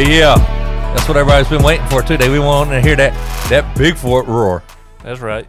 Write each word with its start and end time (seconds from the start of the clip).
Yeah, 0.00 0.08
yeah. 0.08 0.36
That's 0.94 1.06
what 1.08 1.18
everybody's 1.18 1.48
been 1.50 1.62
waiting 1.62 1.86
for 1.88 2.00
today. 2.00 2.30
We 2.30 2.38
want 2.38 2.70
to 2.70 2.80
hear 2.80 2.96
that 2.96 3.12
that 3.50 3.76
Bigfoot 3.76 4.26
roar. 4.26 4.62
That's 5.02 5.20
right. 5.20 5.46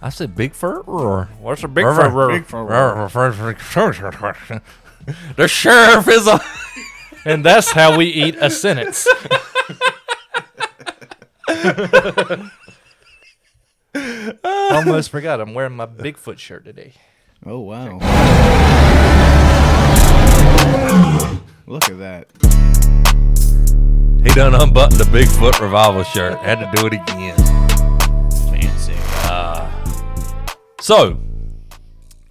I 0.00 0.08
said 0.08 0.36
Bigfoot 0.36 0.86
roar. 0.86 1.28
What's 1.40 1.64
a 1.64 1.66
Bigfoot 1.68 2.12
roar? 2.12 2.30
The 5.36 5.48
sheriff 5.48 6.06
is 6.06 6.28
a. 6.28 6.40
And 7.24 7.44
that's 7.44 7.70
how 7.70 7.96
we 7.96 8.06
eat 8.06 8.36
a 8.40 8.50
sentence. 8.50 9.06
Almost 14.44 15.10
forgot. 15.10 15.40
I'm 15.40 15.54
wearing 15.54 15.74
my 15.76 15.86
Bigfoot 15.86 16.38
shirt 16.38 16.64
today. 16.64 16.94
Oh 17.46 17.60
wow. 17.60 17.98
Look 21.66 21.88
at 21.88 21.98
that. 21.98 22.26
He 24.22 24.30
done 24.30 24.54
unbuttoned 24.54 25.00
the 25.00 25.04
Bigfoot 25.04 25.60
revival 25.60 26.04
shirt. 26.04 26.38
Had 26.38 26.60
to 26.60 26.70
do 26.80 26.86
it 26.86 26.92
again. 26.94 27.36
Fancy. 28.50 28.94
Uh, 29.28 29.68
so, 30.80 31.18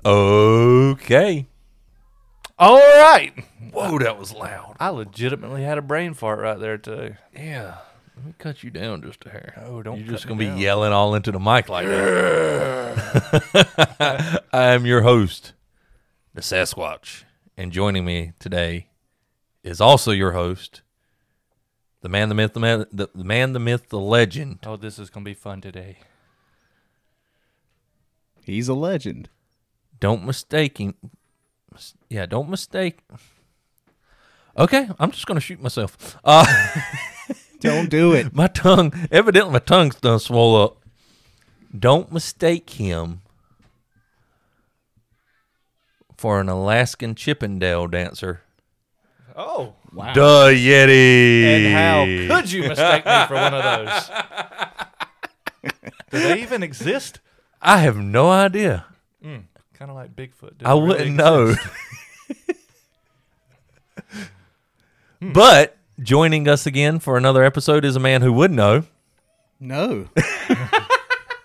okay. 0.06 1.48
All 2.58 2.78
right. 2.78 3.34
Whoa, 3.74 4.00
that 4.00 4.18
was 4.18 4.34
loud. 4.34 4.78
I 4.80 4.90
legitimately 4.90 5.64
had 5.64 5.78
a 5.78 5.82
brain 5.82 6.14
fart 6.14 6.40
right 6.40 6.60
there 6.60 6.78
too. 6.78 7.16
Yeah. 7.34 7.78
Let 8.16 8.26
me 8.26 8.34
cut 8.38 8.64
you 8.64 8.70
down 8.70 9.02
just 9.02 9.26
a 9.26 9.30
hair. 9.30 9.62
Oh, 9.66 9.82
don't 9.82 10.00
You're 10.00 10.08
just 10.10 10.28
gonna 10.28 10.38
be 10.40 10.46
down. 10.46 10.58
yelling 10.60 10.94
all 10.94 11.16
into 11.16 11.32
the 11.32 11.40
mic 11.40 11.70
like 11.70 11.88
that. 11.88 12.92
I 14.54 14.68
am 14.72 14.86
your 14.86 15.02
host, 15.02 15.54
the 16.34 16.42
Sasquatch, 16.42 17.24
and 17.58 17.72
joining 17.72 18.06
me 18.06 18.34
today 18.38 18.88
is 19.64 19.80
also 19.82 20.12
your 20.12 20.34
host, 20.34 20.81
the 22.02 22.10
man, 22.10 22.30
the 22.30 22.36
myth, 22.36 22.54
the 22.54 22.60
man, 22.60 22.86
the, 22.92 23.10
the 23.14 23.24
man, 23.24 23.54
the 23.54 23.60
myth, 23.60 23.90
the 23.90 24.00
legend. 24.00 24.60
Oh, 24.66 24.76
this 24.76 25.00
is 25.00 25.10
gonna 25.10 25.24
be 25.24 25.34
fun 25.34 25.62
today. 25.62 25.98
He's 28.44 28.68
a 28.68 28.74
legend. 28.74 29.30
Don't 30.00 30.26
mistake 30.26 30.80
him. 30.80 30.96
Yeah, 32.10 32.26
don't 32.26 32.50
mistake. 32.50 33.00
Okay, 34.58 34.90
I'm 35.00 35.12
just 35.12 35.28
gonna 35.28 35.40
shoot 35.40 35.62
myself. 35.62 36.18
Uh, 36.24 36.46
Don't 37.62 37.90
do 37.92 38.12
it. 38.14 38.34
my 38.36 38.48
tongue, 38.48 38.92
evidently, 39.12 39.54
my 39.54 39.60
tongue's 39.60 39.96
done 39.96 40.20
swole 40.20 40.56
up. 40.56 40.78
Don't 41.78 42.12
mistake 42.12 42.72
him 42.72 43.22
for 46.18 46.42
an 46.42 46.50
Alaskan 46.50 47.16
Chippendale 47.16 47.88
dancer. 47.88 48.42
Oh. 49.36 49.76
Wow. 49.94 50.14
Duh, 50.14 50.48
Yeti. 50.50 51.44
And 51.44 51.74
how 52.30 52.36
could 52.40 52.52
you 52.52 52.68
mistake 52.70 53.06
me 53.06 53.26
for 53.28 53.34
one 53.36 53.54
of 53.54 53.64
those? 53.64 54.10
Do 56.12 56.20
they 56.20 56.42
even 56.42 56.64
exist? 56.64 57.20
I 57.62 57.80
have 57.80 57.98
no 57.98 58.30
idea. 58.32 58.86
Hmm, 59.22 59.38
kind 59.74 59.92
of 59.92 59.96
like 59.96 60.16
Bigfoot. 60.16 60.58
Do 60.60 60.66
I 60.66 60.72
really 60.72 60.88
wouldn't 60.88 61.16
know. 61.16 61.48
exist? 61.50 61.68
Hmm. 65.22 65.34
but 65.34 65.78
joining 66.02 66.48
us 66.48 66.66
again 66.66 66.98
for 66.98 67.16
another 67.16 67.44
episode 67.44 67.86
is 67.86 67.96
a 67.96 68.00
man 68.00 68.24
who 68.24 68.34
would 68.34 68.52
know. 68.52 68.84
No. 69.60 70.08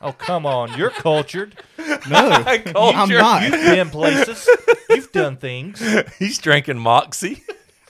Oh, 0.02 0.12
come 0.12 0.46
on. 0.46 0.76
You're 0.78 0.90
cultured. 0.90 1.56
No. 1.78 1.88
I'm 2.14 3.08
not. 3.08 3.42
You've 3.42 3.50
been 3.50 3.90
places. 3.90 4.48
You've 4.88 5.10
done 5.10 5.36
things. 5.36 5.82
He's 6.18 6.38
drinking 6.38 6.78
Moxie. 6.78 7.42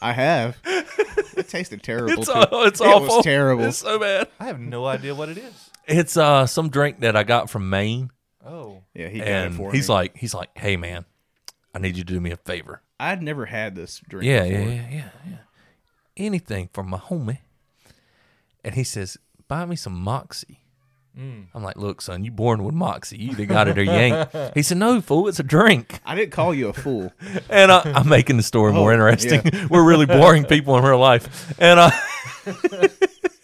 I 0.03 0.13
have. 0.13 0.57
It 1.37 1.49
tasted 1.51 1.83
terrible. 1.83 2.13
It's, 2.23 2.27
too. 2.29 2.33
aw- 2.33 2.63
it's 2.65 2.81
it 2.81 2.87
awful. 2.87 3.17
was 3.17 3.25
terrible. 3.25 3.65
It's 3.65 3.77
so 3.79 3.99
bad. 3.99 4.29
I 4.41 4.47
have 4.47 4.59
no 4.59 4.87
idea 4.87 5.15
what 5.15 5.29
it 5.29 5.37
is. 5.37 5.71
It's 5.87 6.17
uh 6.17 6.47
some 6.47 6.71
drink 6.71 7.01
that 7.01 7.15
I 7.15 7.25
got 7.25 7.51
from 7.51 7.69
Maine, 7.69 8.11
Oh. 8.45 8.83
yeah, 8.95 9.09
he 9.09 9.19
got 9.19 9.27
it 9.29 9.33
and 9.47 9.55
for 9.57 9.71
he's 9.73 9.89
me. 9.89 9.95
like, 9.95 10.17
he's 10.17 10.33
like, 10.33 10.49
hey 10.57 10.77
man, 10.79 11.05
I 11.75 11.79
need 11.79 11.97
you 11.99 12.05
to 12.05 12.13
do 12.15 12.21
me 12.21 12.31
a 12.31 12.39
favor. 12.39 12.81
I'd 12.99 13.23
never 13.23 13.45
had 13.45 13.75
this 13.75 14.01
drink. 14.09 14.25
Yeah, 14.27 14.45
before. 14.45 14.61
yeah, 14.61 14.67
yeah, 14.71 14.89
yeah, 14.91 15.09
yeah. 15.29 15.37
Anything 16.17 16.71
for 16.73 16.83
my 16.83 16.97
homie. 16.99 17.41
And 18.65 18.75
he 18.75 18.83
says, 18.85 19.19
buy 19.49 19.67
me 19.67 19.77
some 19.77 19.95
Moxie. 19.95 20.61
Mm. 21.19 21.47
I'm 21.55 21.63
like, 21.63 21.77
look, 21.77 22.03
son, 22.03 22.25
you 22.25 22.31
born 22.31 22.63
with 22.63 22.75
Moxie. 22.75 23.17
You 23.17 23.31
either 23.31 23.47
got 23.47 23.69
it 23.69 23.79
or 23.79 23.83
you 23.83 23.91
ain't. 23.91 24.29
He 24.55 24.63
said, 24.63 24.77
no, 24.77 25.01
fool, 25.01 25.29
it's 25.29 25.39
a 25.41 25.43
drink. 25.43 25.99
I 26.05 26.15
didn't 26.15 26.33
call 26.33 26.55
you 26.55 26.69
a 26.69 26.73
fool. 26.73 27.13
And 27.49 27.71
uh, 27.71 27.83
I'm 27.87 28.09
making 28.09 28.37
the 28.37 28.43
story 28.43 28.73
more 28.73 28.91
Oh, 28.91 28.95
interesting. 28.95 29.69
We're 29.71 29.85
really 29.87 30.05
boring 30.07 30.45
people 30.45 30.77
in 30.77 30.85
real 30.85 30.99
life. 30.99 31.55
And 31.59 31.81
uh, 31.81 31.91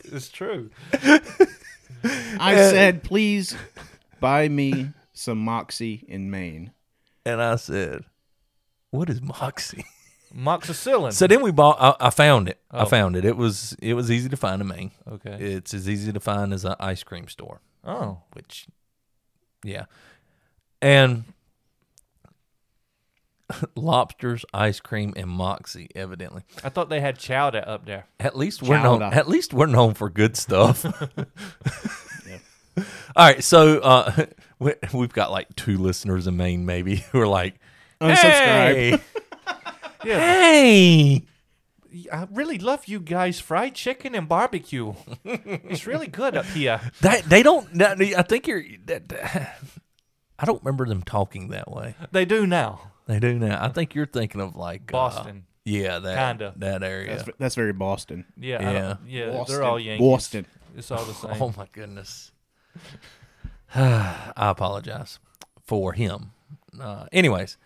It's 0.04 0.28
true. 0.28 0.70
I 2.38 2.54
said, 2.56 3.02
please 3.02 3.56
buy 4.20 4.48
me 4.48 4.90
some 5.14 5.38
Moxie 5.38 6.04
in 6.08 6.30
Maine. 6.30 6.72
and 7.24 7.40
I 7.40 7.56
said, 7.56 8.04
what 8.90 9.08
is 9.08 9.22
Moxie? 9.22 9.84
Moxicillin. 10.34 11.12
So 11.12 11.26
then 11.26 11.42
we 11.42 11.50
bought. 11.50 11.76
I, 11.80 12.06
I 12.06 12.10
found 12.10 12.48
it. 12.48 12.58
I 12.70 12.82
Oh. 12.82 12.86
found 12.86 13.16
it. 13.16 13.24
It 13.24 13.36
was 13.36 13.76
it 13.82 13.94
was 13.94 14.10
easy 14.10 14.28
to 14.28 14.36
find 14.36 14.62
in 14.62 14.68
Maine. 14.68 14.90
okay. 15.10 15.36
It's 15.38 15.74
as 15.74 15.88
easy 15.88 16.12
to 16.12 16.20
find 16.20 16.52
as 16.52 16.64
an 16.64 16.76
ice 16.80 17.02
cream 17.02 17.28
store. 17.28 17.60
Oh. 17.84 18.18
Which, 18.32 18.66
yeah, 19.64 19.84
and 20.80 21.24
lobsters, 23.76 24.44
ice 24.54 24.80
cream, 24.80 25.12
and 25.16 25.28
Moxie. 25.28 25.88
Evidently, 25.94 26.42
I 26.64 26.70
thought 26.70 26.88
they 26.88 27.00
had 27.00 27.18
chowder 27.18 27.62
up 27.66 27.84
there. 27.84 28.06
at 28.18 28.36
least 28.36 28.62
we're 28.62 28.82
known. 28.82 29.02
At 29.02 29.28
least 29.28 29.52
we're 29.52 29.66
known 29.66 29.94
for 29.94 30.08
good 30.08 30.36
stuff. 30.36 30.84
All 33.14 33.26
right, 33.26 33.44
so 33.44 33.80
uh, 33.80 34.24
we, 34.58 34.72
we've 34.94 35.12
got 35.12 35.30
like 35.30 35.54
two 35.56 35.76
listeners 35.76 36.26
in 36.26 36.38
Maine, 36.38 36.64
maybe 36.64 36.96
who 37.12 37.20
are 37.20 37.28
like, 37.28 37.56
Unsubscribe. 38.00 38.74
Hey, 38.74 38.98
Yeah. 40.04 40.18
hey. 40.18 41.22
I 42.10 42.26
really 42.30 42.58
love 42.58 42.86
you 42.86 43.00
guys' 43.00 43.38
fried 43.38 43.74
chicken 43.74 44.14
and 44.14 44.26
barbecue. 44.28 44.94
it's 45.24 45.86
really 45.86 46.06
good 46.06 46.36
up 46.36 46.46
here. 46.46 46.80
That 47.02 47.24
they 47.24 47.42
don't. 47.42 47.80
I 47.82 48.22
think 48.22 48.46
you're. 48.46 48.62
That, 48.86 49.08
that- 49.10 49.58
I 50.38 50.44
don't 50.44 50.62
remember 50.64 50.86
them 50.86 51.02
talking 51.02 51.48
that 51.48 51.70
way. 51.70 51.94
They 52.10 52.24
do 52.24 52.46
now. 52.46 52.92
They 53.06 53.20
do 53.20 53.38
now. 53.38 53.62
I 53.62 53.68
think 53.68 53.94
you're 53.94 54.06
thinking 54.06 54.40
of 54.40 54.56
like 54.56 54.82
uh, 54.88 54.92
Boston. 54.92 55.44
yeah, 55.64 55.98
that 55.98 56.16
Kinda. 56.16 56.54
that 56.56 56.82
area. 56.82 57.16
That's, 57.16 57.30
that's 57.38 57.54
very 57.54 57.72
Boston. 57.72 58.24
Yeah. 58.40 58.60
Yeah. 58.60 58.96
yeah. 59.06 59.30
Boston. 59.30 59.54
They're 59.54 59.64
all 59.64 59.78
Yankees. 59.78 60.04
Boston. 60.06 60.46
It's 60.76 60.90
all 60.90 61.04
the 61.04 61.14
same. 61.14 61.36
oh 61.40 61.54
my 61.56 61.68
goodness. 61.72 62.32
I 63.74 64.32
apologize 64.36 65.18
for 65.64 65.92
him. 65.92 66.32
Uh, 66.80 67.06
anyways, 67.12 67.58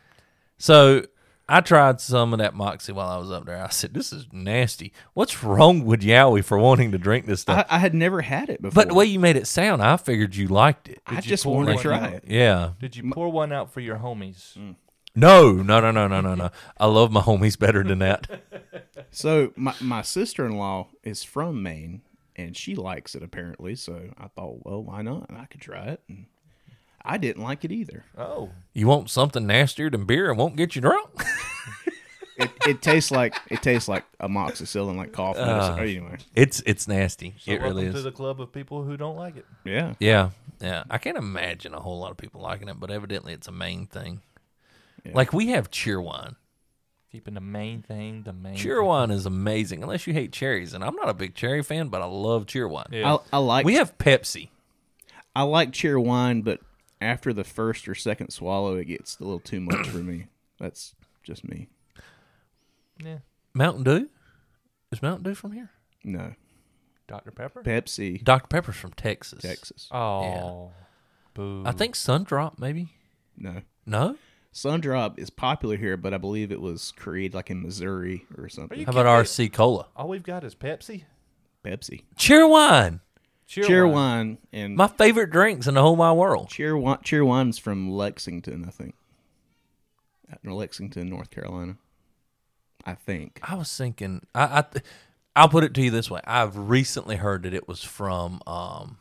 so 0.59 1.05
I 1.49 1.61
tried 1.61 2.01
some 2.01 2.33
of 2.33 2.41
that 2.41 2.55
Moxie 2.55 2.93
while 2.93 3.09
I 3.09 3.19
was 3.19 3.31
up 3.31 3.47
there. 3.47 3.63
I 3.63 3.69
said, 3.69 3.95
"This 3.95 4.13
is 4.13 4.27
nasty. 4.33 4.93
What's 5.15 5.45
wrong 5.45 5.85
with 5.85 6.01
Yowie 6.03 6.45
for 6.45 6.59
wanting 6.59 6.93
to 6.93 6.99
drink 6.99 7.27
this 7.27 7.43
stuff?" 7.43 7.67
I, 7.71 7.77
I 7.77 7.79
had 7.79 7.95
never 7.95 8.21
had 8.23 8.49
it 8.49 8.61
before. 8.61 8.75
but 8.75 8.89
the 8.89 8.95
way 8.95 9.05
you 9.05 9.21
made 9.21 9.37
it 9.37 9.47
sound, 9.47 9.81
I 9.83 9.97
figured 9.97 10.35
you 10.35 10.49
liked 10.49 10.89
it. 10.89 11.01
I 11.07 11.17
you 11.17 11.23
just 11.23 11.45
pour 11.45 11.55
wanted 11.57 11.67
to 11.69 11.75
one 11.75 11.83
try 11.83 11.99
out? 12.09 12.13
it. 12.15 12.25
Yeah. 12.27 12.71
Did 12.81 12.97
you 12.97 13.11
pour 13.13 13.31
one 13.31 13.53
out 13.53 13.73
for 13.73 13.81
your 13.81 13.97
homies? 13.99 14.57
Mm. 14.59 14.75
No, 15.15 15.53
no, 15.53 15.81
no, 15.81 15.91
no, 15.93 16.09
no, 16.09 16.21
no, 16.21 16.35
no. 16.35 16.51
I 16.79 16.87
love 16.87 17.11
my 17.11 17.23
homies 17.23 17.59
better 17.59 17.83
than 17.83 18.01
that. 18.01 18.29
So 19.11 19.53
my 19.57 19.75
my 19.81 20.03
sister 20.03 20.45
in 20.45 20.59
law 20.59 20.89
is 21.03 21.23
from 21.25 21.63
Maine, 21.63 22.03
and 22.35 22.55
she 22.55 22.75
likes 22.75 23.15
it 23.15 23.23
apparently. 23.23 23.75
So 23.75 24.11
I 24.19 24.27
thought, 24.29 24.65
well, 24.67 24.83
why 24.83 25.01
not? 25.01 25.31
I 25.33 25.47
could 25.47 25.61
try 25.63 25.87
it. 25.87 26.01
And 26.09 26.27
I 27.07 27.17
didn't 27.19 27.43
like 27.43 27.65
it 27.65 27.73
either. 27.73 28.05
Oh. 28.19 28.51
You 28.75 28.87
want 28.87 29.11
something 29.11 29.47
nastier 29.47 29.89
than 29.91 30.05
beer 30.05 30.29
and 30.29 30.39
won't 30.39 30.57
get 30.57 30.75
you 30.75 30.83
drunk? 30.83 31.09
It, 32.39 32.51
it 32.67 32.83
tastes 32.83 33.11
like 33.11 33.35
it 33.51 33.63
tastes 33.63 33.89
like 33.89 34.05
amoxicillin, 34.21 34.97
like 34.97 35.13
cough 35.13 35.39
medicine. 35.39 35.73
Uh. 35.73 35.77
anyway, 35.77 36.19
It's 36.35 36.63
it's 36.67 36.87
nasty. 36.87 37.35
So 37.39 37.51
it 37.51 37.63
really 37.63 37.85
welcome 37.85 37.95
to 37.95 38.03
the 38.03 38.13
club 38.13 38.43
of 38.43 38.53
people 38.53 38.83
who 38.85 38.99
don't 38.99 39.17
like 39.17 39.37
it. 39.39 39.47
yeah. 39.65 39.95
Yeah, 39.99 40.31
yeah. 40.61 40.85
I 40.91 40.99
can't 40.99 41.17
imagine 41.17 41.73
a 41.73 41.81
whole 41.81 41.99
lot 41.99 42.11
of 42.11 42.19
people 42.19 42.43
liking 42.43 42.69
it, 42.69 42.79
but 42.79 42.91
evidently 42.91 43.33
it's 43.33 43.49
a 43.49 43.53
main 43.53 43.87
thing. 43.87 44.21
Yeah. 45.03 45.13
Like 45.15 45.33
we 45.33 45.49
have 45.49 45.71
Cheerwine. 45.71 46.37
Keeping 47.11 47.33
the 47.33 47.41
main 47.41 47.81
thing, 47.81 48.25
the 48.25 48.35
main. 48.35 48.57
Cheerwine 48.57 49.11
is 49.11 49.25
amazing, 49.25 49.83
unless 49.83 50.07
you 50.07 50.13
hate 50.13 50.33
cherries. 50.33 50.75
And 50.75 50.85
I'm 50.85 50.97
not 50.97 51.09
a 51.09 51.15
big 51.15 51.35
cherry 51.35 51.63
fan, 51.63 51.89
but 51.89 52.03
I 52.03 52.05
love 52.05 52.45
Cheerwine. 52.45 52.93
Yeah. 52.93 53.15
I, 53.15 53.37
I 53.37 53.39
like 53.39 53.65
We 53.65 53.77
have 53.77 53.97
Pepsi. 53.97 54.51
I 55.35 55.45
like 55.45 55.71
Cheerwine, 55.71 56.45
but 56.45 56.61
after 57.01 57.33
the 57.33 57.45
first 57.45 57.89
or 57.89 57.95
second 57.95 58.31
swallow, 58.31 58.77
it 58.77 58.85
gets 58.87 59.19
a 59.19 59.25
little 59.25 59.41
too 59.41 59.61
much 59.61 59.89
for 59.89 59.99
me. 59.99 60.27
That's 60.59 60.95
just 61.23 61.47
me. 61.49 61.69
yeah. 63.05 63.19
Mountain 63.55 63.85
Dew. 63.85 64.09
Is 64.93 65.03
Mountain 65.03 65.25
Dew 65.25 65.35
from 65.35 65.53
here? 65.53 65.71
No, 66.05 66.35
Dr. 67.09 67.31
Pepper? 67.33 67.63
Pepsi, 67.63 68.23
Dr 68.23 68.47
Pepper's 68.49 68.77
from 68.77 68.93
Texas. 68.93 69.43
Texas. 69.43 69.89
Oh. 69.91 70.71
Boo. 71.35 71.63
I 71.67 71.73
think 71.73 71.95
Sundrop 71.95 72.59
maybe. 72.59 72.89
No. 73.37 73.63
No. 73.85 74.17
Sundrop 74.55 75.19
is 75.19 75.29
popular 75.29 75.77
here, 75.77 75.99
but 75.99 76.15
I 76.15 76.19
believe 76.19 76.51
it 76.51 76.61
was 76.63 76.93
created 76.93 77.35
like 77.35 77.51
in 77.51 77.63
Missouri 77.63 78.25
or 78.39 78.49
something. 78.49 78.85
How 78.85 78.93
about 78.93 79.05
RC? 79.07 79.53
Cola? 79.53 79.89
All 79.95 80.09
we've 80.09 80.23
got 80.23 80.45
is 80.45 80.55
Pepsi. 80.55 81.05
Pepsi, 81.65 82.05
Cheer 82.17 82.47
wine. 83.55 83.65
Cheerwine, 83.65 84.39
and 84.53 84.77
My 84.77 84.89
favorite 84.89 85.31
drinks 85.31 85.67
in 85.67 85.75
the 85.75 85.83
whole 85.83 85.97
wide 85.97 86.13
world. 86.13 86.49
Cheerwine. 86.49 87.03
Cheer 87.03 87.25
wine's 87.25 87.59
from 87.59 87.91
Lexington, 87.91 88.65
I 88.67 88.71
think. 88.71 88.95
At 90.31 90.45
Lexington, 90.45 91.09
North 91.09 91.31
Carolina. 91.31 91.77
I 92.85 92.95
think. 92.95 93.41
I 93.43 93.55
was 93.57 93.75
thinking, 93.77 94.27
I, 94.35 94.45
I, 94.45 94.65
I'll 95.35 95.49
put 95.49 95.65
it 95.65 95.75
to 95.75 95.83
you 95.83 95.91
this 95.91 96.11
way: 96.11 96.21
I've 96.25 96.57
recently 96.57 97.17
heard 97.17 97.43
that 97.45 97.55
it 97.55 97.69
was 97.69 97.83
from 97.83 98.41
um, 98.47 98.99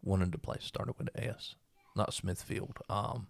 one 0.00 0.22
of 0.22 0.32
the 0.32 0.38
places 0.38 0.66
started 0.66 0.94
with 0.98 1.08
an 1.14 1.30
S, 1.30 1.54
not 1.96 2.14
Smithfield. 2.14 2.78
Um, 2.88 3.26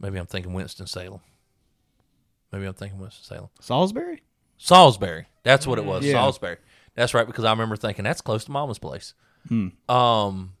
maybe 0.00 0.18
I'm 0.18 0.26
thinking 0.26 0.52
Winston 0.52 0.86
Salem. 0.86 1.20
Maybe 2.52 2.66
I'm 2.66 2.74
thinking 2.74 3.00
Winston 3.00 3.24
Salem. 3.24 3.50
Salisbury. 3.60 4.22
Salisbury. 4.58 5.26
That's 5.42 5.66
what 5.66 5.78
it 5.78 5.84
was. 5.84 6.04
Yeah. 6.04 6.12
Salisbury. 6.12 6.58
That's 6.94 7.14
right 7.14 7.26
because 7.26 7.44
I 7.44 7.50
remember 7.50 7.76
thinking 7.76 8.04
that's 8.04 8.20
close 8.20 8.44
to 8.44 8.50
Mama's 8.50 8.78
place. 8.78 9.14
Um, 9.88 10.52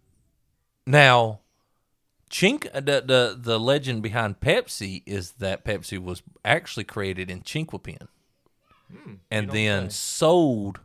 now, 0.86 1.40
Chink. 2.30 2.66
uh, 2.74 2.80
The, 2.80 3.02
the 3.04 3.38
the 3.38 3.60
legend 3.60 4.02
behind 4.02 4.40
Pepsi 4.40 5.02
is 5.06 5.32
that 5.32 5.64
Pepsi 5.64 5.98
was 5.98 6.22
actually 6.44 6.84
created 6.84 7.30
in 7.30 7.42
Chinquapin, 7.42 8.08
and 9.30 9.50
then 9.50 9.90
say. 9.90 9.94
sold 9.94 10.80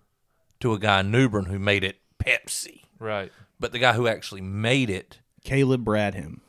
to 0.59 0.73
a 0.73 0.79
guy 0.79 0.99
in 0.99 1.11
New 1.11 1.29
Bern 1.29 1.45
who 1.45 1.59
made 1.59 1.83
it 1.83 1.97
Pepsi. 2.19 2.81
Right. 2.99 3.31
But 3.59 3.71
the 3.71 3.79
guy 3.79 3.93
who 3.93 4.07
actually 4.07 4.41
made 4.41 4.89
it, 4.89 5.19
Caleb 5.43 5.85
Bradham. 5.85 6.41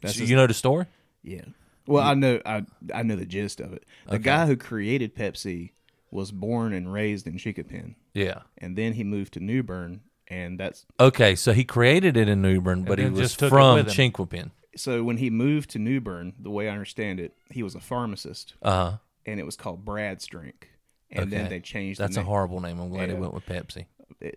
That's 0.00 0.16
his 0.16 0.30
you 0.30 0.36
know 0.36 0.46
the 0.46 0.54
story. 0.54 0.86
Yeah. 1.22 1.42
Well, 1.86 2.02
I 2.04 2.14
know 2.14 2.40
I 2.46 2.64
I 2.94 3.02
know 3.02 3.16
the 3.16 3.26
gist 3.26 3.60
of 3.60 3.72
it. 3.72 3.84
The 4.08 4.18
guy 4.18 4.46
who 4.46 4.56
created 4.56 5.14
Pepsi 5.14 5.72
was 6.16 6.32
born 6.32 6.72
and 6.72 6.92
raised 6.92 7.26
in 7.28 7.34
Chinquapin, 7.38 7.94
Yeah. 8.14 8.40
and 8.58 8.76
then 8.76 8.94
he 8.94 9.04
moved 9.04 9.34
to 9.34 9.40
New 9.40 9.62
Bern, 9.62 10.00
and 10.26 10.58
that's 10.58 10.84
Okay, 10.98 11.36
so 11.36 11.52
he 11.52 11.62
created 11.64 12.16
it 12.16 12.28
in 12.28 12.42
New 12.42 12.60
Bern, 12.60 12.82
but 12.82 12.98
he 12.98 13.04
was 13.04 13.20
just 13.20 13.38
took 13.38 13.48
it 13.48 13.50
from 13.50 13.74
with 13.76 13.86
him. 13.96 14.10
Chinquapin. 14.12 14.50
so 14.76 15.04
when 15.04 15.18
he 15.18 15.30
moved 15.30 15.70
to 15.70 15.78
New 15.78 16.00
Bern, 16.00 16.32
the 16.40 16.50
way 16.50 16.68
I 16.68 16.72
understand 16.72 17.20
it, 17.20 17.34
he 17.50 17.62
was 17.62 17.74
a 17.76 17.80
pharmacist, 17.80 18.54
Uh 18.62 18.70
huh. 18.90 18.96
and 19.26 19.38
it 19.38 19.44
was 19.46 19.56
called 19.56 19.84
Brad's 19.84 20.26
Drink, 20.26 20.70
and 21.10 21.30
then 21.32 21.42
Okay. 21.42 21.48
they 21.50 21.60
changed. 21.60 22.00
That's 22.00 22.14
the 22.14 22.20
a 22.20 22.24
name. 22.24 22.28
horrible 22.28 22.60
name. 22.60 22.80
I'm 22.80 22.88
glad 22.88 23.08
he 23.10 23.14
Yeah. 23.14 23.20
went 23.20 23.34
with 23.34 23.46
Pepsi. 23.46 23.86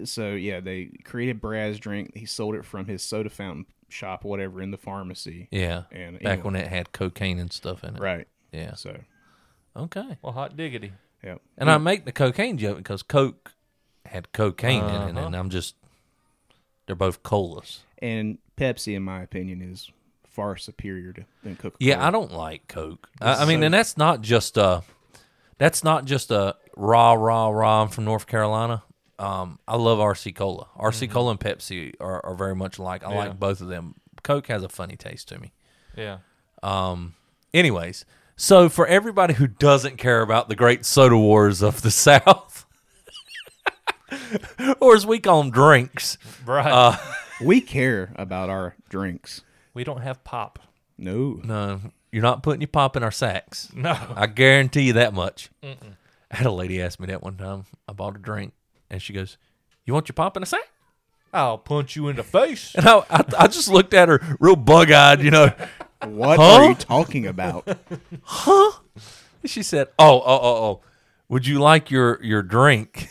So 0.03 0.33
yeah, 0.33 0.59
they 0.59 0.85
created 1.05 1.39
Brad's 1.41 1.79
Drink. 1.79 2.15
He 2.15 2.25
sold 2.25 2.55
it 2.55 2.65
from 2.65 2.85
his 2.87 3.01
soda 3.01 3.29
fountain 3.29 3.65
shop, 3.87 4.23
whatever, 4.23 4.61
in 4.61 4.71
the 4.71 4.77
pharmacy. 4.77 5.47
Yeah. 5.51 5.83
And 5.91 6.19
Back 6.19 6.25
anyway, 6.39 6.43
when 6.43 6.55
it 6.57 6.67
had 6.67 6.91
cocaine 6.91 7.39
and 7.39 7.51
stuff 7.53 7.83
in 7.83 7.95
it. 7.95 8.01
right. 8.01 8.27
Yeah. 8.51 8.73
So 8.75 8.99
Okay. 9.75 10.17
Well, 10.21 10.33
hot 10.33 10.57
diggity. 10.57 10.91
Yeah, 11.23 11.35
And 11.57 11.69
I 11.69 11.77
make 11.77 12.05
the 12.05 12.11
cocaine 12.11 12.57
joke 12.57 12.77
because 12.77 13.03
Coke 13.03 13.53
had 14.05 14.31
cocaine 14.31 14.83
in 14.83 14.89
it, 14.89 15.11
Uh-huh. 15.17 15.25
and 15.27 15.35
I'm 15.35 15.49
just, 15.49 15.75
they're 16.85 16.95
both 16.95 17.23
colas. 17.23 17.79
and 18.01 18.37
Pepsi, 18.57 18.95
in 18.95 19.03
my 19.03 19.21
opinion, 19.21 19.61
is 19.61 19.89
far 20.27 20.57
superior 20.57 21.13
to 21.13 21.25
than 21.43 21.55
Coca. 21.55 21.77
Yeah, 21.79 22.05
I 22.05 22.11
don't 22.11 22.31
like 22.31 22.67
Coke. 22.67 23.09
I, 23.21 23.43
I 23.43 23.45
mean, 23.45 23.59
so- 23.61 23.65
and 23.65 23.73
that's 23.73 23.97
not 23.97 24.21
just 24.21 24.57
a, 24.57 24.83
that's 25.57 25.83
not 25.83 26.05
just 26.05 26.29
a 26.31 26.55
raw, 26.75 27.13
raw, 27.13 27.49
raw. 27.49 27.83
I'm 27.83 27.89
from 27.89 28.05
North 28.05 28.27
Carolina. 28.27 28.83
Um, 29.17 29.59
I 29.67 29.75
love 29.75 29.99
RC 29.99 30.33
Cola. 30.35 30.67
RC 30.77 31.09
Cola 31.11 31.31
and 31.31 31.39
Pepsi 31.39 31.93
are, 31.99 32.25
are 32.25 32.35
very 32.35 32.55
much 32.55 32.77
alike. 32.79 33.03
I 33.05 33.11
Yeah. 33.11 33.17
like 33.17 33.39
both 33.39 33.59
of 33.61 33.67
them. 33.67 33.95
Coke 34.23 34.47
has 34.47 34.63
a 34.63 34.69
funny 34.69 34.95
taste 34.95 35.27
to 35.29 35.39
me. 35.39 35.51
Yeah. 35.97 36.19
Um, 36.63 37.15
anyways, 37.53 38.05
so 38.39 38.69
for 38.69 38.87
everybody 38.87 39.33
who 39.33 39.47
doesn't 39.47 39.97
care 39.97 40.21
about 40.21 40.47
the 40.47 40.55
great 40.55 40.85
soda 40.85 41.17
wars 41.17 41.61
of 41.61 41.81
the 41.81 41.91
South, 42.05 42.65
or 44.79 44.95
as 44.95 45.05
we 45.05 45.19
call 45.19 45.41
them, 45.43 45.51
drinks, 45.51 46.17
Right. 46.45 46.71
uh, 46.71 46.97
We 47.41 47.61
care 47.61 48.11
about 48.15 48.49
our 48.49 48.75
drinks. 48.89 49.41
we 49.73 49.83
don't 49.83 50.01
have 50.01 50.23
pop. 50.23 50.59
No, 50.97 51.39
no, 51.43 51.79
you're 52.11 52.23
not 52.23 52.43
putting 52.43 52.61
your 52.61 52.67
pop 52.69 52.95
in 52.95 53.03
our 53.03 53.11
sacks. 53.11 53.69
No. 53.73 53.97
I 54.15 54.27
guarantee 54.27 54.81
you 54.81 54.93
that 54.93 55.13
much. 55.13 55.49
I 55.63 55.75
had 56.31 56.45
a 56.47 56.51
lady 56.51 56.81
ask 56.81 56.99
me 56.99 57.07
that 57.07 57.23
one 57.23 57.37
time. 57.37 57.65
I 57.87 57.93
bought 57.93 58.15
a 58.15 58.19
drink, 58.19 58.53
and 58.89 59.01
she 59.01 59.13
goes, 59.13 59.37
"You 59.85 59.93
want 59.93 60.09
your 60.09 60.13
pop 60.13 60.35
in 60.37 60.43
a 60.43 60.45
sack?" 60.45 60.69
I'll 61.33 61.57
punch 61.59 61.95
you 61.95 62.07
in 62.07 62.15
the 62.15 62.23
face. 62.23 62.73
And 62.75 62.87
I, 62.87 62.97
I, 63.09 63.23
I 63.39 63.47
just 63.47 63.69
looked 63.69 63.93
at 63.93 64.09
her 64.09 64.19
real 64.39 64.55
bug 64.55 64.91
eyed, 64.91 65.21
you 65.21 65.29
know. 65.31 65.51
What 66.05 66.37
Huh? 66.39 66.43
are 66.43 66.69
you 66.69 66.75
talking 66.75 67.25
about? 67.27 67.67
Huh? 68.23 68.71
She 69.45 69.63
said, 69.63 69.87
"Oh, 69.97 70.19
oh, 70.19 70.39
oh, 70.41 70.55
oh, 70.63 70.81
would 71.29 71.45
you 71.47 71.59
like 71.59 71.89
your 71.91 72.21
your 72.23 72.41
drink 72.41 73.07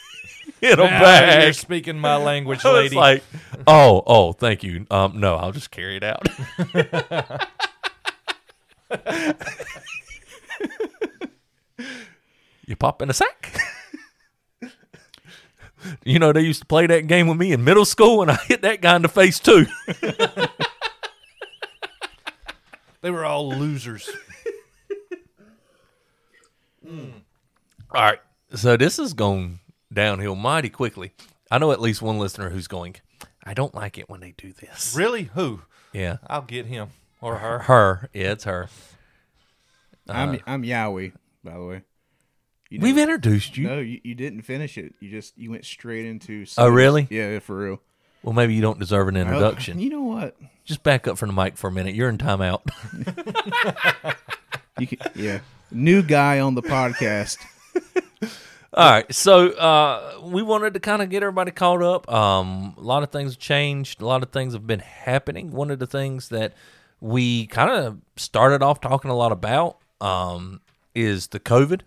in 0.62 0.72
a 0.72 0.76
Now 0.76 0.86
bag?" 1.00 1.42
You're 1.44 1.52
speaking 1.52 1.98
my 1.98 2.16
language, 2.16 2.64
I 2.64 2.72
was 2.72 2.82
lady. 2.84 2.96
like, 2.96 3.22
"Oh, 3.66 4.02
oh, 4.06 4.32
thank 4.32 4.62
you. 4.62 4.86
Um, 4.90 5.20
no, 5.20 5.36
I'll 5.36 5.52
just 5.52 5.70
carry 5.70 5.96
it 5.96 6.04
out." 6.04 6.26
you 12.66 12.76
pop 12.76 13.02
in 13.02 13.10
a 13.10 13.14
sack. 13.14 13.56
you 16.04 16.18
know 16.18 16.32
they 16.32 16.40
used 16.40 16.60
to 16.60 16.66
play 16.66 16.86
that 16.86 17.06
game 17.06 17.26
with 17.28 17.36
me 17.38 17.52
in 17.52 17.62
middle 17.64 17.84
school, 17.84 18.22
and 18.22 18.30
I 18.30 18.36
hit 18.46 18.62
that 18.62 18.80
guy 18.80 18.96
in 18.96 19.02
the 19.02 19.08
face 19.08 19.38
too. 19.38 19.66
They 23.00 23.10
were 23.10 23.24
all 23.24 23.48
losers. 23.48 24.08
Mm. 26.86 27.12
All 27.90 28.02
right, 28.02 28.18
so 28.54 28.76
this 28.76 28.98
is 28.98 29.12
going 29.12 29.58
downhill 29.92 30.34
mighty 30.34 30.70
quickly. 30.70 31.12
I 31.50 31.58
know 31.58 31.72
at 31.72 31.80
least 31.80 32.00
one 32.00 32.18
listener 32.18 32.48
who's 32.50 32.66
going. 32.66 32.96
I 33.44 33.52
don't 33.52 33.74
like 33.74 33.98
it 33.98 34.08
when 34.08 34.20
they 34.20 34.32
do 34.38 34.52
this. 34.52 34.94
Really? 34.96 35.24
Who? 35.34 35.62
Yeah, 35.92 36.18
I'll 36.26 36.42
get 36.42 36.66
him 36.66 36.88
or 37.20 37.36
her. 37.36 37.58
her. 37.60 38.08
Yeah, 38.14 38.32
it's 38.32 38.44
her. 38.44 38.68
Uh, 40.08 40.12
I'm 40.12 40.40
I'm 40.46 40.62
Yowie, 40.62 41.12
by 41.44 41.54
the 41.54 41.64
way. 41.64 41.82
You 42.70 42.80
We've 42.80 42.98
introduced 42.98 43.56
you. 43.56 43.66
no, 43.66 43.78
you, 43.80 44.00
you 44.04 44.14
didn't 44.14 44.42
finish 44.42 44.78
it. 44.78 44.94
You 45.00 45.10
just 45.10 45.36
you 45.36 45.50
went 45.50 45.64
straight 45.64 46.06
into. 46.06 46.46
Oh, 46.56 46.68
really? 46.68 47.06
Yeah, 47.10 47.38
for 47.40 47.56
real. 47.56 47.82
Well, 48.22 48.34
maybe 48.34 48.54
you 48.54 48.60
don't 48.60 48.78
deserve 48.78 49.08
an 49.08 49.16
introduction. 49.16 49.78
You 49.78 49.90
know 49.90 50.02
what? 50.02 50.36
Just 50.64 50.82
back 50.82 51.06
up 51.06 51.16
from 51.18 51.28
the 51.28 51.34
mic 51.34 51.56
for 51.56 51.68
a 51.68 51.72
minute. 51.72 51.94
You're 51.94 52.08
in 52.08 52.18
timeout. 52.18 52.62
You 54.78 54.86
can, 54.86 54.98
yeah, 55.16 55.40
new 55.72 56.02
guy 56.02 56.38
on 56.38 56.54
the 56.54 56.62
podcast. 56.62 57.38
All 58.74 58.90
right, 58.90 59.12
so 59.12 59.48
uh, 59.50 60.20
we 60.22 60.40
wanted 60.42 60.74
to 60.74 60.80
kind 60.80 61.02
of 61.02 61.10
get 61.10 61.22
everybody 61.24 61.50
caught 61.50 61.82
up. 61.82 62.08
Um, 62.12 62.74
a 62.76 62.80
lot 62.80 63.02
of 63.02 63.10
things 63.10 63.32
have 63.32 63.40
changed. 63.40 64.00
A 64.00 64.06
lot 64.06 64.22
of 64.22 64.30
things 64.30 64.52
have 64.52 64.66
been 64.68 64.78
happening. 64.80 65.50
One 65.50 65.72
of 65.72 65.80
the 65.80 65.86
things 65.86 66.28
that 66.28 66.52
we 67.00 67.46
kind 67.48 67.70
of 67.70 67.98
started 68.16 68.62
off 68.62 68.80
talking 68.80 69.10
a 69.10 69.16
lot 69.16 69.32
about 69.32 69.78
um, 70.00 70.60
is 70.94 71.28
the 71.28 71.40
COVID. 71.40 71.80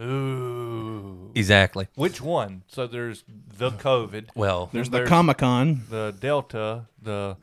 Ooh. 0.00 1.30
Exactly. 1.34 1.88
Which 1.94 2.20
one? 2.20 2.62
So 2.68 2.86
there's 2.86 3.24
the 3.56 3.70
COVID, 3.70 4.28
Well, 4.34 4.68
There's 4.72 4.88
the 4.90 4.98
There's- 4.98 5.08
Comic 5.08 5.38
Con. 5.38 5.84
the 5.90 6.14
Delta, 6.18 6.86
the. 7.00 7.36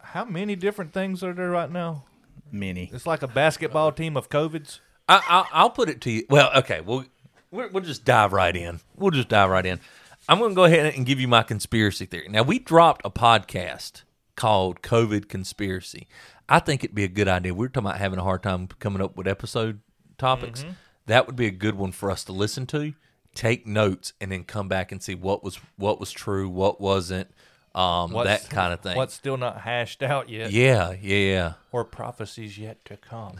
How 0.00 0.24
many 0.24 0.56
different 0.56 0.92
things 0.92 1.22
are 1.24 1.32
there 1.32 1.50
right 1.50 1.70
now? 1.70 2.04
Many. 2.50 2.90
It's 2.92 3.06
like 3.06 3.22
a 3.22 3.28
basketball 3.28 3.92
team 3.92 4.16
of 4.16 4.28
COVIDs. 4.28 4.80
I, 5.08 5.22
I, 5.26 5.46
I'll 5.52 5.70
put 5.70 5.88
it 5.88 6.00
to 6.02 6.10
you. 6.10 6.24
Well, 6.28 6.50
okay. 6.56 6.80
We'll 6.82 7.04
we're, 7.50 7.68
we'll 7.68 7.82
just 7.82 8.04
dive 8.04 8.32
right 8.32 8.54
in. 8.54 8.80
We'll 8.96 9.10
just 9.10 9.28
dive 9.28 9.48
right 9.50 9.64
in. 9.64 9.80
I'm 10.28 10.38
going 10.38 10.50
to 10.50 10.54
go 10.54 10.64
ahead 10.64 10.94
and 10.94 11.04
give 11.06 11.18
you 11.18 11.28
my 11.28 11.42
conspiracy 11.42 12.04
theory. 12.06 12.28
Now, 12.30 12.42
we 12.42 12.58
dropped 12.58 13.02
a 13.04 13.10
podcast 13.10 14.02
called 14.36 14.82
COVID 14.82 15.28
Conspiracy. 15.28 16.06
I 16.48 16.58
think 16.60 16.84
it'd 16.84 16.94
be 16.94 17.04
a 17.04 17.08
good 17.08 17.26
idea. 17.28 17.54
We 17.54 17.66
are 17.66 17.68
talking 17.70 17.86
about 17.88 17.98
having 17.98 18.18
a 18.18 18.22
hard 18.22 18.42
time 18.42 18.68
coming 18.78 19.02
up 19.02 19.16
with 19.16 19.26
episode 19.26 19.80
topics. 20.18 20.60
Mm-hmm. 20.62 20.72
That 21.12 21.26
would 21.26 21.36
be 21.36 21.46
a 21.46 21.50
good 21.50 21.74
one 21.74 21.92
for 21.92 22.10
us 22.10 22.24
to 22.24 22.32
listen 22.32 22.64
to, 22.68 22.94
take 23.34 23.66
notes, 23.66 24.14
and 24.18 24.32
then 24.32 24.44
come 24.44 24.66
back 24.66 24.92
and 24.92 25.02
see 25.02 25.14
what 25.14 25.44
was 25.44 25.60
what 25.76 26.00
was 26.00 26.10
true, 26.10 26.48
what 26.48 26.80
wasn't, 26.80 27.28
um, 27.74 28.12
What's- 28.12 28.44
that 28.44 28.50
kind 28.50 28.72
of 28.72 28.80
thing. 28.80 28.96
What's 28.96 29.12
still 29.12 29.36
not 29.36 29.60
hashed 29.60 30.02
out 30.02 30.30
yet, 30.30 30.52
yeah, 30.52 30.92
yeah. 31.02 31.16
Yeah. 31.16 31.52
Or 31.70 31.84
prophecies 31.84 32.56
yet 32.56 32.82
to 32.86 32.96
come. 32.96 33.36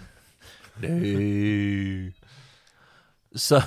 No. 0.83 2.11
So, 3.35 3.63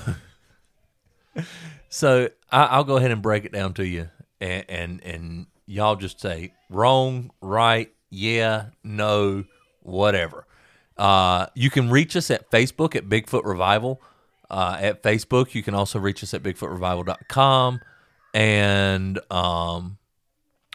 so 1.90 2.30
I, 2.52 2.66
I'll 2.66 2.84
go 2.84 2.98
ahead 2.98 3.10
and 3.10 3.24
break 3.24 3.46
it 3.46 3.52
down 3.52 3.74
to 3.74 3.88
you, 3.88 4.12
and, 4.40 4.64
and 4.70 5.04
and 5.04 5.48
y'all 5.66 5.96
just 5.96 6.22
say 6.22 6.54
wrong, 6.70 7.32
right, 7.42 7.92
yeah, 8.12 8.66
no, 8.84 9.46
whatever. 9.82 10.46
Uh, 10.98 11.48
you 11.56 11.70
can 11.70 11.90
reach 11.90 12.16
us 12.16 12.32
at 12.32 12.50
Facebook 12.52 12.96
at 12.96 13.06
Bigfoot 13.10 13.44
Revival. 13.46 14.02
Uh, 14.50 14.78
at 14.80 15.02
Facebook, 15.04 15.54
you 15.56 15.64
can 15.64 15.74
also 15.74 15.98
reach 16.00 16.22
us 16.24 16.34
at 16.34 16.44
BigfootRevival.com, 16.44 17.82
and 18.34 19.20
um, 19.32 19.98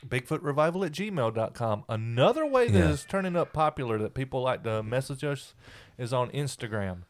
Bigfootrevival 0.07 0.85
at 0.87 0.93
gmail.com. 0.93 1.85
Another 1.89 2.47
way 2.47 2.69
that 2.69 2.91
is 2.91 3.03
Yeah. 3.05 3.11
turning 3.11 3.37
up 3.37 3.53
popular 3.53 3.99
that 3.99 4.15
people 4.15 4.43
like 4.43 4.65
to 4.65 4.83
message 4.83 5.23
us 5.25 5.55
is 5.99 6.13
on 6.13 6.31
Instagram. 6.31 6.99
Is 7.03 7.05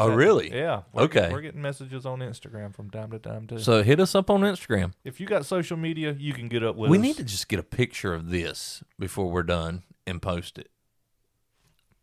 Oh, 0.00 0.10
that- 0.10 0.16
really? 0.16 0.52
Yeah. 0.52 0.82
We're 0.92 1.02
Okay. 1.04 1.30
we're 1.32 1.40
getting 1.40 1.62
messages 1.62 2.04
on 2.04 2.18
Instagram 2.18 2.74
from 2.74 2.90
time 2.90 3.10
to 3.12 3.18
time, 3.20 3.46
too. 3.46 3.60
So 3.60 3.82
hit 3.84 4.00
us 4.00 4.14
up 4.14 4.28
on 4.28 4.40
Instagram. 4.40 4.92
if 5.04 5.20
you 5.20 5.26
got 5.26 5.46
social 5.46 5.76
media, 5.76 6.12
you 6.18 6.32
can 6.34 6.48
get 6.48 6.64
up 6.64 6.74
with 6.76 6.90
we 6.90 6.98
us. 6.98 7.02
need 7.02 7.16
to 7.16 7.24
just 7.24 7.48
get 7.48 7.60
a 7.60 7.64
picture 7.64 8.12
of 8.12 8.30
this 8.30 8.82
before 8.98 9.30
we're 9.30 9.44
done 9.44 9.84
and 10.06 10.20
post 10.20 10.58
it. 10.58 10.68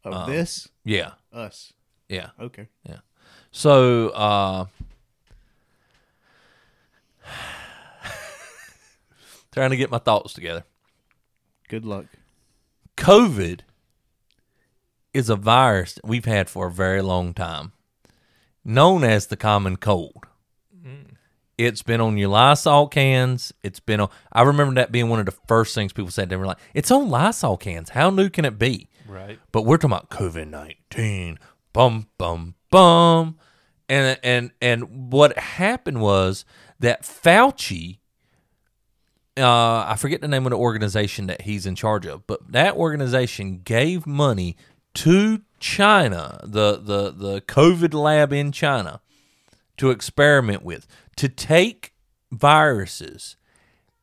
Of 0.04 0.14
Um, 0.14 0.30
this, 0.32 0.68
Yeah, 0.84 1.12
us. 1.32 1.74
yeah. 2.10 2.30
Okay. 2.40 2.68
Yeah 2.84 3.00
so, 3.52 4.10
uh, 4.10 4.66
trying 9.52 9.72
to 9.72 9.78
get 9.78 9.92
my 9.92 9.98
thoughts 9.98 10.34
together. 10.34 10.64
Good 11.68 11.86
luck. 11.86 12.06
COVID 12.98 13.62
is 15.14 15.30
a 15.30 15.36
virus 15.36 15.94
that 15.96 16.06
we've 16.06 16.26
had 16.26 16.50
for 16.50 16.68
a 16.68 16.72
very 16.72 17.02
long 17.02 17.34
time, 17.34 17.74
known 18.64 19.04
as 19.04 19.28
the 19.28 19.38
common 19.38 19.76
cold. 19.78 20.26
It's 21.58 21.84
been 21.84 22.02
on 22.02 22.18
your 22.18 22.30
Lysol 22.30 22.88
cans. 22.88 23.54
It's 23.62 23.80
been 23.80 24.00
on. 24.00 24.10
I 24.32 24.42
remember 24.42 24.74
that 24.76 24.92
being 24.92 25.10
one 25.10 25.20
of 25.20 25.28
the 25.28 25.36
first 25.48 25.76
things 25.76 25.94
people 25.94 26.10
said. 26.10 26.30
They 26.30 26.36
were 26.36 26.48
like, 26.48 26.58
"It's 26.74 26.90
on 26.90 27.10
Lysol 27.10 27.56
cans. 27.56 27.90
How 27.90 28.10
new 28.10 28.32
can 28.32 28.46
it 28.46 28.58
be?" 28.58 28.88
Right. 29.12 29.40
But 29.52 29.64
we're 29.64 29.78
talking 29.78 29.92
about 29.92 30.10
COVID 30.10 30.48
nineteen. 30.48 31.38
Bum 31.74 32.08
bum 32.18 32.56
bum. 32.70 33.38
And 33.90 34.18
and 34.24 34.52
and 34.62 35.12
what 35.12 35.38
happened 35.38 36.00
was 36.00 36.46
that 36.80 37.04
Fauci, 37.04 38.00
uh, 39.38 39.86
I 39.86 39.98
forget 39.98 40.22
the 40.22 40.30
name 40.30 40.46
of 40.46 40.52
the 40.52 40.58
organization 40.58 41.28
that 41.28 41.42
he's 41.42 41.66
in 41.66 41.76
charge 41.76 42.06
of, 42.06 42.26
but 42.26 42.54
that 42.54 42.76
organization 42.76 43.60
gave 43.66 44.08
money 44.08 44.56
to 44.94 45.42
China, 45.60 46.40
the 46.44 46.78
the 46.78 47.12
the 47.12 47.42
COVID 47.42 47.94
lab 47.94 48.32
in 48.32 48.54
China, 48.54 49.02
to 49.76 49.90
experiment 49.90 50.64
with, 50.64 50.88
to 51.18 51.28
take 51.28 51.94
viruses 52.32 53.36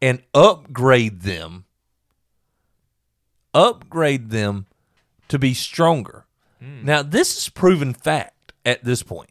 and 0.03 0.23
upgrade 0.35 1.23
them, 1.23 1.65
upgrade 3.55 4.29
them 4.31 4.67
to 5.29 5.39
be 5.39 5.55
stronger. 5.55 6.27
Hmm. 6.61 6.85
Now, 6.85 7.03
this 7.03 7.39
is 7.39 7.49
proven 7.49 7.95
fact 7.95 8.53
at 8.65 8.85
this 8.85 9.03
point. 9.03 9.31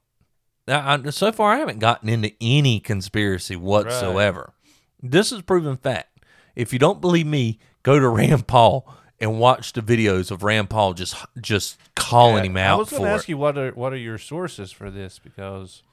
Now, 0.67 1.01
I, 1.05 1.09
so 1.11 1.31
far, 1.31 1.53
I 1.53 1.57
haven't 1.57 1.79
gotten 1.79 2.09
into 2.09 2.33
any 2.41 2.79
conspiracy 2.79 3.55
whatsoever. 3.55 4.53
This 5.01 5.31
is 5.31 5.41
proven 5.41 5.77
fact. 5.77 6.19
If 6.55 6.73
you 6.73 6.79
don't 6.79 7.01
believe 7.01 7.27
me, 7.27 7.59
go 7.83 7.99
to 7.99 8.07
Rand 8.09 8.47
Paul 8.47 8.91
and 9.19 9.39
watch 9.39 9.73
the 9.73 9.81
videos 9.81 10.31
of 10.31 10.43
Rand 10.43 10.69
Paul 10.69 10.93
just 10.93 11.15
just 11.39 11.77
calling 11.95 12.45
him 12.45 12.57
out. 12.57 12.75
I 12.75 12.77
was 12.77 12.89
going 12.89 13.03
to 13.03 13.09
it. 13.09 13.13
ask 13.13 13.29
you 13.29 13.37
what 13.37 13.57
are 13.57 13.71
what 13.71 13.93
are 13.93 13.97
your 13.97 14.17
sources 14.17 14.71
for 14.71 14.91
this 14.91 15.19
because 15.19 15.83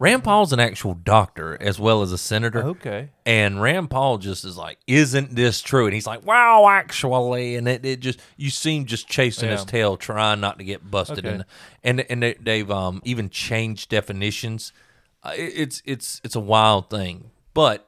Rand 0.00 0.24
Paul's 0.24 0.52
an 0.52 0.58
actual 0.60 0.94
doctor 0.94 1.56
as 1.60 1.78
well 1.78 2.00
as 2.02 2.10
a 2.10 2.16
senator. 2.18 2.64
okay 2.64 3.10
And 3.26 3.60
Rand 3.62 3.90
Paul 3.90 4.16
just 4.18 4.44
is 4.46 4.56
like, 4.56 4.78
"Isn't 4.86 5.36
this 5.36 5.60
true?" 5.60 5.84
And 5.84 5.94
he's 5.94 6.06
like, 6.06 6.24
"Wow, 6.24 6.66
actually." 6.68 7.54
And 7.56 7.68
it, 7.68 7.84
it 7.84 8.00
just 8.00 8.18
you 8.36 8.48
seem 8.50 8.86
just 8.86 9.06
chasing 9.08 9.50
his 9.50 9.64
tail, 9.66 9.96
trying 9.98 10.40
not 10.40 10.58
to 10.58 10.64
get 10.64 10.90
busted. 10.90 11.26
Okay. 11.26 11.42
And 11.84 12.00
and 12.00 12.22
they, 12.22 12.34
they've 12.40 12.70
um, 12.70 13.02
even 13.04 13.28
changed 13.30 13.90
definitions. 13.90 14.72
Uh, 15.22 15.34
it- 15.36 15.52
it's 15.54 15.82
it's 15.84 16.20
it's 16.24 16.34
a 16.34 16.40
wild 16.40 16.88
thing, 16.88 17.30
but 17.52 17.86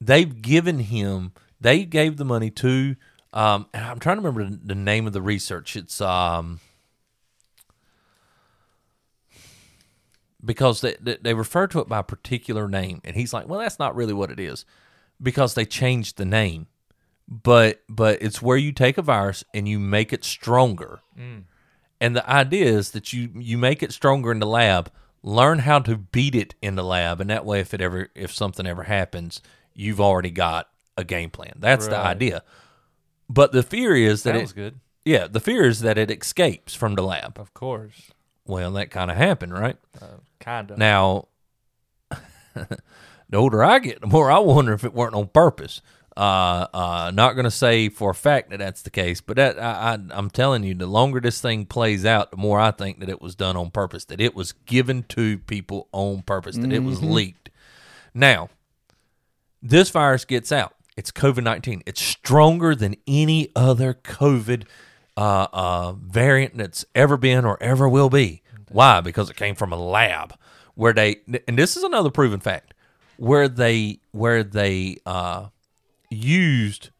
they've 0.00 0.42
given 0.42 0.80
him. 0.80 1.32
They 1.60 1.84
gave 1.84 2.16
the 2.16 2.24
money 2.24 2.50
to. 2.50 2.96
Um, 3.32 3.66
and 3.74 3.84
I'm 3.84 3.98
trying 3.98 4.16
to 4.16 4.22
remember 4.22 4.50
the, 4.50 4.58
the 4.64 4.74
name 4.74 5.06
of 5.06 5.12
the 5.12 5.22
research. 5.22 5.76
It's 5.76 6.00
um. 6.00 6.58
Because 10.44 10.80
they, 10.80 10.94
they 11.00 11.16
they 11.20 11.34
refer 11.34 11.66
to 11.68 11.80
it 11.80 11.88
by 11.88 11.98
a 11.98 12.02
particular 12.04 12.68
name, 12.68 13.00
and 13.04 13.16
he's 13.16 13.32
like, 13.32 13.48
"Well, 13.48 13.60
that's 13.60 13.78
not 13.78 13.96
really 13.96 14.12
what 14.12 14.30
it 14.30 14.40
is," 14.40 14.64
because 15.22 15.54
they 15.54 15.64
changed 15.64 16.16
the 16.16 16.24
name. 16.24 16.66
But 17.28 17.82
but 17.88 18.22
it's 18.22 18.40
where 18.40 18.56
you 18.56 18.72
take 18.72 18.98
a 18.98 19.02
virus 19.02 19.44
and 19.52 19.68
you 19.68 19.78
make 19.78 20.12
it 20.12 20.24
stronger, 20.24 21.00
and 22.00 22.16
the 22.16 22.28
idea 22.28 22.66
is 22.66 22.92
that 22.92 23.12
you 23.12 23.30
you 23.34 23.58
make 23.58 23.82
it 23.82 23.92
stronger 23.92 24.32
in 24.32 24.38
the 24.38 24.46
lab, 24.46 24.90
learn 25.22 25.60
how 25.60 25.78
to 25.80 25.96
beat 25.96 26.34
it 26.34 26.54
in 26.62 26.76
the 26.76 26.84
lab, 26.84 27.20
and 27.20 27.28
that 27.30 27.44
way, 27.44 27.60
if 27.60 27.74
it 27.74 27.80
ever 27.80 28.08
if 28.14 28.32
something 28.32 28.66
ever 28.66 28.84
happens, 28.84 29.42
you've 29.74 30.00
already 30.00 30.30
got 30.30 30.68
a 30.96 31.04
game 31.04 31.30
plan. 31.30 31.54
That's 31.58 31.86
the 31.86 31.96
idea. 31.98 32.42
But 33.28 33.52
the 33.52 33.62
fear 33.62 33.94
is 33.94 34.22
that 34.22 34.34
sounds 34.34 34.52
it, 34.52 34.54
good 34.54 34.80
yeah, 35.04 35.26
the 35.26 35.40
fear 35.40 35.64
is 35.64 35.80
that 35.80 35.96
it 35.96 36.10
escapes 36.10 36.74
from 36.74 36.94
the 36.94 37.02
lab. 37.02 37.38
of 37.38 37.54
course 37.54 38.10
Well, 38.46 38.72
that 38.72 38.90
kind 38.90 39.10
of 39.10 39.16
happened, 39.16 39.52
right? 39.54 39.76
uh, 40.00 40.18
kind 40.40 40.70
of 40.70 40.78
Now, 40.78 41.28
the 42.54 43.36
older 43.36 43.62
I 43.62 43.78
get, 43.78 44.00
the 44.00 44.06
more 44.06 44.30
I 44.30 44.38
wonder 44.38 44.72
if 44.72 44.84
it 44.84 44.94
weren't 44.94 45.14
on 45.14 45.28
purpose. 45.28 45.80
Uh, 46.16 46.66
uh, 46.74 47.12
not 47.14 47.34
going 47.34 47.44
to 47.44 47.50
say 47.50 47.88
for 47.88 48.10
a 48.10 48.14
fact 48.14 48.50
that 48.50 48.58
that's 48.58 48.82
the 48.82 48.90
case, 48.90 49.20
but 49.20 49.36
that 49.36 49.56
I, 49.56 49.92
I, 49.92 49.98
I'm 50.10 50.30
telling 50.30 50.64
you, 50.64 50.74
the 50.74 50.86
longer 50.86 51.20
this 51.20 51.40
thing 51.40 51.64
plays 51.64 52.04
out, 52.04 52.32
the 52.32 52.36
more 52.36 52.58
I 52.58 52.72
think 52.72 52.98
that 52.98 53.08
it 53.08 53.22
was 53.22 53.36
done 53.36 53.56
on 53.56 53.70
purpose, 53.70 54.04
that 54.06 54.20
it 54.20 54.34
was 54.34 54.50
given 54.50 55.04
to 55.10 55.38
people 55.38 55.86
on 55.92 56.22
purpose, 56.22 56.56
that 56.56 56.72
it 56.72 56.80
was 56.80 57.00
leaked. 57.04 57.50
Now, 58.14 58.50
this 59.62 59.90
virus 59.90 60.24
gets 60.24 60.50
out. 60.50 60.74
It's 60.96 61.12
COVID 61.12 61.44
19. 61.44 61.84
It's 61.86 62.02
stronger 62.02 62.74
than 62.74 62.96
any 63.06 63.50
other 63.54 63.94
COVID 63.94 64.64
uh, 65.16 65.46
uh, 65.52 65.92
variant 65.92 66.56
that's 66.56 66.84
ever 66.96 67.16
been 67.16 67.44
or 67.44 67.62
ever 67.62 67.88
will 67.88 68.10
be. 68.10 68.42
Why? 68.70 69.00
Because 69.00 69.30
it 69.30 69.36
came 69.36 69.54
from 69.54 69.72
a 69.72 69.76
lab 69.76 70.34
where 70.74 70.92
they, 70.92 71.16
and 71.46 71.58
this 71.58 71.76
is 71.76 71.82
another 71.82 72.10
proven 72.10 72.40
fact, 72.40 72.74
where 73.16 73.48
they, 73.48 74.00
where 74.12 74.44
they, 74.44 74.96
uh, 75.04 75.48
used 76.10 76.90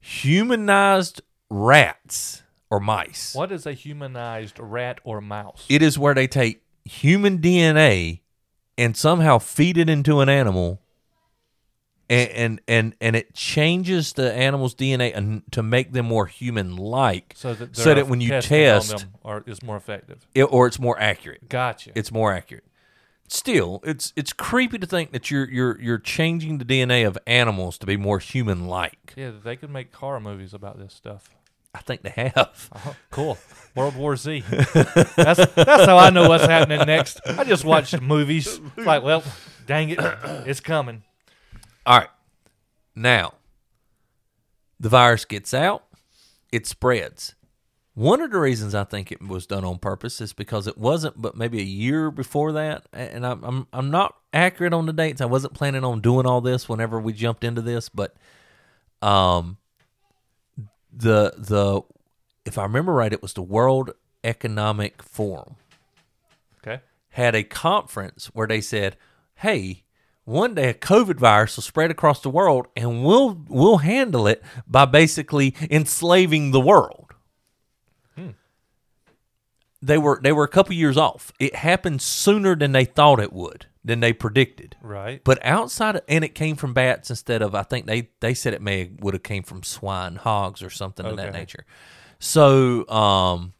humanized 0.00 1.22
rats 1.50 2.42
or 2.70 2.80
mice. 2.80 3.34
what 3.34 3.52
is 3.52 3.66
a 3.66 3.72
humanized 3.72 4.58
rat 4.58 4.98
or 5.04 5.20
mouse 5.20 5.64
It 5.68 5.82
is 5.82 5.98
where 5.98 6.14
they 6.14 6.26
take 6.26 6.62
human 6.84 7.38
DNA 7.38 8.20
and 8.76 8.96
somehow 8.96 9.38
feed 9.38 9.78
it 9.78 9.88
into 9.88 10.20
an 10.20 10.28
animal, 10.28 10.80
and 12.08 12.30
and 12.30 12.60
and, 12.68 12.94
and 13.00 13.16
it 13.16 13.34
changes 13.34 14.12
the 14.12 14.32
animal's 14.32 14.74
DNA 14.74 15.12
and 15.14 15.42
to 15.52 15.62
make 15.62 15.92
them 15.92 16.06
more 16.06 16.26
human-like, 16.26 17.34
so 17.36 17.54
that, 17.54 17.76
so 17.76 17.94
that 17.94 18.08
when 18.08 18.20
you 18.20 18.40
test, 18.40 18.98
them 18.98 19.10
are, 19.24 19.42
is 19.46 19.62
more 19.62 19.76
effective 19.76 20.26
it, 20.34 20.44
or 20.44 20.66
it's 20.66 20.78
more 20.78 20.98
accurate. 21.00 21.48
gotcha 21.48 21.90
It's 21.94 22.12
more 22.12 22.32
accurate. 22.32 22.64
Still, 23.26 23.80
it's 23.84 24.12
it's 24.16 24.32
creepy 24.32 24.78
to 24.78 24.86
think 24.86 25.12
that 25.12 25.30
you're 25.30 25.48
you're 25.50 25.80
you're 25.80 25.98
changing 25.98 26.58
the 26.58 26.64
DNA 26.64 27.06
of 27.06 27.18
animals 27.26 27.78
to 27.78 27.86
be 27.86 27.96
more 27.96 28.18
human-like. 28.18 29.14
yeah 29.16 29.30
they 29.42 29.56
could 29.56 29.70
make 29.70 29.94
horror 29.94 30.20
movies 30.20 30.52
about 30.52 30.78
this 30.78 30.92
stuff 30.92 31.30
I 31.74 31.80
think 31.80 32.02
they 32.02 32.30
have. 32.34 32.70
Uh-huh. 32.74 32.92
Cool. 33.10 33.38
World 33.74 33.96
War 33.96 34.16
Z. 34.16 34.44
That's 35.16 35.44
that's 35.54 35.86
how 35.86 35.96
I 35.96 36.10
know 36.10 36.28
what's 36.28 36.44
happening 36.44 36.86
next. 36.86 37.20
I 37.26 37.44
just 37.44 37.64
watched 37.64 38.00
movies. 38.00 38.60
It's 38.76 38.86
like, 38.86 39.02
well, 39.02 39.22
dang 39.66 39.90
it, 39.90 39.98
it's 40.46 40.60
coming. 40.60 41.02
All 41.86 41.98
right. 41.98 42.08
Now, 42.94 43.34
the 44.78 44.88
virus 44.88 45.24
gets 45.24 45.52
out, 45.52 45.84
it 46.52 46.66
spreads. 46.66 47.34
One 47.94 48.20
of 48.20 48.32
the 48.32 48.40
reasons 48.40 48.74
I 48.74 48.82
think 48.84 49.12
it 49.12 49.22
was 49.22 49.46
done 49.46 49.64
on 49.64 49.78
purpose 49.78 50.20
is 50.20 50.32
because 50.32 50.66
it 50.66 50.76
wasn't, 50.76 51.20
but 51.22 51.36
maybe 51.36 51.60
a 51.60 51.64
year 51.64 52.10
before 52.10 52.50
that, 52.52 52.86
and 52.92 53.24
I'm 53.24 53.44
I'm, 53.44 53.66
I'm 53.72 53.90
not 53.90 54.16
accurate 54.32 54.72
on 54.72 54.86
the 54.86 54.92
dates. 54.92 55.20
I 55.20 55.26
wasn't 55.26 55.54
planning 55.54 55.84
on 55.84 56.00
doing 56.00 56.26
all 56.26 56.40
this 56.40 56.68
whenever 56.68 56.98
we 57.00 57.12
jumped 57.12 57.44
into 57.44 57.62
this, 57.62 57.88
but 57.88 58.16
um, 59.00 59.58
the 60.92 61.34
the 61.38 61.82
if 62.44 62.58
I 62.58 62.64
remember 62.64 62.92
right, 62.92 63.12
it 63.12 63.22
was 63.22 63.32
the 63.34 63.42
World 63.42 63.92
Economic 64.24 65.00
Forum 65.02 65.54
Okay. 66.58 66.82
had 67.10 67.36
a 67.36 67.44
conference 67.44 68.26
where 68.34 68.48
they 68.48 68.60
said, 68.60 68.96
"Hey, 69.36 69.83
one 70.24 70.54
day 70.54 70.70
a 70.70 70.74
COVID 70.74 71.16
virus 71.18 71.56
will 71.56 71.62
spread 71.62 71.90
across 71.90 72.20
the 72.20 72.30
world, 72.30 72.66
and 72.76 73.04
we'll 73.04 73.44
we'll 73.48 73.78
handle 73.78 74.26
it 74.26 74.42
by 74.66 74.84
basically 74.84 75.54
enslaving 75.70 76.50
the 76.50 76.60
world." 76.60 77.00
They 79.82 79.98
were 79.98 80.18
they 80.22 80.32
were 80.32 80.44
a 80.44 80.48
couple 80.48 80.74
years 80.74 80.96
off. 80.96 81.30
It 81.38 81.56
happened 81.56 82.00
sooner 82.00 82.56
than 82.56 82.72
they 82.72 82.86
thought 82.86 83.20
it 83.20 83.34
would, 83.34 83.66
than 83.84 84.00
they 84.00 84.14
predicted. 84.14 84.76
Right. 84.80 85.22
But 85.22 85.44
outside 85.44 85.96
of, 85.96 86.02
and 86.08 86.24
it 86.24 86.34
came 86.34 86.56
from 86.56 86.72
bats 86.72 87.10
instead 87.10 87.42
of 87.42 87.54
I 87.54 87.64
think 87.64 87.84
they 87.84 88.08
they 88.20 88.32
said 88.32 88.54
it 88.54 88.62
may 88.62 88.92
would 89.00 89.12
have 89.12 89.22
came 89.22 89.42
from 89.42 89.62
swine, 89.62 90.16
hogs, 90.16 90.62
or 90.62 90.70
something 90.70 91.04
of 91.04 91.16
that 91.18 91.28
Okay. 91.28 91.38
nature. 91.38 91.66
So, 92.18 92.88
um, 92.88 93.52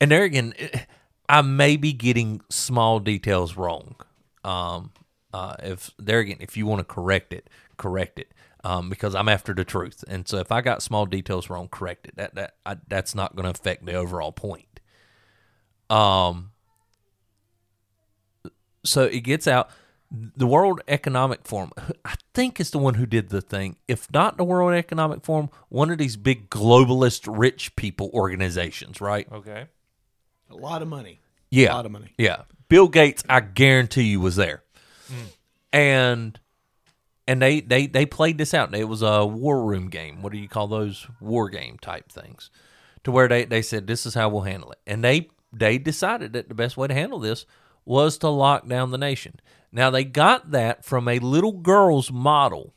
and 0.00 0.10
there 0.10 0.24
again, 0.24 0.52
I 1.28 1.42
may 1.42 1.76
be 1.76 1.92
getting 1.92 2.40
small 2.48 2.98
details 2.98 3.56
wrong. 3.56 3.94
Um, 4.42 4.90
uh, 5.32 5.56
if 5.62 5.90
there 5.98 6.20
again, 6.20 6.38
if 6.40 6.56
you 6.56 6.66
want 6.66 6.80
to 6.80 6.84
correct 6.84 7.32
it, 7.32 7.48
correct 7.76 8.18
it. 8.18 8.32
um, 8.64 8.90
because 8.90 9.14
I'm 9.14 9.28
after 9.28 9.54
the 9.54 9.64
truth. 9.64 10.04
And 10.08 10.28
so 10.28 10.38
if 10.38 10.52
I 10.52 10.60
got 10.60 10.82
small 10.82 11.06
details 11.06 11.48
wrong, 11.50 11.68
correct 11.68 12.06
it. 12.08 12.16
That 12.16 12.34
that 12.34 12.54
I, 12.66 12.76
that's 12.88 13.14
not 13.14 13.34
going 13.36 13.44
to 13.44 13.50
affect 13.50 13.86
the 13.86 13.94
overall 13.94 14.32
point. 14.32 14.80
Um. 15.88 16.50
So 18.84 19.04
it 19.04 19.20
gets 19.20 19.46
out. 19.46 19.70
The 20.12 20.46
World 20.46 20.80
Economic 20.88 21.46
Forum, 21.46 21.70
I 22.04 22.14
think, 22.34 22.58
is 22.58 22.70
the 22.72 22.78
one 22.78 22.94
who 22.94 23.06
did 23.06 23.28
the 23.28 23.40
thing. 23.40 23.76
If 23.86 24.10
not 24.12 24.36
the 24.36 24.44
World 24.44 24.72
Economic 24.74 25.24
Forum, 25.24 25.50
one 25.68 25.88
of 25.90 25.98
these 25.98 26.16
big 26.16 26.50
globalist 26.50 27.28
rich 27.30 27.76
people 27.76 28.10
organizations, 28.12 29.00
right? 29.00 29.28
Okay. 29.30 29.66
A 30.50 30.56
lot 30.56 30.82
of 30.82 30.88
money. 30.88 31.20
Yeah. 31.50 31.74
A 31.74 31.76
lot 31.76 31.86
of 31.86 31.92
money. 31.92 32.12
Yeah. 32.18 32.42
Bill 32.68 32.88
Gates, 32.88 33.22
I 33.28 33.38
guarantee 33.40 34.02
you, 34.04 34.18
was 34.20 34.34
there. 34.34 34.64
And 35.72 36.38
and 37.26 37.40
they, 37.40 37.60
they 37.60 37.86
they 37.86 38.06
played 38.06 38.38
this 38.38 38.54
out. 38.54 38.74
It 38.74 38.88
was 38.88 39.02
a 39.02 39.24
war 39.24 39.64
room 39.64 39.88
game. 39.88 40.22
What 40.22 40.32
do 40.32 40.38
you 40.38 40.48
call 40.48 40.66
those? 40.66 41.06
War 41.20 41.48
game 41.48 41.78
type 41.78 42.10
things. 42.10 42.50
To 43.04 43.12
where 43.12 43.28
they, 43.28 43.44
they 43.44 43.62
said, 43.62 43.86
This 43.86 44.04
is 44.04 44.14
how 44.14 44.28
we'll 44.28 44.42
handle 44.42 44.72
it. 44.72 44.78
And 44.86 45.04
they 45.04 45.30
they 45.52 45.78
decided 45.78 46.32
that 46.32 46.48
the 46.48 46.54
best 46.54 46.76
way 46.76 46.88
to 46.88 46.94
handle 46.94 47.18
this 47.18 47.46
was 47.84 48.18
to 48.18 48.28
lock 48.28 48.68
down 48.68 48.90
the 48.90 48.98
nation. 48.98 49.40
Now 49.72 49.90
they 49.90 50.04
got 50.04 50.50
that 50.50 50.84
from 50.84 51.08
a 51.08 51.18
little 51.18 51.52
girl's 51.52 52.10
model 52.10 52.74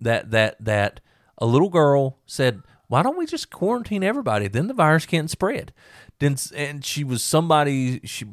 that 0.00 0.30
that 0.30 0.56
that 0.64 1.00
a 1.38 1.46
little 1.46 1.68
girl 1.68 2.18
said, 2.26 2.62
"Why 2.88 3.02
don't 3.02 3.18
we 3.18 3.26
just 3.26 3.50
quarantine 3.50 4.04
everybody? 4.04 4.48
Then 4.48 4.68
the 4.68 4.74
virus 4.74 5.06
can't 5.06 5.30
spread." 5.30 5.72
Then 6.20 6.36
and 6.54 6.84
she 6.84 7.02
was 7.02 7.22
somebody 7.22 8.00
she 8.04 8.26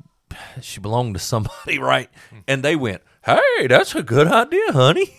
she 0.62 0.80
belonged 0.80 1.16
to 1.16 1.20
somebody, 1.20 1.80
right? 1.80 2.10
And 2.48 2.64
they 2.64 2.76
went, 2.76 3.02
"Hey, 3.24 3.68
that's 3.68 3.96
a 3.96 4.04
good 4.04 4.28
idea, 4.28 4.72
honey." 4.72 5.14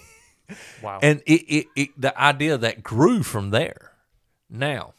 Wow. 0.83 0.99
And 1.03 1.23
it, 1.27 1.43
it, 1.49 1.67
it 1.77 1.89
the 2.01 2.19
idea 2.21 2.59
that 2.59 2.83
grew 2.83 3.23
from 3.23 3.51
there. 3.51 3.93
Now, 4.51 4.93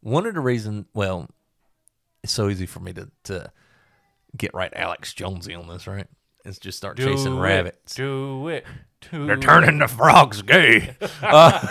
one 0.00 0.26
of 0.26 0.34
the 0.34 0.40
reasons, 0.40 0.86
well, 0.94 1.28
it's 2.22 2.32
so 2.32 2.48
easy 2.48 2.66
for 2.66 2.80
me 2.80 2.92
to 2.94 3.10
to 3.24 3.52
get 4.36 4.52
right 4.54 4.72
Alex 4.74 5.14
Jonesy 5.14 5.54
on 5.54 5.68
this, 5.68 5.86
right? 5.86 6.06
Is 6.44 6.58
just 6.58 6.78
start 6.78 6.96
chasing 6.96 7.36
it, 7.36 7.40
rabbits. 7.40 7.94
Do 7.94 8.48
it. 8.48 8.64
Do 9.10 9.26
They're 9.26 9.36
turning 9.36 9.78
the 9.78 9.88
frogs 9.88 10.42
gay. 10.42 10.96
Uh, 11.22 11.66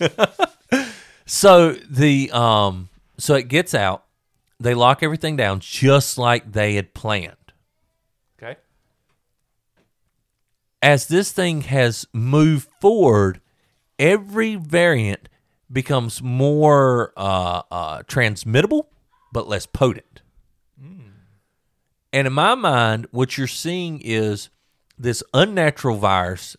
so 1.26 1.72
the 1.72 2.30
um 2.32 2.88
so 3.18 3.34
it 3.34 3.48
gets 3.48 3.74
out. 3.74 4.04
They 4.58 4.74
lock 4.74 5.02
everything 5.02 5.36
down 5.36 5.60
just 5.60 6.18
like 6.18 6.52
they 6.52 6.74
had 6.74 6.94
planned. 6.94 7.36
Okay. 8.42 8.56
As 10.82 11.08
this 11.08 11.32
thing 11.32 11.62
has 11.62 12.06
moved 12.12 12.68
forward, 12.80 13.40
every 13.98 14.54
variant 14.56 15.28
becomes 15.70 16.22
more 16.22 17.12
uh, 17.16 17.62
uh, 17.70 18.02
transmittable, 18.06 18.90
but 19.32 19.46
less 19.46 19.66
potent. 19.66 20.22
And 22.12 22.26
in 22.26 22.32
my 22.32 22.54
mind, 22.54 23.06
what 23.10 23.38
you're 23.38 23.46
seeing 23.46 24.00
is 24.02 24.50
this 24.98 25.22
unnatural 25.32 25.96
virus 25.96 26.56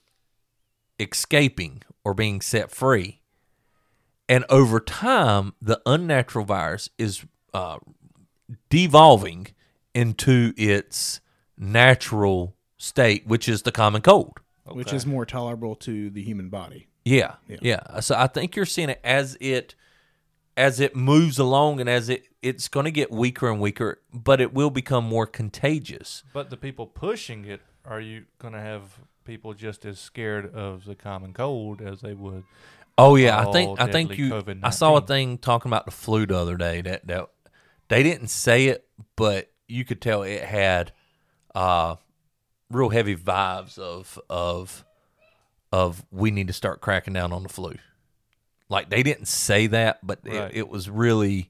escaping 0.99 1.83
or 2.03 2.13
being 2.13 2.41
set 2.41 2.71
free. 2.71 3.21
And 4.29 4.45
over 4.49 4.79
time, 4.79 5.53
the 5.61 5.81
unnatural 5.85 6.45
virus 6.45 6.89
is 6.97 7.25
uh, 7.53 7.79
devolving 8.69 9.47
into 9.93 10.53
its 10.55 11.19
natural 11.57 12.55
state, 12.81 13.27
which 13.27 13.47
is 13.47 13.61
the 13.61 13.71
common 13.71 14.01
cold. 14.01 14.39
Which 14.65 14.93
is 14.93 15.05
more 15.05 15.25
tolerable 15.25 15.75
to 15.77 16.09
the 16.09 16.21
human 16.21 16.49
body. 16.49 16.87
Yeah, 17.03 17.35
Yeah. 17.47 17.57
yeah. 17.61 17.99
So 17.99 18.15
I 18.15 18.27
think 18.27 18.55
you're 18.55 18.65
seeing 18.65 18.89
it 18.89 18.99
as 19.03 19.37
it 19.41 19.75
as 20.57 20.79
it 20.79 20.95
moves 20.95 21.39
along 21.39 21.79
and 21.79 21.89
as 21.89 22.09
it 22.09 22.25
it's 22.41 22.67
going 22.67 22.83
to 22.85 22.91
get 22.91 23.11
weaker 23.11 23.49
and 23.49 23.59
weaker, 23.59 24.01
but 24.13 24.41
it 24.41 24.53
will 24.53 24.69
become 24.69 25.03
more 25.03 25.25
contagious. 25.25 26.23
But 26.33 26.49
the 26.49 26.57
people 26.57 26.85
pushing 26.87 27.45
it, 27.45 27.61
are 27.85 27.99
you 27.99 28.25
going 28.39 28.53
to 28.53 28.59
have 28.59 28.99
people 29.25 29.53
just 29.53 29.85
as 29.85 29.99
scared 29.99 30.53
of 30.53 30.85
the 30.85 30.95
common 30.95 31.33
cold 31.33 31.81
as 31.81 32.01
they 32.01 32.13
would? 32.13 32.43
Oh 32.97 33.15
yeah, 33.15 33.39
I 33.39 33.51
think 33.51 33.79
I 33.79 33.91
think 33.91 34.17
you. 34.17 34.29
COVID-19. 34.29 34.59
I 34.63 34.69
saw 34.69 34.97
a 34.97 35.01
thing 35.01 35.37
talking 35.37 35.69
about 35.69 35.85
the 35.85 35.91
flu 35.91 36.25
the 36.25 36.37
other 36.37 36.57
day 36.57 36.81
that 36.81 37.07
that 37.07 37.29
they 37.89 38.03
didn't 38.03 38.27
say 38.27 38.67
it, 38.67 38.85
but 39.15 39.49
you 39.67 39.85
could 39.85 40.01
tell 40.01 40.23
it 40.23 40.43
had 40.43 40.91
uh 41.55 41.95
real 42.71 42.89
heavy 42.89 43.15
vibes 43.15 43.77
of 43.77 44.19
of 44.29 44.83
of 45.71 46.05
we 46.11 46.31
need 46.31 46.47
to 46.47 46.53
start 46.53 46.81
cracking 46.81 47.13
down 47.13 47.31
on 47.31 47.43
the 47.43 47.49
flu. 47.49 47.75
Like 48.69 48.89
they 48.89 49.03
didn't 49.03 49.27
say 49.27 49.67
that, 49.67 49.99
but 50.05 50.19
Right. 50.25 50.35
it, 50.51 50.57
it 50.57 50.69
was 50.69 50.89
really 50.89 51.49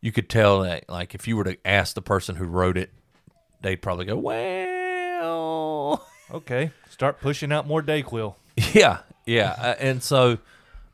you 0.00 0.12
could 0.12 0.28
tell 0.28 0.60
that 0.62 0.88
like 0.88 1.14
if 1.14 1.26
you 1.28 1.36
were 1.36 1.44
to 1.44 1.56
ask 1.64 1.94
the 1.94 2.02
person 2.02 2.36
who 2.36 2.44
wrote 2.44 2.76
it, 2.76 2.90
they'd 3.62 3.76
probably 3.82 4.04
go, 4.04 4.16
"Well, 4.16 6.06
Okay. 6.30 6.72
Start 6.90 7.20
pushing 7.20 7.52
out 7.52 7.66
more 7.66 7.82
Dayquil. 7.82 8.34
yeah, 8.72 9.00
yeah, 9.26 9.54
Uh, 9.58 9.74
and 9.78 10.02
so 10.02 10.38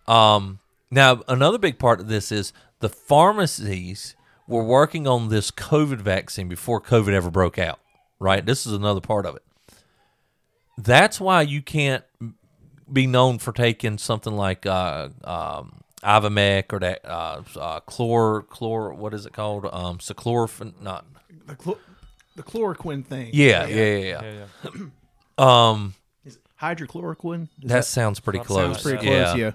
um, 0.07 0.59
now 0.91 1.23
another 1.29 1.59
big 1.59 1.79
part 1.79 2.01
of 2.01 2.09
this 2.09 2.31
is 2.33 2.53
the 2.81 2.88
pharmacies 2.88 4.15
were 4.49 4.65
working 4.65 5.07
on 5.07 5.29
this 5.29 5.51
COVID 5.51 5.99
vaccine 5.99 6.49
before 6.49 6.81
COVID 6.81 7.12
ever 7.12 7.31
broke 7.31 7.59
out. 7.59 7.79
Right, 8.23 8.47
this 8.47 8.67
is 8.69 8.73
another 8.73 9.01
part 9.01 9.27
of 9.27 9.35
it. 9.35 9.43
That's 10.79 11.21
why 11.21 11.43
you 11.43 11.61
can't 11.61 12.05
be 12.91 13.09
known 13.09 13.41
for 13.41 13.53
taking 13.53 13.99
something 13.99 14.33
like 14.37 14.65
uh, 14.65 15.09
um, 15.25 15.81
Ivomec 16.05 16.73
or 16.73 16.79
that 16.79 17.05
uh, 17.05 17.43
uh, 17.59 17.81
chlor 17.81 18.47
chlor. 18.47 18.95
What 18.95 19.13
is 19.13 19.27
it 19.27 19.33
called? 19.33 19.67
Um, 19.73 19.99
cyclorphin. 19.99 20.75
Not. 20.81 21.05
The, 21.47 21.57
chlor- 21.57 21.79
the 22.37 22.45
chloroquine 22.45 23.05
thing. 23.05 23.31
Yeah, 23.33 23.67
yeah, 23.67 23.75
yeah, 23.85 23.97
yeah. 23.97 24.23
Yeah, 24.23 24.47
yeah. 24.77 25.71
Um, 25.71 25.95
Is 26.25 26.37
it 26.37 26.43
hydrochloroquine? 26.61 27.49
Is 27.61 27.71
that 27.71 27.87
sounds 27.87 28.21
pretty 28.21 28.39
Sounds 28.39 28.47
close. 28.47 28.83
pretty 28.83 28.99
close, 28.99 29.09
yeah. 29.09 29.35
yeah. 29.35 29.51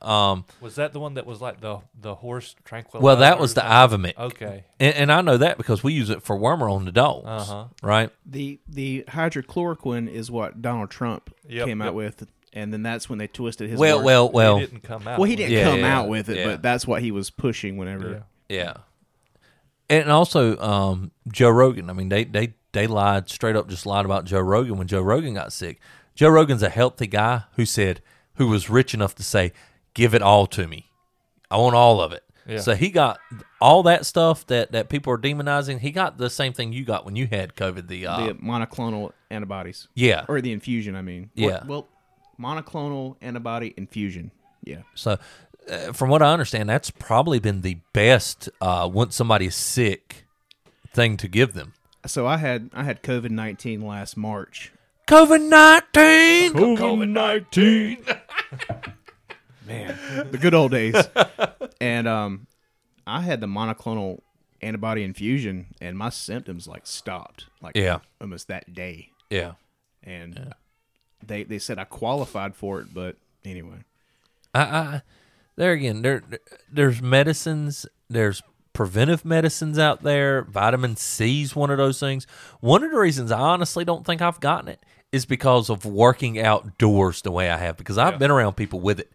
Um, 0.00 0.44
Was 0.60 0.76
that 0.76 0.92
the 0.92 1.00
one 1.00 1.14
that 1.14 1.26
was 1.26 1.40
like 1.40 1.60
the 1.60 1.80
the 2.00 2.14
horse 2.14 2.54
tranquilizer? 2.64 3.04
well, 3.04 3.16
that 3.16 3.38
was 3.40 3.54
the 3.54 3.60
something? 3.88 4.12
Ivomec. 4.12 4.18
Okay. 4.18 4.64
And, 4.78 4.94
and 4.94 5.12
I 5.12 5.20
know 5.20 5.36
that 5.36 5.56
because 5.58 5.82
we 5.82 5.92
use 5.92 6.10
it 6.10 6.22
for 6.22 6.38
wormer 6.38 6.72
on 6.72 6.84
the 6.84 6.92
dogs, 6.92 7.26
Uh-huh. 7.26 7.64
right? 7.82 8.10
The 8.24 8.60
the 8.68 9.04
hydrochloroquine 9.08 10.08
is 10.08 10.30
what 10.30 10.62
Donald 10.62 10.90
Trump 10.90 11.34
Yep, 11.48 11.66
came 11.66 11.82
out 11.82 11.86
yep. 11.86 11.94
with, 11.94 12.26
and 12.52 12.72
then 12.72 12.82
that's 12.82 13.08
when 13.08 13.18
they 13.18 13.26
twisted 13.26 13.68
his. 13.70 13.78
Well, 13.80 13.96
words. 13.98 14.04
well, 14.06 14.30
well, 14.30 14.58
he 14.58 14.66
didn't 14.66 14.82
come 14.82 15.08
out. 15.08 15.18
well, 15.18 15.28
he 15.28 15.34
didn't 15.36 15.52
Yeah, 15.52 15.64
come 15.64 15.80
yeah, 15.80 15.98
out 15.98 16.08
with 16.08 16.28
it, 16.28 16.36
yeah. 16.38 16.46
but 16.46 16.62
that's 16.62 16.86
what 16.86 17.02
he 17.02 17.10
was 17.10 17.30
pushing 17.30 17.76
whenever. 17.76 18.24
Yeah. 18.48 18.56
yeah. 18.56 18.74
And 19.90 20.10
also, 20.10 20.56
um, 20.58 21.10
Joe 21.32 21.50
Rogan. 21.50 21.88
I 21.90 21.94
mean, 21.94 22.10
they 22.10 22.24
they 22.24 22.54
they 22.72 22.86
lied 22.86 23.28
straight 23.30 23.56
up, 23.56 23.68
just 23.68 23.86
lied 23.86 24.04
about 24.04 24.24
Joe 24.26 24.40
Rogan 24.40 24.76
when 24.76 24.86
Joe 24.86 25.00
Rogan 25.00 25.34
got 25.34 25.52
sick. 25.52 25.80
Joe 26.14 26.28
Rogan's 26.28 26.62
a 26.62 26.68
healthy 26.68 27.06
guy 27.06 27.44
who 27.54 27.64
said, 27.64 28.02
who 28.38 28.48
was 28.48 28.70
rich 28.70 28.94
enough 28.94 29.14
to 29.16 29.22
say, 29.22 29.52
"Give 29.94 30.14
it 30.14 30.22
all 30.22 30.46
to 30.48 30.66
me, 30.66 30.90
I 31.50 31.58
want 31.58 31.76
all 31.76 32.00
of 32.00 32.12
it." 32.12 32.24
Yeah. 32.46 32.60
So 32.60 32.74
he 32.74 32.88
got 32.88 33.20
all 33.60 33.82
that 33.82 34.06
stuff 34.06 34.46
that 34.46 34.72
that 34.72 34.88
people 34.88 35.12
are 35.12 35.18
demonizing. 35.18 35.80
He 35.80 35.90
got 35.90 36.16
the 36.16 36.30
same 36.30 36.54
thing 36.54 36.72
you 36.72 36.84
got 36.84 37.04
when 37.04 37.14
you 37.14 37.26
had 37.26 37.54
COVID. 37.54 37.88
The, 37.88 38.06
uh, 38.06 38.26
The 38.28 38.34
monoclonal 38.34 39.12
antibodies, 39.30 39.86
yeah, 39.94 40.24
or 40.28 40.40
the 40.40 40.52
infusion. 40.52 40.96
I 40.96 41.02
mean, 41.02 41.30
Yeah. 41.34 41.62
Well, 41.66 41.86
monoclonal 42.40 43.16
antibody 43.20 43.74
infusion. 43.76 44.30
Yeah. 44.64 44.82
So, 44.94 45.18
uh, 45.70 45.92
from 45.92 46.08
what 46.08 46.22
I 46.22 46.32
understand, 46.32 46.68
that's 46.68 46.90
probably 46.90 47.38
been 47.38 47.60
the 47.60 47.78
best 47.92 48.48
uh, 48.60 48.88
once 48.90 49.14
somebody's 49.14 49.54
sick 49.54 50.24
thing 50.94 51.16
to 51.18 51.28
give 51.28 51.52
them. 51.52 51.74
So 52.06 52.26
I 52.26 52.38
had 52.38 52.70
I 52.72 52.84
had 52.84 53.02
COVID 53.02 53.30
nineteen 53.30 53.82
last 53.82 54.16
March. 54.16 54.72
COVID 55.08 55.48
nineteen. 55.48 56.52
COVID 56.52 57.08
nineteen. 57.08 58.04
Man, 59.66 59.98
the 60.30 60.38
good 60.38 60.52
old 60.54 60.70
days. 60.70 60.94
and 61.80 62.06
um, 62.06 62.46
I 63.06 63.22
had 63.22 63.40
the 63.40 63.46
monoclonal 63.46 64.20
antibody 64.60 65.02
infusion, 65.04 65.68
and 65.80 65.96
my 65.96 66.10
symptoms 66.10 66.66
like 66.68 66.86
stopped, 66.86 67.46
like 67.62 67.74
Yeah. 67.76 68.00
almost 68.20 68.48
that 68.48 68.74
day. 68.74 69.10
Yeah. 69.30 69.52
And 70.02 70.54
they 71.26 71.42
they 71.44 71.58
said 71.58 71.78
I 71.78 71.84
qualified 71.84 72.54
for 72.54 72.80
it, 72.80 72.92
but 72.92 73.16
anyway, 73.46 73.84
I, 74.54 74.60
I 74.62 75.02
there 75.56 75.72
again, 75.72 76.02
there 76.02 76.22
there's 76.70 77.00
medicines, 77.00 77.86
there's 78.10 78.42
preventive 78.74 79.24
medicines 79.24 79.78
out 79.78 80.02
there. 80.02 80.42
Vitamin 80.42 80.96
C's 80.96 81.56
one 81.56 81.70
of 81.70 81.78
those 81.78 81.98
things. 81.98 82.26
One 82.60 82.84
of 82.84 82.90
the 82.90 82.98
reasons 82.98 83.32
I 83.32 83.40
honestly 83.40 83.84
don't 83.86 84.04
think 84.06 84.20
I've 84.22 84.40
gotten 84.40 84.68
it 84.68 84.82
is 85.12 85.24
because 85.26 85.70
of 85.70 85.84
working 85.84 86.38
outdoors 86.38 87.22
the 87.22 87.30
way 87.30 87.50
I 87.50 87.56
have 87.56 87.76
because 87.76 87.96
I've 87.98 88.18
been 88.18 88.30
around 88.30 88.54
people 88.54 88.80
with 88.80 89.00
it. 89.00 89.10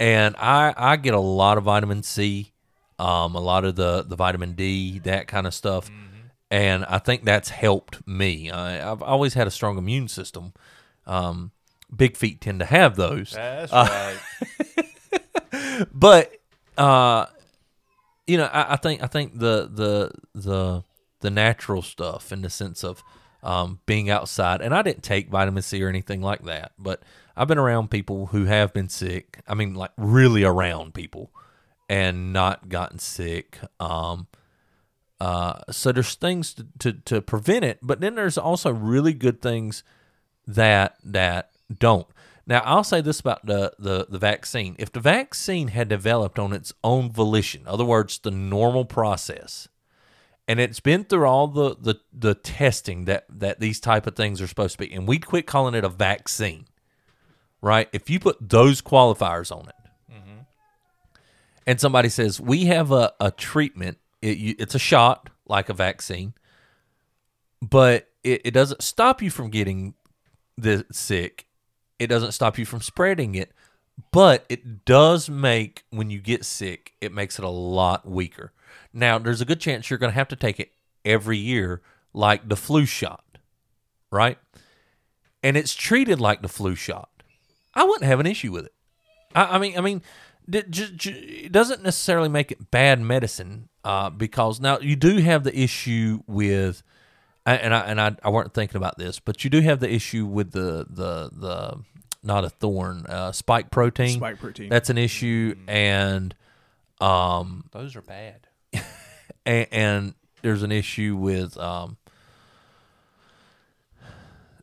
And 0.00 0.34
I 0.36 0.72
I 0.76 0.96
get 0.96 1.14
a 1.14 1.20
lot 1.20 1.58
of 1.58 1.64
vitamin 1.64 2.02
C, 2.02 2.52
um, 2.98 3.34
a 3.34 3.40
lot 3.40 3.64
of 3.64 3.76
the 3.76 4.02
the 4.02 4.16
vitamin 4.16 4.52
D, 4.52 4.98
that 5.00 5.26
kind 5.28 5.46
of 5.46 5.54
stuff. 5.54 5.90
And 6.50 6.84
I 6.84 6.98
think 6.98 7.24
that's 7.24 7.48
helped 7.48 8.06
me. 8.06 8.50
I, 8.50 8.90
I've 8.92 9.02
always 9.02 9.34
had 9.34 9.46
a 9.46 9.50
strong 9.50 9.78
immune 9.78 10.08
system. 10.08 10.52
Um, 11.06 11.50
big 11.94 12.16
feet 12.16 12.40
tend 12.42 12.58
to 12.60 12.66
have 12.66 12.96
those. 12.96 13.32
That's 13.32 13.72
Uh, 13.72 14.16
right. 14.74 15.88
but 15.92 16.32
uh 16.78 17.26
you 18.26 18.36
know 18.38 18.44
I, 18.44 18.72
I 18.74 18.76
think 18.76 19.02
i 19.02 19.06
think 19.06 19.38
the 19.38 19.68
the 19.70 20.10
the 20.34 20.84
the 21.20 21.30
natural 21.30 21.82
stuff 21.82 22.32
in 22.32 22.40
the 22.42 22.48
sense 22.50 22.82
of 22.82 23.02
um 23.42 23.80
being 23.86 24.08
outside 24.10 24.60
and 24.60 24.74
i 24.74 24.82
didn't 24.82 25.02
take 25.02 25.28
vitamin 25.28 25.62
c 25.62 25.82
or 25.82 25.88
anything 25.88 26.20
like 26.20 26.44
that 26.44 26.72
but 26.78 27.02
i've 27.36 27.48
been 27.48 27.58
around 27.58 27.90
people 27.90 28.26
who 28.26 28.44
have 28.44 28.72
been 28.72 28.88
sick 28.88 29.40
i 29.48 29.54
mean 29.54 29.74
like 29.74 29.90
really 29.96 30.44
around 30.44 30.94
people 30.94 31.30
and 31.88 32.32
not 32.32 32.68
gotten 32.68 32.98
sick 32.98 33.58
um 33.80 34.26
uh 35.20 35.58
so 35.70 35.92
there's 35.92 36.14
things 36.14 36.54
to, 36.54 36.66
to 36.78 36.92
to 36.92 37.20
prevent 37.20 37.64
it 37.64 37.78
but 37.82 38.00
then 38.00 38.14
there's 38.14 38.38
also 38.38 38.70
really 38.72 39.12
good 39.12 39.42
things 39.42 39.82
that 40.46 40.96
that 41.04 41.50
don't. 41.78 42.06
Now, 42.46 42.60
I'll 42.64 42.84
say 42.84 43.00
this 43.00 43.20
about 43.20 43.46
the, 43.46 43.72
the, 43.78 44.06
the 44.08 44.18
vaccine. 44.18 44.74
If 44.78 44.90
the 44.92 45.00
vaccine 45.00 45.68
had 45.68 45.88
developed 45.88 46.38
on 46.38 46.52
its 46.52 46.72
own 46.82 47.10
volition, 47.10 47.62
other 47.66 47.84
words, 47.84 48.18
the 48.18 48.32
normal 48.32 48.84
process, 48.84 49.68
and 50.48 50.60
it's 50.60 50.80
been 50.80 51.04
through 51.04 51.26
all 51.26 51.48
the, 51.48 51.76
the, 51.80 52.00
the 52.12 52.34
testing 52.34 53.04
that, 53.04 53.26
that 53.28 53.60
these 53.60 53.80
type 53.80 54.06
of 54.06 54.16
things 54.16 54.40
are 54.40 54.46
supposed 54.46 54.78
to 54.78 54.86
be, 54.86 54.92
and 54.92 55.06
we 55.06 55.18
quit 55.18 55.46
calling 55.46 55.74
it 55.74 55.84
a 55.84 55.88
vaccine, 55.88 56.66
right? 57.60 57.88
If 57.92 58.10
you 58.10 58.18
put 58.18 58.48
those 58.48 58.82
qualifiers 58.82 59.54
on 59.54 59.68
it, 59.68 60.12
mm-hmm. 60.12 60.38
and 61.66 61.80
somebody 61.80 62.08
says, 62.08 62.40
we 62.40 62.64
have 62.66 62.90
a, 62.90 63.12
a 63.20 63.30
treatment, 63.30 63.98
it, 64.20 64.38
you, 64.38 64.54
it's 64.58 64.74
a 64.74 64.80
shot 64.80 65.30
like 65.46 65.68
a 65.68 65.74
vaccine, 65.74 66.34
but 67.60 68.08
it, 68.24 68.42
it 68.44 68.50
doesn't 68.50 68.82
stop 68.82 69.22
you 69.22 69.30
from 69.30 69.50
getting 69.50 69.94
the 70.56 70.84
sick. 70.90 71.46
It 71.98 72.08
doesn't 72.08 72.32
stop 72.32 72.58
you 72.58 72.66
from 72.66 72.80
spreading 72.80 73.34
it, 73.34 73.52
but 74.10 74.44
it 74.48 74.84
does 74.84 75.30
make 75.30 75.84
when 75.90 76.10
you 76.10 76.18
get 76.18 76.44
sick, 76.44 76.94
it 77.00 77.12
makes 77.12 77.38
it 77.38 77.44
a 77.44 77.48
lot 77.48 78.08
weaker. 78.08 78.52
Now, 78.92 79.18
there's 79.18 79.40
a 79.40 79.44
good 79.44 79.60
chance 79.60 79.88
you're 79.90 79.98
going 79.98 80.12
to 80.12 80.18
have 80.18 80.28
to 80.28 80.36
take 80.36 80.60
it 80.60 80.72
every 81.04 81.38
year, 81.38 81.82
like 82.12 82.48
the 82.48 82.56
flu 82.56 82.84
shot, 82.86 83.38
right? 84.10 84.38
And 85.42 85.56
it's 85.56 85.74
treated 85.74 86.20
like 86.20 86.42
the 86.42 86.48
flu 86.48 86.74
shot. 86.74 87.08
I 87.74 87.84
wouldn't 87.84 88.04
have 88.04 88.20
an 88.20 88.26
issue 88.26 88.52
with 88.52 88.66
it. 88.66 88.74
I, 89.34 89.56
I 89.56 89.58
mean, 89.58 89.76
I 89.78 89.80
mean, 89.80 90.02
d- 90.48 90.62
j- 90.68 90.92
j- 90.94 91.10
it 91.46 91.52
doesn't 91.52 91.82
necessarily 91.82 92.28
make 92.28 92.52
it 92.52 92.70
bad 92.70 93.00
medicine 93.00 93.68
uh, 93.84 94.10
because 94.10 94.60
now 94.60 94.78
you 94.78 94.94
do 94.94 95.16
have 95.18 95.42
the 95.42 95.58
issue 95.58 96.20
with, 96.26 96.82
and 97.46 97.74
I 97.74 97.80
and 97.80 98.00
I, 98.00 98.14
I 98.22 98.28
weren't 98.28 98.54
thinking 98.54 98.76
about 98.76 98.98
this, 98.98 99.18
but 99.18 99.42
you 99.42 99.50
do 99.50 99.60
have 99.62 99.80
the 99.80 99.92
issue 99.92 100.26
with 100.26 100.52
the 100.52 100.86
the 100.88 101.30
the 101.32 101.78
not 102.22 102.44
a 102.44 102.50
thorn 102.50 103.06
uh, 103.08 103.32
spike 103.32 103.70
protein. 103.70 104.18
Spike 104.18 104.38
protein. 104.38 104.68
That's 104.68 104.90
an 104.90 104.98
issue, 104.98 105.56
and 105.66 106.34
um, 107.00 107.64
Those 107.72 107.96
are 107.96 108.02
bad. 108.02 108.46
And, 109.44 109.66
and 109.70 110.14
there's 110.42 110.62
an 110.62 110.72
issue 110.72 111.16
with 111.16 111.56
um, 111.58 111.96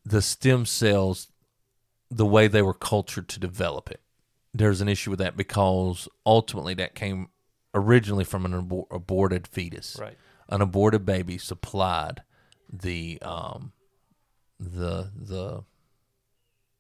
the 0.06 0.22
stem 0.22 0.66
cells, 0.66 1.28
the 2.10 2.26
way 2.26 2.48
they 2.48 2.62
were 2.62 2.74
cultured 2.74 3.28
to 3.30 3.40
develop 3.40 3.90
it. 3.90 4.02
There's 4.54 4.82
an 4.82 4.90
issue 4.90 5.12
with 5.12 5.20
that 5.20 5.38
because 5.38 6.08
ultimately 6.26 6.74
that 6.76 6.96
came 6.96 7.30
originally 7.74 8.24
from 8.24 8.46
an 8.46 8.54
abor- 8.54 8.88
aborted 8.92 9.48
fetus. 9.48 9.98
Right. 10.00 10.18
An 10.50 10.62
aborted 10.62 11.06
baby 11.06 11.38
supplied 11.38 12.24
the 12.72 13.20
um, 13.22 13.72
the 14.60 15.12
the 15.16 15.64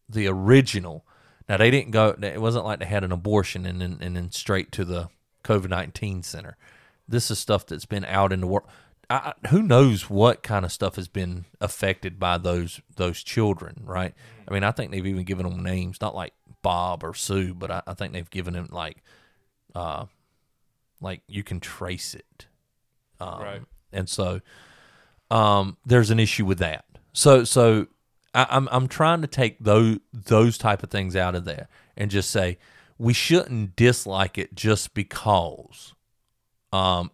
the 0.10 0.28
original. 0.28 1.06
Now 1.48 1.58
they 1.58 1.70
didn't 1.70 1.92
go. 1.92 2.16
It 2.20 2.42
wasn't 2.42 2.66
like 2.66 2.80
they 2.80 2.86
had 2.86 3.04
an 3.04 3.12
abortion 3.12 3.68
and 3.68 3.80
then 3.82 4.00
and 4.02 4.16
then 4.16 4.32
straight 4.32 4.72
to 4.74 4.86
the 4.86 5.10
COVID 5.44 5.70
nineteen 5.70 6.24
center. 6.24 6.58
This 7.10 7.32
is 7.32 7.40
stuff 7.40 7.66
that's 7.66 7.86
been 7.86 8.06
out 8.06 8.32
in 8.32 8.42
the 8.42 8.48
world. 8.48 8.68
I, 9.10 9.34
who 9.50 9.64
knows 9.64 10.10
what 10.10 10.44
kind 10.44 10.64
of 10.64 10.72
stuff 10.72 10.96
has 10.96 11.08
been 11.08 11.46
affected 11.60 12.20
by 12.20 12.38
those 12.38 12.80
those 12.96 13.24
children, 13.24 13.82
right? 13.84 14.14
I 14.48 14.54
mean, 14.54 14.64
I 14.64 14.72
think 14.72 14.92
they've 14.92 15.06
even 15.06 15.24
given 15.24 15.50
them 15.50 15.64
names, 15.64 16.00
not 16.00 16.16
like 16.16 16.34
Bob 16.62 17.04
or 17.04 17.14
Sue, 17.16 17.54
but 17.54 17.72
I, 17.72 17.82
I 17.88 17.94
think 17.96 18.14
they've 18.14 18.30
given 18.30 18.54
them 18.54 18.68
like, 18.72 19.04
uh, 19.74 20.06
like 21.02 21.22
you 21.28 21.44
can 21.44 21.60
trace 21.60 22.14
it, 22.14 22.46
um, 23.20 23.42
Right. 23.42 23.62
And 23.92 24.08
so, 24.08 24.42
um, 25.32 25.78
there's 25.86 26.12
an 26.12 26.20
issue 26.20 26.46
with 26.46 26.60
that. 26.60 26.86
So, 27.14 27.44
so 27.44 27.88
I, 28.36 28.46
I'm 28.50 28.70
I'm 28.72 28.88
trying 28.88 29.22
to 29.22 29.28
take 29.28 29.58
those 29.60 29.98
those 30.14 30.58
type 30.58 30.84
of 30.84 30.92
things 30.92 31.16
out 31.16 31.34
of 31.36 31.46
there 31.46 31.68
and 31.98 32.12
just 32.12 32.30
say 32.30 32.60
we 33.00 33.14
shouldn't 33.14 33.76
dislike 33.76 34.38
it 34.38 34.54
just 34.54 34.94
because, 34.94 35.94
um, 36.72 37.12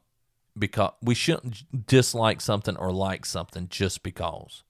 because 0.58 0.94
we 1.02 1.16
shouldn't 1.16 1.88
dislike 1.88 2.42
something 2.42 2.78
or 2.78 2.92
like 2.92 3.26
something 3.26 3.68
just 3.70 4.04
because. 4.04 4.64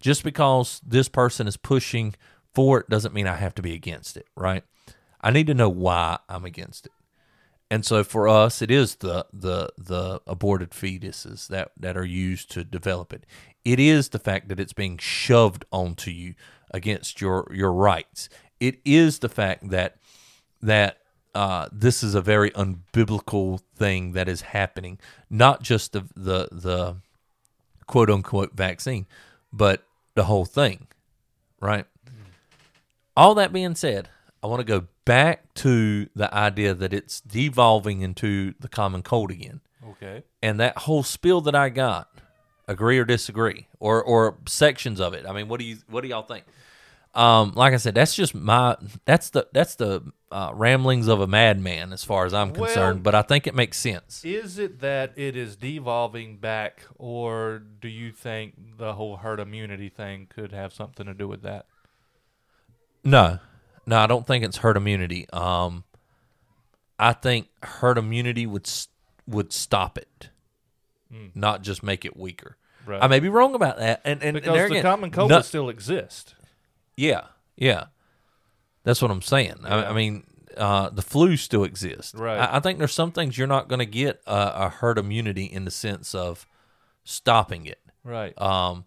Just 0.00 0.24
because 0.24 0.80
this 0.84 1.08
person 1.08 1.46
is 1.46 1.56
pushing 1.56 2.14
for 2.54 2.80
it 2.80 2.88
doesn't 2.88 3.14
mean 3.14 3.26
I 3.26 3.36
have 3.36 3.54
to 3.56 3.62
be 3.62 3.74
against 3.74 4.16
it, 4.16 4.26
right? 4.34 4.64
I 5.20 5.30
need 5.30 5.46
to 5.48 5.54
know 5.54 5.68
why 5.68 6.18
I'm 6.28 6.44
against 6.44 6.86
it. 6.86 6.92
And 7.70 7.84
so 7.84 8.02
for 8.02 8.26
us, 8.26 8.62
it 8.62 8.70
is 8.70 8.96
the 8.96 9.26
the 9.32 9.70
the 9.78 10.20
aborted 10.26 10.70
fetuses 10.70 11.46
that 11.48 11.70
that 11.78 11.96
are 11.96 12.04
used 12.04 12.50
to 12.52 12.64
develop 12.64 13.12
it. 13.12 13.24
It 13.64 13.78
is 13.78 14.08
the 14.08 14.18
fact 14.18 14.48
that 14.48 14.58
it's 14.58 14.72
being 14.72 14.98
shoved 14.98 15.64
onto 15.70 16.10
you 16.10 16.34
against 16.72 17.20
your 17.20 17.46
your 17.52 17.72
rights. 17.72 18.28
It 18.58 18.80
is 18.84 19.20
the 19.20 19.28
fact 19.28 19.70
that 19.70 19.98
that 20.60 20.98
uh, 21.34 21.68
this 21.72 22.02
is 22.02 22.14
a 22.14 22.20
very 22.20 22.50
unbiblical 22.52 23.60
thing 23.76 24.12
that 24.12 24.28
is 24.28 24.40
happening. 24.40 24.98
Not 25.28 25.62
just 25.62 25.92
the 25.92 26.02
the 26.14 26.48
the 26.50 26.96
quote 27.86 28.10
unquote 28.10 28.54
vaccine, 28.54 29.06
but 29.52 29.84
the 30.14 30.24
whole 30.24 30.44
thing, 30.44 30.86
right? 31.60 31.86
All 33.16 33.34
that 33.34 33.52
being 33.52 33.74
said, 33.74 34.08
I 34.42 34.46
want 34.46 34.60
to 34.60 34.64
go 34.64 34.86
back 35.04 35.52
to 35.54 36.08
the 36.14 36.32
idea 36.32 36.74
that 36.74 36.92
it's 36.92 37.20
devolving 37.20 38.00
into 38.00 38.54
the 38.60 38.68
common 38.68 39.02
cold 39.02 39.30
again. 39.30 39.60
Okay. 39.90 40.22
And 40.42 40.60
that 40.60 40.78
whole 40.78 41.02
spiel 41.02 41.40
that 41.42 41.54
I 41.54 41.68
got, 41.68 42.08
agree 42.68 42.98
or 42.98 43.04
disagree, 43.04 43.66
or 43.78 44.02
or 44.02 44.36
sections 44.46 45.00
of 45.00 45.14
it. 45.14 45.26
I 45.26 45.32
mean, 45.32 45.48
what 45.48 45.60
do 45.60 45.66
you 45.66 45.78
what 45.88 46.02
do 46.02 46.08
y'all 46.08 46.22
think? 46.22 46.44
Um, 47.12 47.52
like 47.56 47.74
I 47.74 47.78
said, 47.78 47.94
that's 47.96 48.14
just 48.14 48.34
my 48.36 48.76
that's 49.04 49.30
the 49.30 49.48
that's 49.52 49.74
the 49.74 50.12
uh, 50.30 50.52
ramblings 50.54 51.08
of 51.08 51.20
a 51.20 51.26
madman 51.26 51.92
as 51.92 52.04
far 52.04 52.24
as 52.24 52.32
I'm 52.32 52.52
Well- 52.52 52.66
concerned. 52.66 53.02
but 53.02 53.16
I 53.16 53.22
think 53.22 53.48
it 53.48 53.54
makes 53.54 53.78
sense. 53.78 54.24
Is 54.24 54.58
it 54.58 54.78
that 54.80 55.12
it 55.16 55.36
is 55.36 55.56
devolving 55.56 56.36
back, 56.38 56.84
or 56.96 57.58
do 57.80 57.88
you 57.88 58.12
think 58.12 58.54
the 58.78 58.92
whole 58.94 59.16
herd 59.16 59.40
immunity 59.40 59.88
thing 59.88 60.28
could 60.28 60.52
have 60.52 60.72
something 60.72 61.04
to 61.06 61.14
do 61.14 61.26
with 61.26 61.42
that? 61.42 61.66
No, 63.02 63.38
no, 63.86 63.98
I 63.98 64.06
don't 64.06 64.26
think 64.26 64.44
it's 64.44 64.58
herd 64.58 64.76
immunity. 64.76 65.28
Um, 65.32 65.84
I 66.98 67.12
think 67.12 67.48
herd 67.62 67.98
immunity 67.98 68.46
would 68.46 68.70
would 69.26 69.52
stop 69.52 69.98
it, 69.98 70.30
not 71.34 71.62
just 71.62 71.82
make 71.82 72.04
it 72.04 72.16
weaker. 72.16 72.56
Right. 72.86 73.02
I 73.02 73.08
may 73.08 73.18
be 73.20 73.28
wrong 73.28 73.54
about 73.56 73.78
that, 73.78 74.00
and 74.04 74.22
and, 74.22 74.34
Because 74.34 74.52
there 74.54 74.68
the 74.68 74.74
again, 74.74 74.82
common 74.82 75.10
cold 75.10 75.30
no- 75.30 75.40
still 75.40 75.68
exist. 75.68 76.34
Yeah, 77.00 77.22
yeah, 77.56 77.84
that's 78.84 79.00
what 79.00 79.10
I'm 79.10 79.22
saying. 79.22 79.60
I, 79.64 79.86
I 79.86 79.92
mean, 79.94 80.24
uh, 80.56 80.90
the 80.90 81.00
flu 81.02 81.36
still 81.38 81.64
exists. 81.64 82.14
Right. 82.14 82.38
I, 82.38 82.56
I 82.56 82.60
think 82.60 82.78
there's 82.78 82.92
some 82.92 83.10
things 83.10 83.38
you're 83.38 83.46
not 83.46 83.68
going 83.68 83.78
to 83.78 83.86
get 83.86 84.20
a, 84.26 84.66
a 84.66 84.68
herd 84.68 84.98
immunity 84.98 85.44
in 85.44 85.64
the 85.64 85.70
sense 85.70 86.14
of 86.14 86.46
stopping 87.04 87.64
it. 87.64 87.80
Right. 88.04 88.38
Um, 88.40 88.84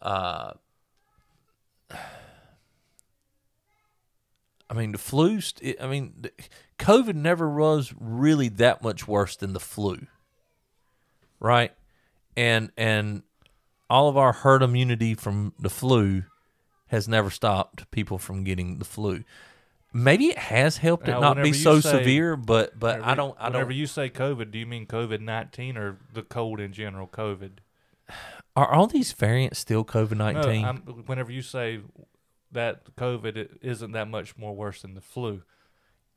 uh, 0.00 0.52
I 4.70 4.74
mean, 4.74 4.92
the 4.92 4.98
flu. 4.98 5.40
St- 5.40 5.76
I 5.80 5.86
mean, 5.86 6.14
the- 6.18 6.32
COVID 6.78 7.14
never 7.16 7.50
was 7.50 7.92
really 8.00 8.48
that 8.48 8.82
much 8.82 9.06
worse 9.06 9.36
than 9.36 9.52
the 9.52 9.60
flu, 9.60 10.06
right? 11.38 11.72
And 12.36 12.70
and 12.76 13.22
all 13.90 14.08
of 14.08 14.16
our 14.16 14.32
herd 14.32 14.62
immunity 14.62 15.14
from 15.14 15.52
the 15.58 15.68
flu 15.68 16.22
has 16.90 17.08
never 17.08 17.30
stopped 17.30 17.90
people 17.90 18.18
from 18.18 18.44
getting 18.44 18.78
the 18.78 18.84
flu. 18.84 19.24
Maybe 19.92 20.26
it 20.26 20.38
has 20.38 20.76
helped 20.76 21.08
it 21.08 21.12
Now, 21.12 21.20
not 21.20 21.42
be 21.42 21.52
so 21.52 21.80
say- 21.80 21.90
severe, 21.90 22.36
but 22.36 22.78
but 22.78 23.00
I 23.02 23.14
don't 23.14 23.36
I 23.40 23.48
Whenever 23.48 23.70
don't. 23.70 23.78
you 23.78 23.86
say 23.86 24.08
COVID, 24.08 24.50
do 24.52 24.58
you 24.58 24.66
mean 24.66 24.86
COVID 24.86 25.20
nineteen 25.20 25.76
or 25.76 25.98
the 26.12 26.22
cold 26.22 26.60
in 26.60 26.72
general? 26.72 27.08
COVID. 27.08 27.50
Are 28.56 28.72
all 28.72 28.86
these 28.86 29.12
variants 29.12 29.58
still 29.58 29.84
COVID 29.84 30.16
nineteen? 30.16 30.64
I'm, 30.64 30.78
whenever 31.06 31.32
you 31.32 31.42
say 31.42 31.80
that 32.52 32.96
COVID 32.96 33.36
it 33.36 33.50
isn't 33.62 33.92
that 33.92 34.08
much 34.08 34.36
more 34.36 34.54
worse 34.54 34.82
than 34.82 34.94
the 34.94 35.00
flu, 35.00 35.42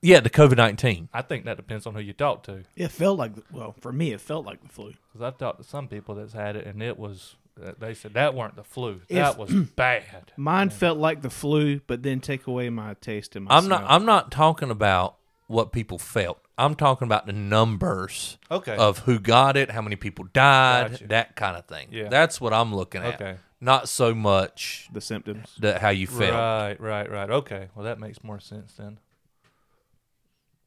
yeah, 0.01 0.19
the 0.19 0.29
COVID 0.29 0.57
nineteen. 0.57 1.09
I 1.13 1.21
think 1.23 1.45
that 1.45 1.57
depends 1.57 1.85
on 1.87 1.93
who 1.95 2.01
you 2.01 2.13
talk 2.13 2.43
to. 2.43 2.63
It 2.75 2.89
felt 2.89 3.17
like, 3.17 3.31
well, 3.51 3.73
for 3.79 3.91
me, 3.91 4.11
it 4.11 4.21
felt 4.21 4.45
like 4.45 4.61
the 4.61 4.69
flu. 4.69 4.93
Because 5.11 5.21
I've 5.21 5.37
talked 5.37 5.61
to 5.61 5.67
some 5.67 5.87
people 5.87 6.13
that's 6.15 6.33
had 6.33 6.55
it, 6.55 6.65
and 6.67 6.81
it 6.83 6.97
was 6.99 7.35
that- 7.35 7.42
they 7.79 7.93
said 7.93 8.13
that 8.15 8.33
weren't 8.33 8.55
the 8.55 8.63
flu. 8.63 9.01
If- 9.07 9.15
that 9.15 9.37
was 9.37 9.51
bad. 9.75 10.31
Mine 10.37 10.69
felt 10.69 10.97
like 10.97 11.21
the 11.21 11.29
flu, 11.29 11.81
but 11.87 12.03
then 12.03 12.19
take 12.19 12.47
away 12.47 12.69
my 12.69 12.95
taste 12.95 13.35
and 13.35 13.45
my 13.45 13.55
I'm 13.55 13.67
not. 13.67 13.83
I'm 13.87 14.05
not 14.05 14.31
talking 14.31 14.69
about 14.71 15.17
what 15.47 15.71
people 15.71 15.99
felt. 15.99 16.39
I'm 16.57 16.75
talking 16.75 17.07
about 17.07 17.25
the 17.25 17.33
numbers 17.33 18.37
Okay. 18.51 18.75
of 18.75 18.99
who 18.99 19.19
got 19.19 19.57
it, 19.57 19.71
how 19.71 19.81
many 19.81 19.95
people 19.95 20.25
died, 20.33 20.91
Gotcha. 20.91 21.07
that 21.07 21.35
kind 21.35 21.57
of 21.57 21.65
thing. 21.65 21.87
Yeah. 21.91 22.09
That's 22.09 22.39
what 22.39 22.53
I'm 22.53 22.73
looking 22.75 23.01
at. 23.01 23.15
Okay. 23.19 23.37
Not 23.59 23.89
so 23.89 24.13
much 24.13 24.87
the 24.93 25.01
symptoms. 25.01 25.55
the, 25.59 25.79
how 25.79 25.89
you 25.89 26.05
felt. 26.05 26.33
Right, 26.33 26.79
right, 26.79 27.09
right. 27.09 27.29
Okay. 27.29 27.69
Well, 27.75 27.85
that 27.85 27.99
makes 27.99 28.23
more 28.23 28.39
sense 28.39 28.73
then. 28.73 28.99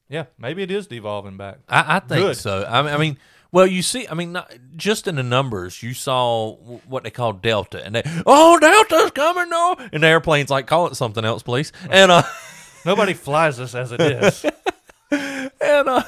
Yeah, 0.08 0.26
maybe 0.38 0.62
it 0.62 0.70
is 0.70 0.86
devolving 0.86 1.36
back. 1.36 1.58
I, 1.68 1.96
I 1.96 1.98
think 2.00 2.20
Good. 2.22 2.36
so. 2.36 2.64
I 2.68 2.82
mean, 2.82 2.94
I 2.94 2.96
mean, 2.96 3.18
well, 3.56 3.66
you 3.66 3.80
see, 3.80 4.06
I 4.06 4.12
mean, 4.12 4.32
not, 4.32 4.54
just 4.76 5.08
in 5.08 5.14
the 5.14 5.22
numbers, 5.22 5.82
you 5.82 5.94
saw 5.94 6.56
what 6.86 7.04
they 7.04 7.10
call 7.10 7.32
Delta, 7.32 7.82
and 7.82 7.94
they, 7.94 8.02
oh, 8.26 8.58
Delta's 8.58 9.12
coming, 9.12 9.48
no, 9.48 9.76
and 9.94 10.02
the 10.02 10.06
airplane's 10.06 10.50
like, 10.50 10.66
call 10.66 10.88
it 10.88 10.94
something 10.94 11.24
else, 11.24 11.42
please, 11.42 11.72
and 11.88 12.12
uh, 12.12 12.22
Nobody 12.84 13.14
flies 13.14 13.58
us 13.58 13.74
as 13.74 13.92
it 13.92 14.00
is. 14.02 14.44
and 15.10 15.88
uh, 15.88 16.02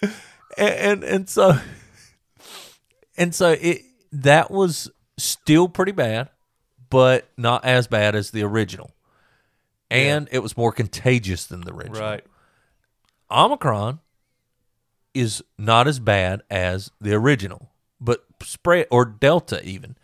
and 0.00 0.14
and, 0.56 1.04
and 1.04 1.28
so, 1.28 1.58
and 3.18 3.34
so 3.34 3.50
it 3.50 3.82
that 4.10 4.50
was 4.50 4.90
still 5.18 5.68
pretty 5.68 5.92
bad, 5.92 6.30
but 6.88 7.28
not 7.36 7.66
as 7.66 7.86
bad 7.86 8.14
as 8.14 8.30
the 8.30 8.44
original, 8.44 8.94
and 9.90 10.26
it 10.32 10.38
was 10.38 10.56
more 10.56 10.72
contagious 10.72 11.44
than 11.44 11.60
the 11.60 11.74
original. 11.74 12.00
right. 12.00 12.24
Omicron 13.30 14.00
is 15.14 15.42
not 15.56 15.86
as 15.86 15.98
bad 16.00 16.42
as 16.50 16.90
the 17.00 17.14
original, 17.14 17.70
but 18.00 18.24
spread 18.42 18.86
or 18.90 19.04
Delta 19.04 19.64
even, 19.64 19.96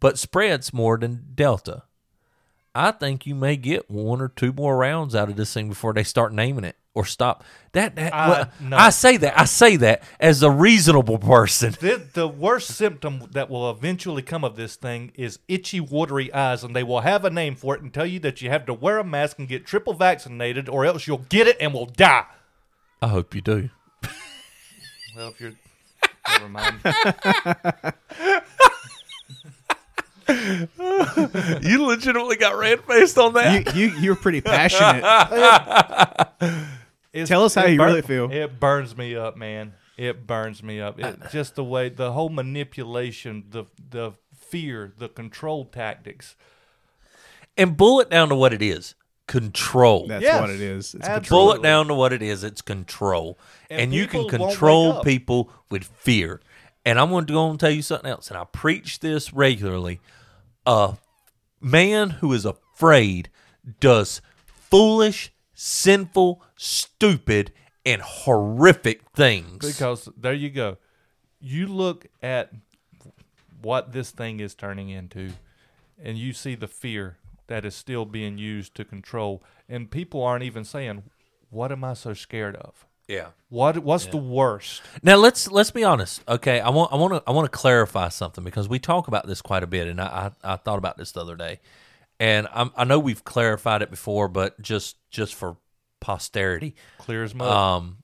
but 0.00 0.18
spreads 0.18 0.72
more 0.72 0.96
than 0.96 1.26
Delta. 1.34 1.82
I 2.74 2.90
think 2.92 3.26
you 3.26 3.34
may 3.34 3.56
get 3.56 3.90
one 3.90 4.22
or 4.22 4.28
two 4.28 4.52
more 4.52 4.76
rounds 4.78 5.14
out 5.14 5.28
of 5.28 5.36
this 5.36 5.52
thing 5.52 5.68
before 5.68 5.92
they 5.92 6.04
start 6.04 6.32
naming 6.32 6.64
it 6.64 6.76
or 6.94 7.04
stop. 7.04 7.44
That, 7.72 7.96
that 7.96 8.14
I- 8.14 8.28
well, 8.30 8.50
no. 8.60 8.76
I 8.78 8.88
say 8.88 9.18
that 9.18 9.38
I 9.38 9.44
say 9.44 9.76
that 9.76 10.02
as 10.18 10.42
a 10.42 10.50
reasonable 10.50 11.18
person. 11.18 11.74
The, 11.78 12.02
the 12.14 12.26
worst 12.28 12.70
symptom 12.74 13.28
that 13.32 13.50
will 13.50 13.70
eventually 13.70 14.22
come 14.22 14.42
of 14.42 14.56
this 14.56 14.76
thing 14.76 15.12
is 15.16 15.38
itchy, 15.48 15.80
watery 15.80 16.32
eyes, 16.32 16.64
and 16.64 16.74
they 16.74 16.82
will 16.82 17.00
have 17.00 17.26
a 17.26 17.30
name 17.30 17.56
for 17.56 17.74
it 17.74 17.82
and 17.82 17.92
tell 17.92 18.06
you 18.06 18.18
that 18.20 18.40
you 18.40 18.48
have 18.48 18.64
to 18.66 18.74
wear 18.74 18.98
a 18.98 19.04
mask 19.04 19.38
and 19.38 19.48
get 19.48 19.66
triple 19.66 19.92
vaccinated, 19.92 20.68
or 20.68 20.86
else 20.86 21.06
you'll 21.06 21.26
get 21.28 21.46
it 21.46 21.58
and 21.60 21.74
will 21.74 21.86
die. 21.86 22.24
I 23.02 23.08
hope 23.08 23.34
you 23.34 23.42
do. 23.42 23.68
Well, 25.16 25.28
if 25.28 25.40
you're. 25.40 25.52
Never 26.28 26.48
mind. 26.48 26.80
you 31.62 31.84
legitimately 31.86 32.36
got 32.36 32.56
red 32.56 32.82
faced 32.84 33.18
on 33.18 33.34
that. 33.34 33.74
You, 33.74 33.88
you 33.88 33.96
you're 33.98 34.16
pretty 34.16 34.40
passionate. 34.40 35.02
It's- 37.12 37.28
Tell 37.28 37.44
us 37.44 37.54
how 37.54 37.66
it 37.66 37.72
you 37.72 37.82
really 37.84 38.00
feel. 38.00 38.32
It 38.32 38.58
burns 38.58 38.96
me 38.96 39.14
up, 39.14 39.36
man. 39.36 39.74
It 39.98 40.26
burns 40.26 40.62
me 40.62 40.80
up. 40.80 40.98
It, 40.98 41.04
uh, 41.04 41.28
just 41.30 41.56
the 41.56 41.64
way 41.64 41.90
the 41.90 42.12
whole 42.12 42.30
manipulation, 42.30 43.44
the 43.50 43.64
the 43.90 44.12
fear, 44.34 44.94
the 44.96 45.10
control 45.10 45.66
tactics. 45.66 46.36
and 47.58 47.76
boil 47.76 48.00
it 48.00 48.08
down 48.08 48.30
to 48.30 48.34
what 48.34 48.54
it 48.54 48.62
is: 48.62 48.94
control. 49.26 50.06
That's 50.08 50.22
Yes. 50.22 50.40
what 50.40 50.50
it 50.50 50.60
is. 50.60 50.94
It's 50.94 51.06
Absolutely. 51.06 51.14
control. 51.20 51.46
Boil 51.46 51.54
it 51.56 51.62
down 51.62 51.86
to 51.88 51.94
what 51.94 52.12
it 52.12 52.22
is. 52.22 52.44
It's 52.44 52.62
control. 52.62 53.38
And 53.70 53.80
And, 53.80 53.94
you 53.94 54.06
can 54.06 54.22
people 54.24 54.38
won't 54.38 54.42
wake 54.42 54.50
control 54.50 55.02
people 55.02 55.50
with 55.70 55.84
fear. 55.84 56.40
And 56.84 56.98
I'm 56.98 57.10
going 57.10 57.26
to 57.26 57.32
go 57.32 57.48
and 57.50 57.58
tell 57.60 57.70
you 57.70 57.82
something 57.82 58.10
else. 58.10 58.28
And 58.28 58.36
I 58.38 58.44
preach 58.44 59.00
this 59.00 59.32
regularly. 59.32 60.00
A 60.66 60.94
man 61.60 62.10
who 62.10 62.32
is 62.32 62.44
afraid 62.44 63.30
does 63.80 64.20
foolish, 64.44 65.32
sinful, 65.54 66.42
stupid, 66.56 67.52
and 67.86 68.02
horrific 68.02 69.02
things. 69.14 69.64
Because 69.64 70.08
there 70.16 70.32
you 70.34 70.50
go. 70.50 70.78
You 71.40 71.66
look 71.68 72.06
at 72.22 72.52
what 73.60 73.92
this 73.92 74.10
thing 74.10 74.40
is 74.40 74.54
turning 74.54 74.88
into, 74.88 75.32
and 76.02 76.18
you 76.18 76.32
see 76.32 76.54
the 76.56 76.66
fear 76.68 77.16
that 77.52 77.66
is 77.66 77.74
still 77.74 78.06
being 78.06 78.38
used 78.38 78.74
to 78.76 78.84
control. 78.84 79.42
And 79.68 79.90
people 79.90 80.22
aren't 80.22 80.42
even 80.42 80.64
saying, 80.64 81.02
"What 81.50 81.70
am 81.70 81.84
I 81.84 81.92
so 81.94 82.14
scared 82.14 82.56
of? 82.56 82.86
yeah. 83.08 83.26
What 83.50 83.78
What's 83.78 84.06
the 84.06 84.16
worst?" 84.16 84.80
Now 85.02 85.16
let's 85.16 85.50
let's 85.50 85.70
be 85.70 85.84
honest. 85.84 86.22
Okay, 86.26 86.60
I 86.60 86.70
want 86.70 86.92
I 86.92 86.96
want 86.96 87.12
to 87.12 87.22
I 87.26 87.32
want 87.32 87.44
to 87.52 87.56
clarify 87.56 88.08
something 88.08 88.42
because 88.42 88.68
we 88.70 88.78
talk 88.78 89.06
about 89.06 89.26
this 89.26 89.42
quite 89.42 89.62
a 89.62 89.66
bit, 89.66 89.86
and 89.86 90.00
I 90.00 90.32
I, 90.42 90.54
I 90.54 90.56
thought 90.56 90.78
about 90.78 90.96
this 90.96 91.12
the 91.12 91.20
other 91.20 91.36
day, 91.36 91.60
and 92.18 92.48
I'm, 92.54 92.70
I 92.74 92.84
know 92.84 92.98
we've 92.98 93.22
clarified 93.22 93.82
it 93.82 93.90
before, 93.90 94.28
but 94.28 94.60
just 94.62 94.96
just 95.10 95.34
for 95.34 95.58
posterity, 96.00 96.74
Clear 96.98 97.22
as 97.22 97.34
mud. 97.34 97.48
um, 97.48 97.98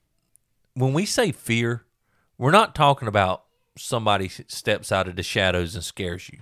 when 0.74 0.92
we 0.92 1.06
say 1.06 1.32
fear, 1.32 1.84
we're 2.36 2.50
not 2.50 2.74
talking 2.74 3.08
about 3.08 3.44
somebody 3.78 4.28
steps 4.28 4.92
out 4.92 5.08
of 5.08 5.16
the 5.16 5.22
shadows 5.22 5.74
and 5.74 5.82
scares 5.82 6.28
you. 6.28 6.40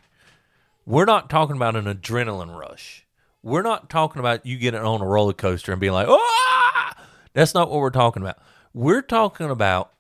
We're 0.86 1.04
not 1.04 1.28
talking 1.28 1.56
about 1.56 1.76
an 1.76 1.84
adrenaline 1.84 2.56
rush. 2.56 3.04
We're 3.42 3.62
not 3.62 3.90
talking 3.90 4.20
about 4.20 4.46
you 4.46 4.56
getting 4.56 4.80
on 4.80 5.00
a 5.00 5.06
roller 5.06 5.32
coaster 5.32 5.72
and 5.72 5.80
being 5.80 5.92
like, 5.92 6.08
"Ah!" 6.08 7.06
That's 7.32 7.54
not 7.54 7.68
what 7.70 7.80
we're 7.80 7.90
talking 7.90 8.22
about. 8.22 8.38
We're 8.72 9.02
talking 9.02 9.50
about 9.50 9.92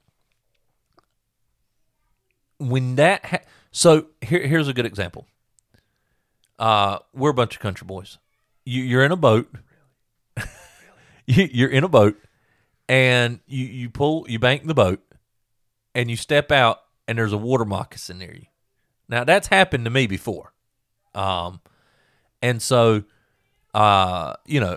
when 2.58 2.96
that. 2.96 3.24
Ha- 3.26 3.38
so 3.72 4.06
here, 4.22 4.46
here's 4.46 4.68
a 4.68 4.72
good 4.72 4.86
example. 4.86 5.26
Uh, 6.58 6.98
we're 7.12 7.30
a 7.30 7.34
bunch 7.34 7.54
of 7.54 7.60
country 7.60 7.84
boys. 7.84 8.18
You, 8.64 8.82
you're 8.82 9.04
in 9.04 9.12
a 9.12 9.16
boat. 9.16 9.52
you, 11.26 11.48
you're 11.52 11.68
in 11.68 11.84
a 11.84 11.88
boat, 11.88 12.16
and 12.88 13.40
you 13.46 13.66
you 13.66 13.90
pull 13.90 14.24
you 14.28 14.38
bank 14.38 14.64
the 14.64 14.74
boat, 14.74 15.02
and 15.94 16.10
you 16.10 16.16
step 16.16 16.50
out, 16.50 16.78
and 17.06 17.18
there's 17.18 17.32
a 17.32 17.38
water 17.38 17.64
moccasin 17.64 18.18
near 18.18 18.34
you. 18.34 18.46
Now 19.08 19.24
that's 19.24 19.48
happened 19.48 19.84
to 19.84 19.90
me 19.90 20.06
before, 20.06 20.52
um, 21.16 21.60
and 22.42 22.60
so, 22.60 23.04
uh, 23.74 24.34
you 24.44 24.60
know, 24.60 24.76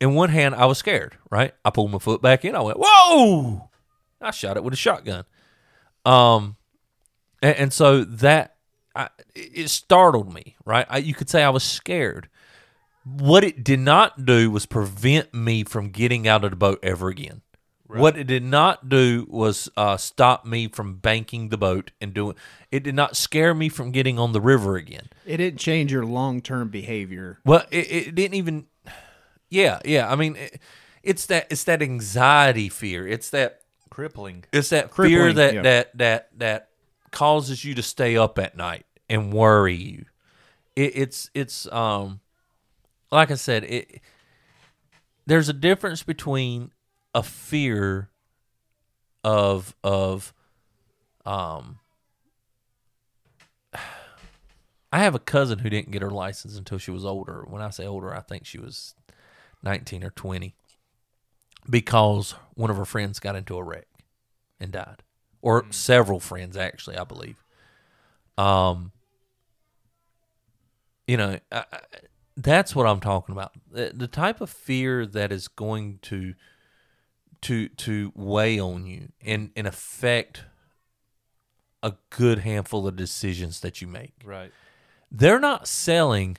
in 0.00 0.14
one 0.14 0.28
hand 0.28 0.54
I 0.54 0.66
was 0.66 0.78
scared. 0.78 1.16
Right, 1.30 1.54
I 1.64 1.70
pulled 1.70 1.90
my 1.90 1.98
foot 1.98 2.22
back 2.22 2.44
in. 2.44 2.54
I 2.54 2.60
went, 2.60 2.78
"Whoa!" 2.78 3.70
I 4.20 4.30
shot 4.30 4.56
it 4.56 4.64
with 4.64 4.74
a 4.74 4.76
shotgun. 4.76 5.24
Um, 6.04 6.56
and, 7.42 7.56
and 7.56 7.72
so 7.72 8.04
that 8.04 8.56
I, 8.94 9.08
it 9.34 9.68
startled 9.68 10.32
me. 10.32 10.56
Right, 10.64 10.86
I, 10.88 10.98
you 10.98 11.14
could 11.14 11.30
say 11.30 11.42
I 11.42 11.50
was 11.50 11.64
scared. 11.64 12.28
What 13.04 13.44
it 13.44 13.62
did 13.62 13.80
not 13.80 14.24
do 14.24 14.50
was 14.50 14.66
prevent 14.66 15.32
me 15.32 15.62
from 15.64 15.90
getting 15.90 16.26
out 16.26 16.44
of 16.44 16.50
the 16.50 16.56
boat 16.56 16.80
ever 16.82 17.08
again. 17.08 17.42
What 17.88 18.16
it 18.16 18.26
did 18.26 18.42
not 18.42 18.88
do 18.88 19.26
was 19.28 19.68
uh, 19.76 19.96
stop 19.96 20.44
me 20.44 20.68
from 20.68 20.96
banking 20.96 21.50
the 21.50 21.56
boat 21.56 21.92
and 22.00 22.12
doing. 22.12 22.36
It 22.70 22.82
did 22.82 22.94
not 22.94 23.16
scare 23.16 23.54
me 23.54 23.68
from 23.68 23.92
getting 23.92 24.18
on 24.18 24.32
the 24.32 24.40
river 24.40 24.76
again. 24.76 25.08
It 25.24 25.36
didn't 25.36 25.60
change 25.60 25.92
your 25.92 26.04
long 26.04 26.40
term 26.40 26.68
behavior. 26.68 27.38
Well, 27.44 27.64
it, 27.70 27.90
it 27.90 28.14
didn't 28.14 28.34
even. 28.34 28.66
Yeah, 29.48 29.80
yeah. 29.84 30.10
I 30.10 30.16
mean, 30.16 30.36
it, 30.36 30.60
it's 31.02 31.26
that 31.26 31.46
it's 31.50 31.64
that 31.64 31.82
anxiety 31.82 32.68
fear. 32.68 33.06
It's 33.06 33.30
that 33.30 33.60
Crippling. 33.90 34.44
it's 34.52 34.70
that 34.70 34.94
fear 34.94 35.32
that 35.32 35.54
yeah. 35.54 35.62
that 35.62 35.98
that 35.98 36.28
that 36.38 36.68
causes 37.12 37.64
you 37.64 37.74
to 37.76 37.82
stay 37.82 38.16
up 38.16 38.38
at 38.38 38.56
night 38.56 38.84
and 39.08 39.32
worry 39.32 39.76
you. 39.76 40.04
It, 40.74 40.96
it's 40.96 41.30
it's 41.34 41.70
um, 41.72 42.20
like 43.10 43.30
I 43.30 43.36
said, 43.36 43.64
it. 43.64 44.00
There's 45.26 45.48
a 45.48 45.52
difference 45.52 46.02
between 46.02 46.70
a 47.16 47.22
fear 47.22 48.10
of 49.24 49.74
of 49.82 50.32
um. 51.24 51.80
I 54.92 55.00
have 55.00 55.16
a 55.16 55.18
cousin 55.18 55.58
who 55.58 55.68
didn't 55.68 55.90
get 55.90 56.00
her 56.00 56.10
license 56.10 56.56
until 56.56 56.78
she 56.78 56.92
was 56.92 57.04
older. 57.04 57.44
When 57.48 57.60
I 57.60 57.70
say 57.70 57.86
older, 57.86 58.14
I 58.14 58.20
think 58.20 58.46
she 58.46 58.58
was 58.58 58.94
19 59.62 60.04
or 60.04 60.10
20 60.10 60.54
because 61.68 62.34
one 62.54 62.70
of 62.70 62.76
her 62.76 62.84
friends 62.84 63.18
got 63.18 63.34
into 63.34 63.56
a 63.56 63.62
wreck 63.62 63.88
and 64.60 64.70
died, 64.70 65.02
or 65.42 65.66
several 65.70 66.20
friends 66.20 66.56
actually, 66.56 66.96
I 66.96 67.04
believe. 67.04 67.42
Um, 68.38 68.92
you 71.06 71.16
know, 71.16 71.40
I, 71.50 71.64
I, 71.72 71.80
that's 72.36 72.74
what 72.74 72.86
I'm 72.86 73.00
talking 73.00 73.34
about. 73.34 73.52
The, 73.70 73.92
the 73.94 74.08
type 74.08 74.40
of 74.40 74.50
fear 74.50 75.04
that 75.04 75.32
is 75.32 75.48
going 75.48 75.98
to 76.02 76.34
to 77.42 77.68
to 77.68 78.12
weigh 78.14 78.58
on 78.58 78.86
you 78.86 79.08
and 79.24 79.50
and 79.56 79.66
affect 79.66 80.44
a 81.82 81.94
good 82.10 82.40
handful 82.40 82.86
of 82.86 82.96
decisions 82.96 83.60
that 83.60 83.80
you 83.80 83.86
make 83.86 84.14
Right. 84.24 84.50
they're 85.10 85.38
not 85.40 85.68
selling 85.68 86.38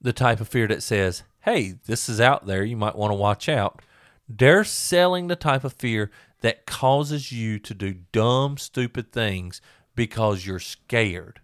the 0.00 0.12
type 0.12 0.40
of 0.40 0.48
fear 0.48 0.66
that 0.66 0.82
says, 0.82 1.22
hey, 1.40 1.76
this 1.86 2.10
is 2.10 2.20
out 2.20 2.46
there. 2.46 2.62
You 2.62 2.76
might 2.76 2.94
want 2.96 3.10
to 3.10 3.16
watch 3.16 3.48
out. 3.48 3.80
They're 4.28 4.64
selling 4.64 5.28
the 5.28 5.36
type 5.36 5.64
of 5.64 5.72
fear 5.72 6.10
that 6.42 6.66
causes 6.66 7.32
you 7.32 7.58
to 7.60 7.72
do 7.72 7.94
dumb, 8.12 8.58
stupid 8.58 9.12
things 9.12 9.62
because 9.94 10.44
you're 10.44 10.58
scared. 10.58 11.40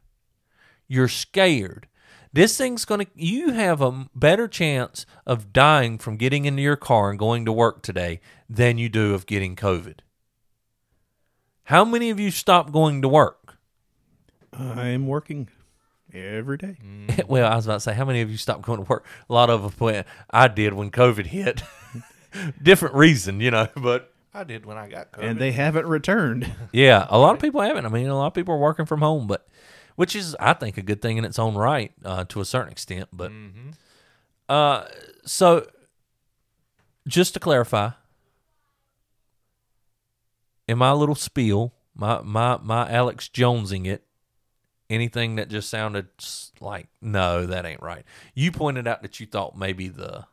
You're 0.88 1.08
scared. 1.08 1.86
This 2.32 2.56
thing's 2.56 2.84
going 2.84 3.06
to, 3.06 3.10
you 3.16 3.50
have 3.50 3.80
a 3.80 4.08
better 4.14 4.46
chance 4.46 5.04
of 5.26 5.52
dying 5.52 5.98
from 5.98 6.16
getting 6.16 6.44
into 6.44 6.62
your 6.62 6.76
car 6.76 7.10
and 7.10 7.18
going 7.18 7.44
to 7.44 7.52
work 7.52 7.82
today 7.82 8.20
than 8.48 8.78
you 8.78 8.88
do 8.88 9.14
of 9.14 9.26
getting 9.26 9.56
COVID. 9.56 9.98
How 11.64 11.84
many 11.84 12.10
of 12.10 12.20
you 12.20 12.30
stopped 12.30 12.72
going 12.72 13.02
to 13.02 13.08
work? 13.08 13.56
I 14.52 14.88
am 14.88 15.06
working 15.08 15.48
every 16.12 16.56
day. 16.56 16.76
well, 17.28 17.50
I 17.50 17.56
was 17.56 17.66
about 17.66 17.74
to 17.74 17.80
say, 17.80 17.94
how 17.94 18.04
many 18.04 18.20
of 18.20 18.30
you 18.30 18.36
stopped 18.36 18.62
going 18.62 18.84
to 18.84 18.88
work? 18.88 19.06
A 19.28 19.32
lot 19.32 19.50
of 19.50 19.64
us 19.64 19.78
went, 19.80 20.06
I 20.30 20.46
did 20.48 20.74
when 20.74 20.90
COVID 20.90 21.26
hit. 21.26 21.62
Different 22.62 22.94
reason, 22.94 23.40
you 23.40 23.50
know, 23.50 23.68
but 23.76 24.12
I 24.32 24.44
did 24.44 24.64
when 24.66 24.76
I 24.76 24.88
got 24.88 25.10
COVID. 25.10 25.24
And 25.24 25.38
they 25.40 25.50
haven't 25.50 25.86
returned. 25.86 26.50
yeah, 26.72 27.06
a 27.10 27.18
lot 27.18 27.34
of 27.34 27.40
people 27.40 27.60
haven't. 27.60 27.86
I 27.86 27.88
mean, 27.88 28.06
a 28.06 28.16
lot 28.16 28.28
of 28.28 28.34
people 28.34 28.54
are 28.54 28.58
working 28.58 28.86
from 28.86 29.00
home, 29.00 29.26
but 29.26 29.48
which 30.00 30.16
is, 30.16 30.34
I 30.40 30.54
think, 30.54 30.78
a 30.78 30.82
good 30.82 31.02
thing 31.02 31.18
in 31.18 31.26
its 31.26 31.38
own 31.38 31.56
right 31.56 31.92
uh, 32.06 32.24
to 32.30 32.40
a 32.40 32.44
certain 32.46 32.72
extent. 32.72 33.10
But 33.12 33.30
uh, 34.48 34.86
so, 35.26 35.66
just 37.06 37.34
to 37.34 37.40
clarify, 37.40 37.90
in 40.66 40.78
my 40.78 40.92
little 40.92 41.14
spiel, 41.14 41.74
my 41.94 42.22
my 42.22 42.56
my 42.62 42.90
Alex 42.90 43.28
Jonesing 43.28 43.86
it, 43.86 44.06
anything 44.88 45.36
that 45.36 45.50
just 45.50 45.68
sounded 45.68 46.08
like 46.62 46.88
no, 47.02 47.44
that 47.44 47.66
ain't 47.66 47.82
right. 47.82 48.06
You 48.34 48.52
pointed 48.52 48.88
out 48.88 49.02
that 49.02 49.20
you 49.20 49.26
thought 49.26 49.54
maybe 49.54 49.88
the 49.88 50.24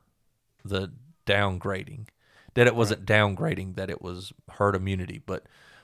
the 0.64 0.94
downgrading 1.26 2.08
that 2.54 2.68
it 2.68 2.76
wasn't 2.76 3.06
downgrading 3.06 3.76
that 3.76 3.90
it 3.90 4.02
was 4.02 4.32
herd 4.50 4.76
immunity, 4.76 5.22
but 5.26 5.44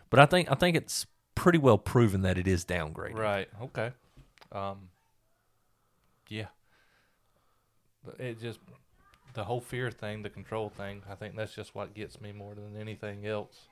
but 0.10 0.22
I 0.22 0.26
think 0.26 0.50
I 0.50 0.56
think 0.56 0.78
it's 0.78 1.06
pretty 1.36 1.58
well 1.58 1.78
proven 1.78 2.22
that 2.22 2.38
it 2.38 2.48
is 2.48 2.66
downgrading. 2.66 3.18
Right. 3.18 3.50
Okay. 3.62 3.92
Um. 4.52 4.90
Yeah. 6.30 6.48
But 8.06 8.20
It 8.20 8.40
just 8.40 8.60
the 9.34 9.44
whole 9.44 9.62
fear 9.62 9.90
thing, 9.90 10.22
the 10.22 10.30
control 10.30 10.70
thing. 10.70 11.02
I 11.10 11.16
think 11.16 11.36
that's 11.36 11.56
just 11.56 11.74
what 11.74 11.94
gets 11.94 12.22
me 12.22 12.32
more 12.32 12.54
than 12.56 12.80
anything 12.80 13.26
else. 13.26 13.68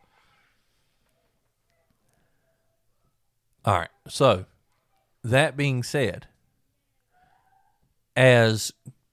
All 3.64 3.78
right. 3.78 3.90
So, 4.08 4.46
that 5.24 5.56
being 5.56 5.84
said, 5.84 6.28
as 8.16 8.72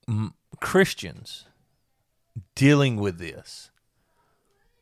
mm, 0.09 0.33
Christians 0.61 1.45
dealing 2.55 2.97
with 2.97 3.19
this, 3.19 3.71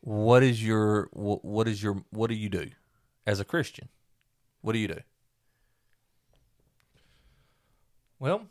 what 0.03 0.45
is 0.45 0.65
your 0.65 1.07
wh- 1.13 1.45
what 1.45 1.67
is 1.67 1.83
your 1.83 2.05
what 2.11 2.29
do 2.29 2.37
you 2.37 2.49
do 2.49 2.71
as 3.27 3.41
a 3.41 3.45
Christian? 3.45 3.89
What 4.61 4.73
do 4.73 4.79
you 4.79 4.89
do? 4.89 5.01
Well, 8.19 8.47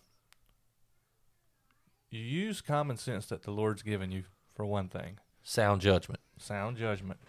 you 2.11 2.19
use 2.21 2.61
common 2.61 2.97
sense 2.97 3.25
that 3.27 3.43
the 3.43 3.51
Lord's 3.51 3.81
given 3.81 4.11
you 4.11 4.23
for 4.53 4.65
one 4.65 4.88
thing. 4.89 5.17
Sound 5.43 5.81
judgment. 5.81 6.19
sound 6.38 6.77
judgment. 6.77 7.19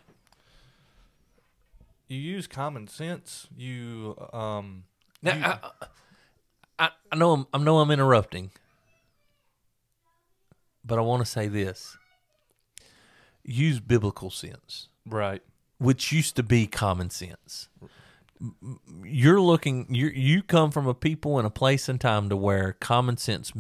You 2.09 2.19
use 2.19 2.47
common 2.47 2.87
sense. 2.89 3.47
You 3.57 4.17
um. 4.33 4.85
you- 5.23 5.31
Now, 5.33 5.61
I, 6.79 6.85
I, 6.87 6.91
I 7.13 7.17
know 7.17 7.33
I'm, 7.33 7.47
I 7.53 7.59
know 7.59 7.79
I'm 7.81 7.91
interrupting, 7.91 8.51
but 10.85 10.99
I 10.99 11.03
want 11.03 11.21
to 11.25 11.27
say 11.31 11.49
this: 11.49 11.97
use 13.45 13.81
biblical 13.81 14.31
sense. 14.31 14.89
right. 15.07 15.43
Which 15.79 16.13
used 16.13 16.37
to 16.37 16.43
be 16.43 16.67
common 16.67 17.11
sense. 17.11 17.69
You're 19.03 19.41
looking 19.41 19.87
you 19.95 20.09
you 20.09 20.43
come 20.43 20.71
from 20.71 20.87
a 20.87 20.95
people 20.95 21.39
and 21.39 21.47
a 21.47 21.51
place 21.51 21.89
and 21.89 22.01
time 22.01 22.29
to 22.29 22.37
where 22.37 22.75
common 22.75 23.17
sense 23.17 23.53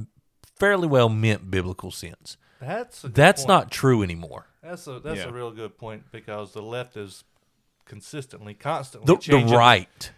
fairly 0.58 0.86
well 0.86 1.08
meant 1.08 1.50
biblical 1.50 1.90
sense. 1.90 2.36
That's 2.60 3.04
a 3.04 3.08
That's 3.08 3.42
point. 3.42 3.48
not 3.48 3.70
true 3.70 4.02
anymore. 4.02 4.46
That's 4.62 4.86
a 4.86 5.00
that's 5.00 5.20
Yeah. 5.20 5.28
a 5.28 5.32
real 5.32 5.50
good 5.50 5.78
point 5.78 6.04
because 6.12 6.52
the 6.52 6.62
left 6.62 6.96
is 6.96 7.24
consistently, 7.86 8.52
constantly 8.54 9.14
The, 9.16 9.44
the 9.44 9.56
right. 9.56 10.10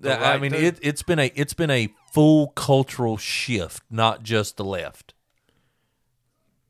The 0.00 0.18
I 0.18 0.38
mean 0.38 0.52
to- 0.52 0.58
it 0.58 0.78
it's 0.82 1.02
been 1.04 1.18
a 1.20 1.30
it's 1.36 1.54
been 1.54 1.70
a 1.70 1.94
full 2.12 2.48
cultural 2.48 3.16
shift, 3.16 3.82
not 3.90 4.24
just 4.24 4.56
the 4.56 4.64
left. 4.64 5.14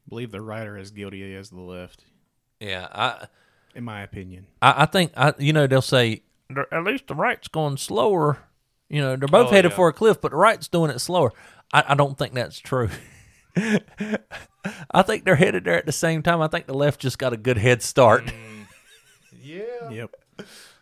believe 0.09 0.31
the 0.33 0.41
right 0.43 0.67
are 0.67 0.77
as 0.77 0.91
guilty 0.91 1.35
as 1.35 1.51
the 1.51 1.61
left, 1.61 2.05
Yeah, 2.59 2.89
I 2.93 3.29
in 3.75 3.85
my 3.85 4.03
opinion. 4.03 4.47
I, 4.63 4.83
I 4.83 4.87
think 4.87 5.13
I 5.17 5.35
you 5.39 5.53
know 5.53 5.67
they'll 5.67 5.83
say 5.83 6.23
at 6.73 6.85
least 6.85 7.07
the 7.07 7.15
right's 7.15 7.49
going 7.49 7.77
slower. 7.77 8.39
You 8.89 9.01
know 9.01 9.17
they're 9.17 9.29
both 9.29 9.49
Oh, 9.49 9.51
headed 9.53 9.71
yeah. 9.73 9.77
for 9.77 9.89
a 9.89 9.93
cliff, 9.93 10.21
but 10.21 10.31
the 10.33 10.37
right's 10.37 10.69
doing 10.69 10.91
it 10.91 10.99
slower. 11.01 11.33
I, 11.73 11.85
I 11.89 11.95
don't 11.95 12.19
think 12.19 12.35
that's 12.35 12.59
true. 12.59 12.89
I 14.93 15.03
think 15.03 15.25
they're 15.25 15.37
headed 15.37 15.65
there 15.65 15.77
at 15.77 15.87
the 15.87 15.93
same 15.93 16.23
time. 16.23 16.41
I 16.41 16.49
think 16.49 16.67
the 16.67 16.75
left 16.75 17.01
just 17.01 17.19
got 17.19 17.33
a 17.33 17.37
good 17.37 17.57
head 17.59 17.83
start. 17.83 18.25
Yeah. 19.43 19.65
Yep. 19.91 20.15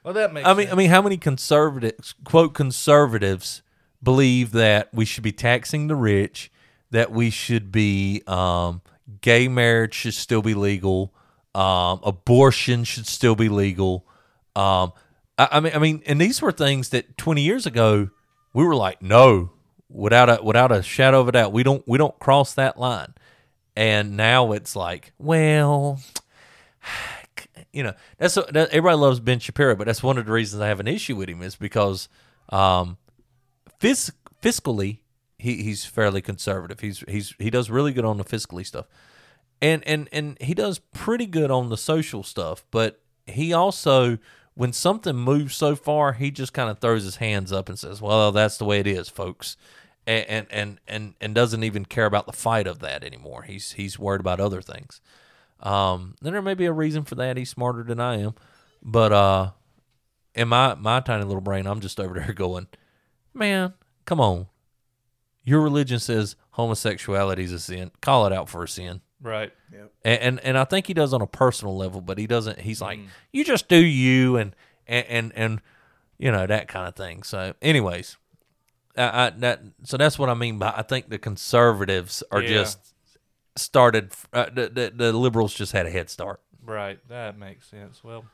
Well, 0.04 0.12
that 0.14 0.32
makes. 0.34 0.46
I 0.46 0.52
mean, 0.52 0.68
I 0.70 0.74
mean, 0.74 0.90
how 0.90 1.00
many 1.00 1.16
conservatives, 1.16 2.14
quote 2.24 2.52
conservatives, 2.54 3.62
believe 4.02 4.52
that 4.52 4.92
we 4.92 5.04
should 5.06 5.22
be 5.24 5.32
taxing 5.32 5.86
the 5.86 5.96
rich, 5.96 6.50
that 6.90 7.10
we 7.10 7.30
should 7.30 7.72
be 7.72 8.22
um, 8.26 8.82
gay 9.22 9.48
marriage 9.48 9.94
should 9.94 10.12
still 10.14 10.42
be 10.42 10.52
legal, 10.54 11.14
um, 11.54 12.00
abortion 12.02 12.84
should 12.84 13.06
still 13.06 13.34
be 13.34 13.48
legal. 13.48 14.06
Um, 14.54 14.92
I, 15.36 15.48
I 15.52 15.60
mean, 15.60 15.72
I 15.74 15.78
mean, 15.78 16.02
and 16.06 16.20
these 16.20 16.42
were 16.42 16.52
things 16.52 16.90
that 16.90 17.16
twenty 17.16 17.42
years 17.42 17.66
ago 17.66 18.10
we 18.52 18.64
were 18.64 18.74
like, 18.74 19.02
no, 19.02 19.50
without 19.88 20.28
a 20.28 20.42
without 20.42 20.72
a 20.72 20.82
shadow 20.82 21.20
of 21.20 21.28
a 21.28 21.32
doubt, 21.32 21.52
we 21.52 21.62
don't 21.62 21.86
we 21.86 21.98
don't 21.98 22.18
cross 22.18 22.54
that 22.54 22.78
line. 22.78 23.14
And 23.76 24.16
now 24.16 24.52
it's 24.52 24.74
like, 24.74 25.12
well, 25.18 26.00
you 27.72 27.82
know, 27.82 27.94
that's 28.18 28.34
that, 28.34 28.56
everybody 28.70 28.96
loves 28.96 29.20
Ben 29.20 29.38
Shapiro, 29.38 29.76
but 29.76 29.86
that's 29.86 30.02
one 30.02 30.18
of 30.18 30.26
the 30.26 30.32
reasons 30.32 30.60
I 30.60 30.68
have 30.68 30.80
an 30.80 30.88
issue 30.88 31.16
with 31.16 31.28
him 31.28 31.42
is 31.42 31.56
because 31.56 32.08
um, 32.48 32.96
fis- 33.78 34.12
fiscally 34.42 34.98
he, 35.38 35.62
he's 35.62 35.84
fairly 35.84 36.20
conservative. 36.20 36.80
He's 36.80 37.04
he's 37.08 37.34
he 37.38 37.50
does 37.50 37.70
really 37.70 37.92
good 37.92 38.04
on 38.04 38.16
the 38.16 38.24
fiscally 38.24 38.66
stuff, 38.66 38.86
and 39.60 39.86
and 39.86 40.08
and 40.12 40.36
he 40.40 40.54
does 40.54 40.78
pretty 40.78 41.26
good 41.26 41.50
on 41.50 41.68
the 41.68 41.76
social 41.76 42.22
stuff. 42.22 42.64
But 42.70 43.00
he 43.26 43.52
also, 43.52 44.18
when 44.54 44.72
something 44.72 45.16
moves 45.16 45.56
so 45.56 45.74
far, 45.76 46.12
he 46.12 46.30
just 46.30 46.52
kind 46.52 46.70
of 46.70 46.78
throws 46.78 47.04
his 47.04 47.16
hands 47.16 47.52
up 47.52 47.68
and 47.68 47.78
says, 47.78 48.00
"Well, 48.00 48.32
that's 48.32 48.58
the 48.58 48.64
way 48.64 48.80
it 48.80 48.86
is, 48.86 49.08
folks." 49.08 49.56
And, 50.06 50.46
and 50.50 50.80
and 50.88 51.14
and 51.20 51.34
doesn't 51.34 51.64
even 51.64 51.84
care 51.84 52.06
about 52.06 52.26
the 52.26 52.32
fight 52.32 52.66
of 52.66 52.78
that 52.78 53.04
anymore. 53.04 53.42
He's 53.42 53.72
he's 53.72 53.98
worried 53.98 54.20
about 54.20 54.40
other 54.40 54.62
things. 54.62 55.00
Um, 55.60 56.14
and 56.22 56.34
there 56.34 56.40
may 56.40 56.54
be 56.54 56.66
a 56.66 56.72
reason 56.72 57.04
for 57.04 57.14
that. 57.16 57.36
He's 57.36 57.50
smarter 57.50 57.82
than 57.82 58.00
I 58.00 58.20
am, 58.20 58.34
but 58.82 59.12
uh, 59.12 59.50
in 60.34 60.48
my 60.48 60.74
my 60.76 61.00
tiny 61.00 61.24
little 61.24 61.42
brain, 61.42 61.66
I'm 61.66 61.80
just 61.80 62.00
over 62.00 62.14
there 62.18 62.32
going, 62.32 62.68
man, 63.34 63.74
come 64.06 64.20
on. 64.20 64.46
Your 65.44 65.60
religion 65.60 65.98
says 65.98 66.36
homosexuality 66.52 67.42
is 67.44 67.52
a 67.52 67.58
sin. 67.58 67.90
Call 68.00 68.26
it 68.26 68.32
out 68.32 68.48
for 68.48 68.64
a 68.64 68.68
sin. 68.68 69.00
Right. 69.22 69.52
And, 70.04 70.20
and 70.20 70.40
and 70.40 70.58
I 70.58 70.64
think 70.64 70.86
he 70.86 70.94
does 70.94 71.12
on 71.12 71.22
a 71.22 71.26
personal 71.26 71.76
level, 71.76 72.00
but 72.00 72.18
he 72.18 72.26
doesn't. 72.26 72.60
He's 72.60 72.80
like, 72.80 72.98
you 73.32 73.44
just 73.44 73.68
do 73.68 73.76
you, 73.78 74.36
and 74.36 74.54
and 74.86 75.06
and, 75.08 75.32
and 75.34 75.60
you 76.18 76.30
know 76.32 76.46
that 76.46 76.68
kind 76.68 76.86
of 76.88 76.94
thing. 76.96 77.22
So, 77.22 77.54
anyways, 77.62 78.16
I, 78.96 79.26
I 79.26 79.30
that 79.38 79.60
so 79.84 79.96
that's 79.96 80.18
what 80.18 80.28
I 80.28 80.34
mean 80.34 80.58
by 80.58 80.72
I 80.76 80.82
think 80.82 81.08
the 81.08 81.18
conservatives 81.18 82.22
are 82.30 82.40
Yeah. 82.42 82.48
just 82.48 82.94
started. 83.56 84.12
Uh, 84.32 84.46
the, 84.52 84.68
the 84.68 84.92
the 84.94 85.12
liberals 85.12 85.54
just 85.54 85.72
had 85.72 85.86
a 85.86 85.90
head 85.90 86.10
start. 86.10 86.40
Right. 86.64 86.98
That 87.08 87.38
makes 87.38 87.66
sense. 87.66 88.02
Well, 88.04 88.24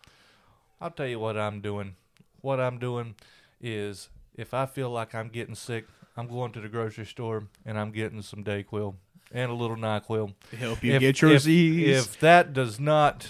I'll 0.81 0.91
tell 0.91 1.07
you 1.07 1.19
what 1.21 1.37
I'm 1.37 1.61
doing. 1.61 1.97
What 2.41 2.61
I'm 2.61 2.79
doing 2.79 3.15
is 3.61 4.09
if 4.35 4.53
I 4.53 4.67
feel 4.67 4.91
like 4.91 5.15
I'm 5.15 5.29
getting 5.29 5.55
sick, 5.55 5.87
I'm 6.17 6.27
going 6.29 6.53
to 6.53 6.61
the 6.61 6.69
grocery 6.69 7.07
store 7.07 7.45
and 7.65 7.79
I'm 7.79 7.91
getting 7.93 8.21
some 8.23 8.43
Dayquil 8.45 8.95
and 9.35 9.51
a 9.51 9.55
little 9.55 9.77
NyQuil. 9.77 10.33
To 10.51 10.57
help 10.57 10.83
you 10.83 10.95
If- 10.95 11.01
get 11.01 11.21
your 11.21 11.33
if, 11.33 11.43
Z's. 11.43 12.07
If 12.07 12.21
that 12.21 12.55
does 12.55 12.81
not 12.81 13.27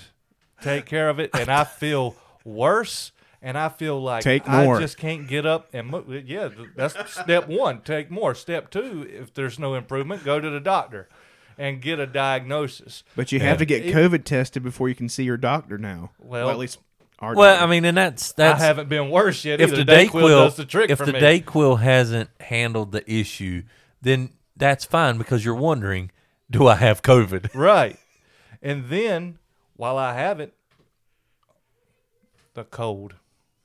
take 0.62 0.86
care 0.86 1.08
of 1.08 1.18
it 1.18 1.30
and 1.34 1.48
I 1.50 1.64
feel 1.64 2.14
worse 2.44 3.10
and 3.42 3.58
I 3.58 3.68
feel 3.68 4.00
like 4.00 4.22
Take 4.22 4.48
I 4.48 4.78
just 4.80 4.96
can't 4.96 5.26
get 5.26 5.44
up 5.44 5.68
and 5.72 5.88
move, 5.88 6.08
yeah, 6.28 6.48
that's 6.76 6.94
step 7.12 7.48
one. 7.48 7.80
Take 7.80 8.10
more. 8.10 8.34
Step 8.34 8.70
two, 8.70 9.06
if 9.12 9.34
there's 9.34 9.58
no 9.58 9.74
improvement, 9.74 10.24
go 10.24 10.40
to 10.40 10.48
the 10.50 10.60
doctor 10.60 11.08
and 11.58 11.80
get 11.82 11.98
a 12.00 12.06
diagnosis. 12.06 13.02
but 13.16 13.32
you 13.32 13.40
have 13.40 13.58
to 13.58 13.64
get 13.64 13.84
It- 13.86 13.94
COVID 13.94 14.24
tested 14.24 14.62
before 14.62 14.88
you 14.88 14.94
can 14.94 15.08
see 15.08 15.24
your 15.24 15.36
doctor 15.36 15.78
now. 15.78 16.10
Well- 16.18 16.50
at 16.50 16.58
least 16.58 16.78
our 17.20 17.34
Well, 17.34 17.52
doctor. 17.54 17.64
I 17.66 17.70
mean, 17.70 17.84
and 17.84 17.96
that's 17.96 18.32
that's 18.32 18.60
I 18.60 18.64
haven't 18.66 18.88
been 18.88 19.08
worse 19.10 19.44
yet. 19.44 19.60
if 19.60 19.72
either. 19.72 19.84
the 19.84 19.92
Dayquil 19.92 20.10
Dayquil 20.22 20.28
does 20.44 20.56
the 20.56 20.64
trick 20.64 20.90
if 20.90 20.98
for 20.98 21.06
the 21.06 21.12
me. 21.12 21.20
Dayquil 21.20 21.80
hasn't 21.80 22.30
handled 22.40 22.92
the 22.92 23.08
issue, 23.10 23.62
then 24.02 24.30
that's 24.56 24.84
fine 24.84 25.18
because 25.18 25.44
you're 25.44 25.54
wondering, 25.54 26.10
do 26.50 26.66
I 26.68 26.76
have 26.76 27.02
COVID? 27.02 27.50
right, 27.54 27.98
and 28.62 28.88
then 28.88 29.38
while 29.76 29.96
I 29.98 30.14
have 30.14 30.40
it, 30.40 30.54
the 32.54 32.64
cold, 32.64 33.14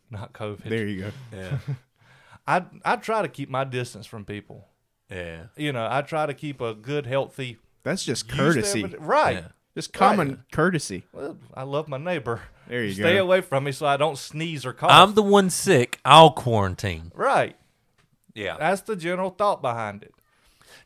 not 0.10 0.34
COVID. 0.34 0.64
there 0.64 0.88
you 0.88 1.02
go. 1.02 1.12
Yeah. 1.36 1.58
I 2.48 2.64
I 2.84 2.96
try 2.96 3.22
to 3.22 3.28
keep 3.28 3.50
my 3.50 3.64
distance 3.64 4.06
from 4.08 4.26
people. 4.26 4.68
Yeah. 5.10 5.44
You 5.56 5.72
know, 5.72 5.88
I 5.90 6.02
try 6.02 6.26
to 6.26 6.34
keep 6.34 6.62
a 6.62 6.74
good, 6.74 7.06
healthy 7.06 7.58
That's 7.84 8.04
just 8.06 8.28
courtesy. 8.30 8.84
every- 8.84 9.00
Right. 9.00 9.38
Yeah. 9.38 9.48
Just 9.76 9.94
common 9.94 10.44
courtesy. 10.52 11.04
Well, 11.14 11.38
I 11.54 11.64
love 11.64 11.88
my 11.88 11.98
neighbor. 11.98 12.42
There 12.68 12.84
you 12.84 12.94
Stay 12.94 13.16
go. 13.16 13.24
away 13.24 13.42
from 13.42 13.64
me 13.64 13.72
so 13.72 13.86
I 13.86 13.98
don't 13.98 14.18
sneeze 14.18 14.66
or 14.66 14.74
cough. 14.74 14.90
I'm 14.92 15.14
the 15.14 15.24
one 15.24 15.50
sick. 15.50 16.00
I'll 16.04 16.32
quarantine. 16.32 17.12
right. 17.16 17.56
Yeah. 18.36 18.58
That's 18.58 18.82
the 18.82 18.96
general 18.96 19.32
thought 19.32 19.62
behind 19.62 20.04
it. 20.04 20.14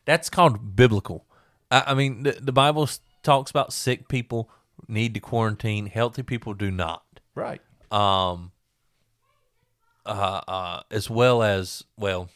That's 0.04 0.30
called 0.30 0.76
biblical. 0.76 1.24
I, 1.70 1.84
I 1.88 1.94
mean, 1.94 2.22
the, 2.24 2.32
the 2.32 2.52
Bible 2.52 2.88
talks 3.22 3.50
about 3.50 3.72
sick 3.72 4.08
people 4.08 4.50
need 4.88 5.14
to 5.14 5.20
quarantine. 5.20 5.86
Healthy 5.86 6.22
people 6.22 6.54
do 6.54 6.70
not. 6.70 7.02
Right. 7.34 7.60
Um. 7.90 8.52
Uh. 10.06 10.40
uh 10.46 10.82
as 10.90 11.08
well 11.08 11.42
as 11.42 11.84
well. 11.96 12.28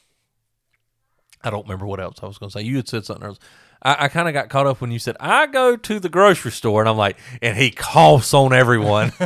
I 1.43 1.51
don't 1.51 1.63
remember 1.65 1.87
what 1.87 2.01
else 2.01 2.19
I 2.23 2.27
was 2.27 2.39
going 2.39 2.51
to 2.51 2.59
say. 2.59 2.65
You 2.65 2.77
had 2.77 2.89
said 2.89 3.05
something 3.05 3.27
else. 3.27 3.39
I, 3.83 4.05
I 4.05 4.09
kind 4.09 4.27
of 4.27 4.35
got 4.35 4.49
caught 4.49 4.67
up 4.67 4.81
when 4.81 4.91
you 4.91 4.99
said 4.99 5.17
I 5.21 5.47
go 5.47 5.77
to 5.77 6.01
the 6.01 6.09
grocery 6.09 6.51
store, 6.51 6.81
and 6.81 6.89
I'm 6.89 6.97
like, 6.97 7.17
and 7.41 7.57
he 7.57 7.71
coughs 7.71 8.35
on 8.35 8.53
everyone. 8.53 9.13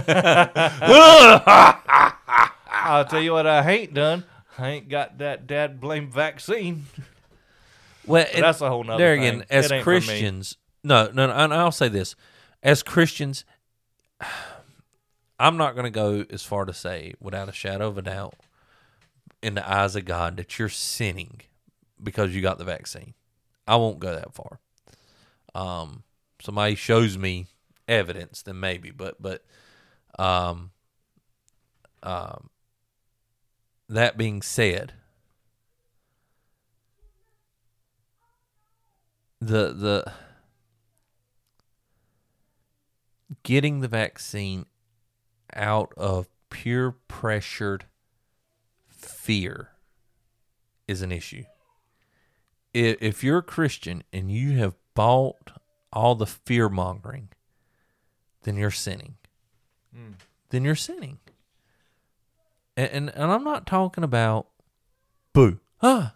I'll 2.84 3.04
tell 3.06 3.22
you 3.22 3.32
what 3.32 3.46
I 3.46 3.70
ain't 3.70 3.94
done. 3.94 4.24
I 4.58 4.68
ain't 4.70 4.88
got 4.88 5.18
that 5.18 5.46
dad 5.46 5.80
blame 5.80 6.10
vaccine. 6.10 6.86
Well, 8.12 8.26
and 8.34 8.44
that's 8.44 8.60
a 8.60 8.68
whole 8.68 8.84
nother 8.84 9.02
There 9.02 9.16
thing. 9.16 9.44
as 9.50 9.66
It 9.66 9.74
ain't 9.74 9.84
for 9.84 9.90
me. 9.90 10.00
Christians, 10.00 10.56
no, 10.84 11.10
no, 11.12 11.26
no, 11.26 11.32
and 11.32 11.54
I'll 11.54 11.72
say 11.72 11.88
this: 11.88 12.14
as 12.62 12.82
Christians, 12.82 13.44
I'm 15.38 15.56
not 15.56 15.74
going 15.74 15.84
to 15.84 15.90
go 15.90 16.24
as 16.30 16.42
far 16.42 16.64
to 16.64 16.72
say, 16.74 17.14
without 17.20 17.48
a 17.48 17.52
shadow 17.52 17.88
of 17.88 17.98
a 17.98 18.02
doubt, 18.02 18.34
in 19.42 19.54
the 19.54 19.68
eyes 19.68 19.96
of 19.96 20.04
God, 20.04 20.36
that 20.36 20.58
you're 20.58 20.68
sinning 20.68 21.40
because 22.02 22.34
you 22.34 22.42
got 22.42 22.58
the 22.58 22.64
vaccine. 22.64 23.14
I 23.66 23.76
won't 23.76 23.98
go 23.98 24.14
that 24.14 24.34
far. 24.34 24.60
Um, 25.54 26.02
somebody 26.40 26.74
shows 26.74 27.16
me 27.16 27.46
evidence, 27.88 28.42
then 28.42 28.60
maybe, 28.60 28.90
but 28.90 29.20
but, 29.20 29.44
um, 30.18 30.70
um, 32.02 32.50
that 33.88 34.16
being 34.18 34.42
said. 34.42 34.92
The 39.42 39.72
the 39.72 40.12
getting 43.42 43.80
the 43.80 43.88
vaccine 43.88 44.66
out 45.54 45.92
of 45.96 46.28
pure 46.48 46.92
pressured 47.08 47.86
fear 48.88 49.70
is 50.86 51.02
an 51.02 51.10
issue. 51.10 51.42
If 52.72 53.24
you're 53.24 53.38
a 53.38 53.42
Christian 53.42 54.04
and 54.12 54.30
you 54.30 54.56
have 54.58 54.74
bought 54.94 55.50
all 55.92 56.14
the 56.14 56.26
fear 56.26 56.68
mongering, 56.68 57.28
then 58.44 58.56
you're 58.56 58.70
sinning. 58.70 59.16
Then 60.50 60.64
you're 60.64 60.74
sinning. 60.76 61.18
And, 62.76 62.90
and 62.90 63.10
and 63.10 63.32
I'm 63.32 63.44
not 63.44 63.66
talking 63.66 64.04
about 64.04 64.46
boo. 65.32 65.58
Ah, 65.82 66.14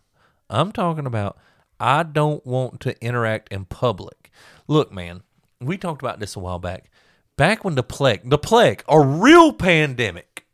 I'm 0.48 0.70
talking 0.70 1.06
about 1.06 1.38
I 1.78 2.02
don't 2.02 2.44
want 2.46 2.80
to 2.80 3.00
interact 3.04 3.52
in 3.52 3.64
public. 3.64 4.30
Look, 4.66 4.92
man, 4.92 5.22
we 5.60 5.76
talked 5.76 6.02
about 6.02 6.20
this 6.20 6.36
a 6.36 6.40
while 6.40 6.58
back. 6.58 6.90
Back 7.36 7.64
when 7.64 7.74
the 7.74 7.82
plague, 7.82 8.28
the 8.28 8.38
plague, 8.38 8.82
a 8.88 9.00
real 9.00 9.52
pandemic, 9.52 10.46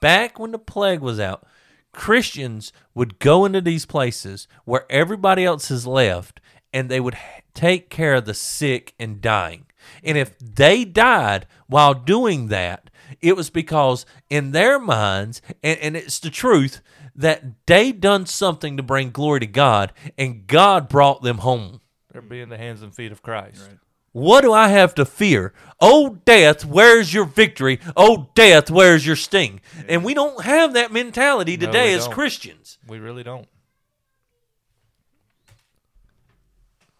back 0.00 0.38
when 0.38 0.52
the 0.52 0.58
plague 0.58 1.00
was 1.00 1.20
out, 1.20 1.46
Christians 1.92 2.72
would 2.94 3.18
go 3.18 3.44
into 3.44 3.60
these 3.60 3.86
places 3.86 4.48
where 4.64 4.86
everybody 4.90 5.44
else 5.44 5.68
has 5.68 5.86
left 5.86 6.40
and 6.72 6.90
they 6.90 7.00
would 7.00 7.16
take 7.54 7.88
care 7.88 8.14
of 8.14 8.24
the 8.24 8.34
sick 8.34 8.94
and 8.98 9.20
dying. 9.20 9.66
And 10.02 10.18
if 10.18 10.36
they 10.38 10.84
died 10.84 11.46
while 11.68 11.94
doing 11.94 12.48
that, 12.48 12.90
it 13.20 13.36
was 13.36 13.50
because 13.50 14.06
in 14.28 14.52
their 14.52 14.78
minds, 14.78 15.40
and, 15.62 15.78
and 15.78 15.96
it's 15.96 16.18
the 16.18 16.30
truth, 16.30 16.80
that 17.16 17.66
they 17.66 17.92
done 17.92 18.26
something 18.26 18.76
to 18.76 18.82
bring 18.82 19.10
glory 19.10 19.40
to 19.40 19.46
God 19.46 19.92
and 20.18 20.46
God 20.46 20.88
brought 20.88 21.22
them 21.22 21.38
home. 21.38 21.80
They're 22.12 22.22
being 22.22 22.48
the 22.48 22.58
hands 22.58 22.82
and 22.82 22.94
feet 22.94 23.12
of 23.12 23.22
Christ. 23.22 23.68
What 24.12 24.42
do 24.42 24.52
I 24.52 24.68
have 24.68 24.94
to 24.94 25.04
fear? 25.04 25.52
Oh, 25.80 26.20
death, 26.24 26.64
where's 26.64 27.12
your 27.12 27.24
victory? 27.24 27.80
Oh, 27.96 28.30
death, 28.34 28.70
where's 28.70 29.04
your 29.04 29.16
sting? 29.16 29.60
And 29.88 30.04
we 30.04 30.14
don't 30.14 30.44
have 30.44 30.74
that 30.74 30.92
mentality 30.92 31.56
today 31.56 31.88
we 31.88 31.94
as 31.94 32.04
don't. 32.04 32.14
Christians. 32.14 32.78
We 32.86 33.00
really 33.00 33.24
don't. 33.24 33.48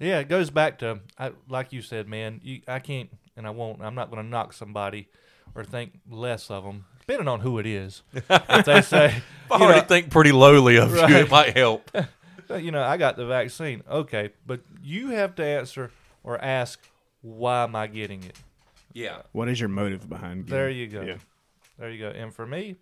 Yeah, 0.00 0.18
it 0.18 0.28
goes 0.28 0.50
back 0.50 0.80
to 0.80 1.00
I, 1.16 1.32
like 1.48 1.72
you 1.72 1.82
said, 1.82 2.08
man. 2.08 2.40
You, 2.42 2.62
I 2.66 2.80
can't, 2.80 3.10
and 3.36 3.46
I 3.46 3.50
won't. 3.50 3.80
I'm 3.80 3.94
not 3.94 4.10
going 4.10 4.22
to 4.22 4.28
knock 4.28 4.52
somebody 4.52 5.08
or 5.54 5.64
think 5.64 6.00
less 6.10 6.50
of 6.50 6.64
them, 6.64 6.84
depending 7.06 7.28
on 7.28 7.40
who 7.40 7.58
it 7.58 7.66
is. 7.66 8.02
if 8.14 8.64
they 8.64 8.80
say, 8.80 9.22
I 9.50 9.56
you 9.56 9.64
already 9.64 9.80
know, 9.80 9.86
think 9.86 10.10
pretty 10.10 10.32
lowly 10.32 10.76
of 10.76 10.92
you. 10.94 11.16
It 11.16 11.30
might 11.30 11.56
help. 11.56 11.90
you 12.58 12.70
know, 12.70 12.82
I 12.82 12.96
got 12.96 13.16
the 13.16 13.26
vaccine. 13.26 13.82
Okay, 13.90 14.30
but 14.46 14.60
you 14.82 15.08
have 15.10 15.34
to 15.36 15.44
answer 15.44 15.90
or 16.22 16.42
ask, 16.42 16.80
why 17.20 17.64
am 17.64 17.76
I 17.76 17.86
getting 17.86 18.24
it? 18.24 18.36
Yeah. 18.92 19.22
What 19.32 19.48
is 19.48 19.60
your 19.60 19.68
motive 19.68 20.08
behind? 20.08 20.46
There 20.46 20.70
you 20.70 20.86
go. 20.86 21.02
Yeah. 21.02 21.16
There 21.78 21.90
you 21.90 21.98
go. 21.98 22.10
And 22.10 22.32
for 22.32 22.46
me, 22.46 22.76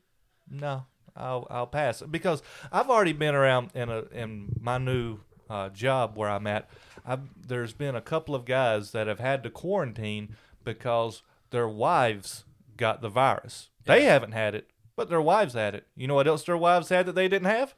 no, 0.50 0.84
I'll 1.16 1.46
I'll 1.50 1.66
pass 1.66 2.02
because 2.02 2.42
I've 2.70 2.90
already 2.90 3.14
been 3.14 3.34
around 3.34 3.70
in 3.74 3.88
a 3.88 4.04
in 4.12 4.54
my 4.60 4.78
new 4.78 5.18
uh, 5.48 5.70
job 5.70 6.16
where 6.16 6.28
I'm 6.28 6.46
at. 6.46 6.68
I've, 7.04 7.20
there's 7.46 7.72
been 7.72 7.96
a 7.96 8.00
couple 8.00 8.34
of 8.34 8.44
guys 8.44 8.92
that 8.92 9.06
have 9.06 9.20
had 9.20 9.42
to 9.44 9.50
quarantine 9.50 10.36
because 10.64 11.22
their 11.50 11.68
wives 11.68 12.44
got 12.76 13.00
the 13.00 13.08
virus. 13.08 13.70
They 13.84 14.04
haven't 14.04 14.32
had 14.32 14.54
it, 14.54 14.70
but 14.96 15.08
their 15.08 15.20
wives 15.20 15.54
had 15.54 15.74
it. 15.74 15.86
You 15.96 16.06
know 16.06 16.14
what 16.14 16.26
else 16.26 16.44
their 16.44 16.56
wives 16.56 16.88
had 16.88 17.06
that 17.06 17.14
they 17.14 17.28
didn't 17.28 17.48
have? 17.48 17.74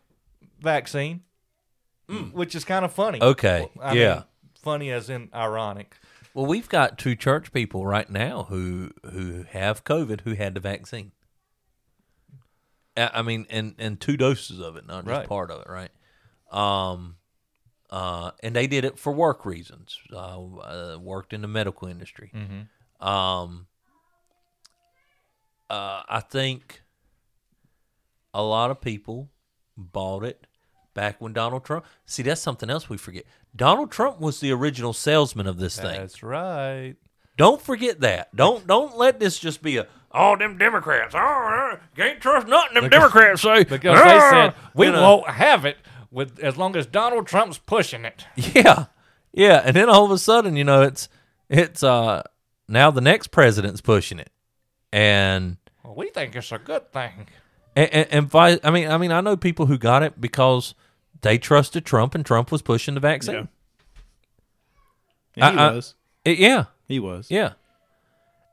Vaccine. 0.61 1.23
Which 2.33 2.55
is 2.55 2.65
kind 2.65 2.85
of 2.85 2.93
funny. 2.93 3.21
Okay, 3.23 3.71
I 3.81 3.95
yeah. 3.95 4.15
mean, 4.15 4.25
funny 4.63 4.91
as 4.91 5.09
in 5.09 5.31
ironic. 5.35 5.97
Well, 6.35 6.47
we've 6.47 6.69
got 6.69 6.99
two 6.99 7.17
church 7.17 7.53
people 7.53 7.87
right 7.87 8.11
now 8.11 8.45
who 8.51 8.91
who 9.11 9.45
have 9.49 9.85
COVID 9.85 10.21
who 10.23 10.35
had 10.35 10.55
the 10.55 10.61
vaccine. 10.61 11.13
I 12.97 13.11
I 13.15 13.23
mean, 13.23 13.47
and 13.49 13.75
and 13.79 13.99
two 13.99 14.17
doses 14.19 14.61
of 14.61 14.77
it, 14.77 14.87
not 14.87 15.05
just 15.05 15.17
Right. 15.17 15.29
part 15.29 15.51
of 15.51 15.63
it, 15.63 15.69
right? 15.69 15.91
Um, 16.51 17.17
uh, 17.89 18.33
and 18.43 18.55
they 18.55 18.67
did 18.67 18.85
it 18.85 18.99
for 18.99 19.13
work 19.13 19.47
reasons. 19.47 19.99
Uh, 20.13 20.17
uh 20.17 20.99
worked 21.01 21.33
in 21.33 21.41
the 21.41 21.49
medical 21.49 21.89
industry. 21.89 22.33
Um, 23.01 23.67
uh, 25.71 26.03
I 26.09 26.21
think 26.21 26.83
a 28.33 28.43
lot 28.43 28.71
of 28.71 28.81
people 28.81 29.31
bought 29.77 30.25
it 30.25 30.47
back 30.95 31.21
when 31.21 31.33
Donald 31.33 31.65
Trump. 31.65 31.85
See, 32.07 32.23
that's 32.23 32.41
something 32.41 32.71
else 32.71 32.89
we 32.89 32.97
forget. 32.97 33.25
Donald 33.55 33.91
Trump 33.91 34.21
was 34.21 34.41
the 34.41 34.53
original 34.53 34.93
salesman 34.93 35.47
of 35.47 35.59
this 35.59 35.77
thing. 35.77 36.01
That's 36.01 36.23
right. 36.23 36.95
Don't 37.37 37.61
forget 37.61 38.01
that. 38.01 38.35
Don't 38.35 38.67
don't 38.67 38.97
let 38.97 39.19
this 39.19 39.39
just 39.39 39.63
be 39.63 39.77
a 39.79 39.87
all 40.13 40.37
them 40.39 40.57
Democrats. 40.57 41.15
Oh, 41.17 41.19
uh, 41.73 41.77
can't 41.97 42.21
trust 42.21 42.47
nothing 42.47 42.75
them 42.75 42.89
Democrats 42.89 43.43
say 43.43 43.65
Because 43.65 43.99
they 44.03 44.17
"Ah," 44.19 44.31
said 44.31 44.55
we 44.75 44.87
you 44.87 44.93
know. 44.93 45.03
won't 45.03 45.29
have 45.31 45.65
it 45.65 45.77
with 46.13 46.39
as 46.39 46.57
long 46.57 46.77
as 46.77 46.87
Donald 46.87 47.27
Trump's 47.27 47.59
pushing 47.59 48.05
it. 48.05 48.25
Yeah, 48.55 48.87
yeah, 49.33 49.63
and 49.65 49.75
then 49.75 49.89
all 49.89 50.05
of 50.05 50.13
a 50.13 50.19
sudden, 50.19 50.55
you 50.57 50.63
know, 50.63 50.83
it's 50.83 51.09
it's 51.49 51.83
uh 51.83 52.23
now 52.69 52.93
the 52.93 53.01
next 53.01 53.29
president's 53.33 53.81
pushing 53.81 54.21
it, 54.21 54.31
and 54.95 55.57
Well, 55.83 55.95
we 55.97 56.11
think 56.11 56.37
it's 56.37 56.53
a 56.53 56.59
good 56.59 56.93
thing. 56.93 57.27
and, 57.75 57.93
and, 57.93 58.09
and 58.13 58.31
vi- 58.31 58.61
I 58.63 58.71
mean, 58.71 58.89
I 58.89 58.97
mean, 58.97 59.11
I 59.13 59.21
know 59.21 59.37
people 59.37 59.67
who 59.67 59.77
got 59.77 60.03
it 60.05 60.21
because 60.21 60.75
they 61.23 61.37
trusted 61.37 61.85
Trump, 61.85 62.15
and 62.15 62.25
Trump 62.25 62.53
was 62.53 62.63
pushing 62.63 62.95
the 62.95 63.01
vaccine. 63.01 63.49
Yeah, 65.35 65.51
he 65.51 65.59
I- 65.59 65.67
I- 65.69 65.73
was. 65.73 65.95
It- 66.25 66.39
yeah, 66.39 66.65
He 66.87 66.99
was. 67.01 67.27
yeah. 67.31 67.55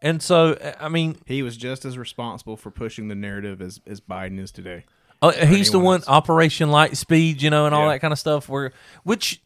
And 0.01 0.21
so, 0.23 0.57
I 0.79 0.89
mean, 0.89 1.17
He 1.27 1.43
was 1.43 1.55
just 1.55 1.85
as 1.85 1.95
responsible 1.97 2.57
for 2.57 2.71
pushing 2.71 3.07
the 3.07 3.13
narrative 3.15 3.61
as, 3.61 3.79
as 3.85 4.01
Biden 4.01 4.39
is 4.39 4.51
today. 4.51 4.85
Uh, 5.21 5.31
he's 5.31 5.69
the 5.69 5.77
anyone 5.77 5.83
one 5.83 5.99
else. 5.99 6.07
Operation 6.09 6.71
Light 6.71 6.97
Speed, 6.97 7.43
you 7.43 7.51
know, 7.51 7.67
and 7.67 7.75
all 7.75 7.83
Yeah. 7.83 7.89
that 7.93 7.99
kind 7.99 8.11
of 8.11 8.17
stuff. 8.17 8.49
Where, 8.49 8.71
which 9.03 9.41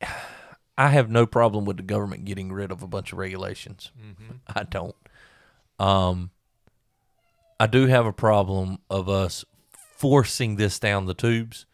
I 0.78 0.88
have 0.88 1.10
no 1.10 1.26
problem 1.26 1.66
with 1.66 1.76
the 1.76 1.82
government 1.82 2.24
getting 2.24 2.50
rid 2.50 2.72
of 2.72 2.82
a 2.82 2.86
bunch 2.86 3.12
of 3.12 3.18
regulations. 3.18 3.90
I 4.48 4.62
don't. 4.62 4.94
Um, 5.78 6.30
I 7.60 7.66
do 7.66 7.86
have 7.86 8.06
a 8.06 8.12
problem 8.12 8.78
of 8.88 9.08
us 9.08 9.44
forcing 9.96 10.56
this 10.56 10.78
down 10.78 11.06
the 11.06 11.14
tubes 11.14 11.66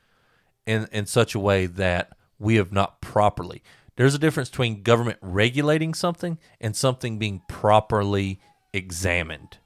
in 0.66 0.88
in 0.92 1.06
such 1.06 1.34
a 1.34 1.40
way 1.40 1.66
that 1.66 2.16
we 2.38 2.56
have 2.56 2.72
not 2.72 3.00
properly. 3.00 3.62
There's 3.96 4.14
a 4.14 4.18
difference 4.18 4.50
between 4.50 4.82
government 4.82 5.18
regulating 5.20 5.94
something 5.94 6.38
and 6.60 6.74
something 6.74 7.18
being 7.18 7.42
properly 7.48 8.40
examined. 8.72 9.58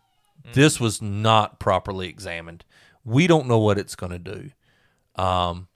This 0.52 0.80
was 0.80 1.02
not 1.02 1.60
properly 1.60 2.08
examined. 2.08 2.64
We 3.04 3.26
don't 3.26 3.46
know 3.46 3.58
what 3.58 3.78
it's 3.78 3.94
going 3.94 4.12
to 4.12 4.18
do. 4.18 4.50
Um, 5.14 5.68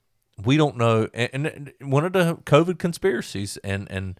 we 0.43 0.57
don't 0.57 0.77
know, 0.77 1.09
and, 1.13 1.45
and 1.45 1.73
one 1.81 2.05
of 2.05 2.13
the 2.13 2.37
COVID 2.45 2.79
conspiracies, 2.79 3.57
and 3.57 3.89
and 3.91 4.19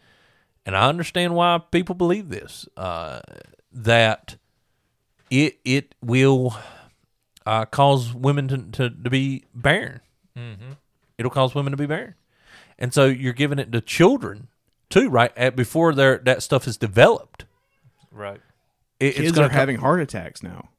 and 0.65 0.75
I 0.75 0.87
understand 0.87 1.35
why 1.35 1.59
people 1.71 1.95
believe 1.95 2.29
this, 2.29 2.67
uh, 2.77 3.21
that 3.73 4.37
it 5.29 5.59
it 5.65 5.95
will 6.01 6.55
uh, 7.45 7.65
cause 7.65 8.13
women 8.13 8.47
to, 8.49 8.57
to, 8.57 8.89
to 9.03 9.09
be 9.09 9.43
barren. 9.53 9.99
Mm-hmm. 10.37 10.73
It'll 11.17 11.31
cause 11.31 11.53
women 11.55 11.71
to 11.71 11.77
be 11.77 11.85
barren, 11.85 12.15
and 12.79 12.93
so 12.93 13.05
you're 13.05 13.33
giving 13.33 13.59
it 13.59 13.71
to 13.71 13.81
children 13.81 14.47
too, 14.89 15.09
right? 15.09 15.31
At, 15.37 15.55
before 15.55 15.93
their 15.93 16.17
that 16.19 16.43
stuff 16.43 16.67
is 16.67 16.77
developed, 16.77 17.45
Right. 18.11 18.41
it, 18.99 19.05
it's 19.07 19.17
Kids 19.17 19.31
going 19.33 19.45
are 19.45 19.49
to 19.49 19.55
having 19.55 19.77
heart 19.77 20.01
attacks 20.01 20.41
now. 20.43 20.69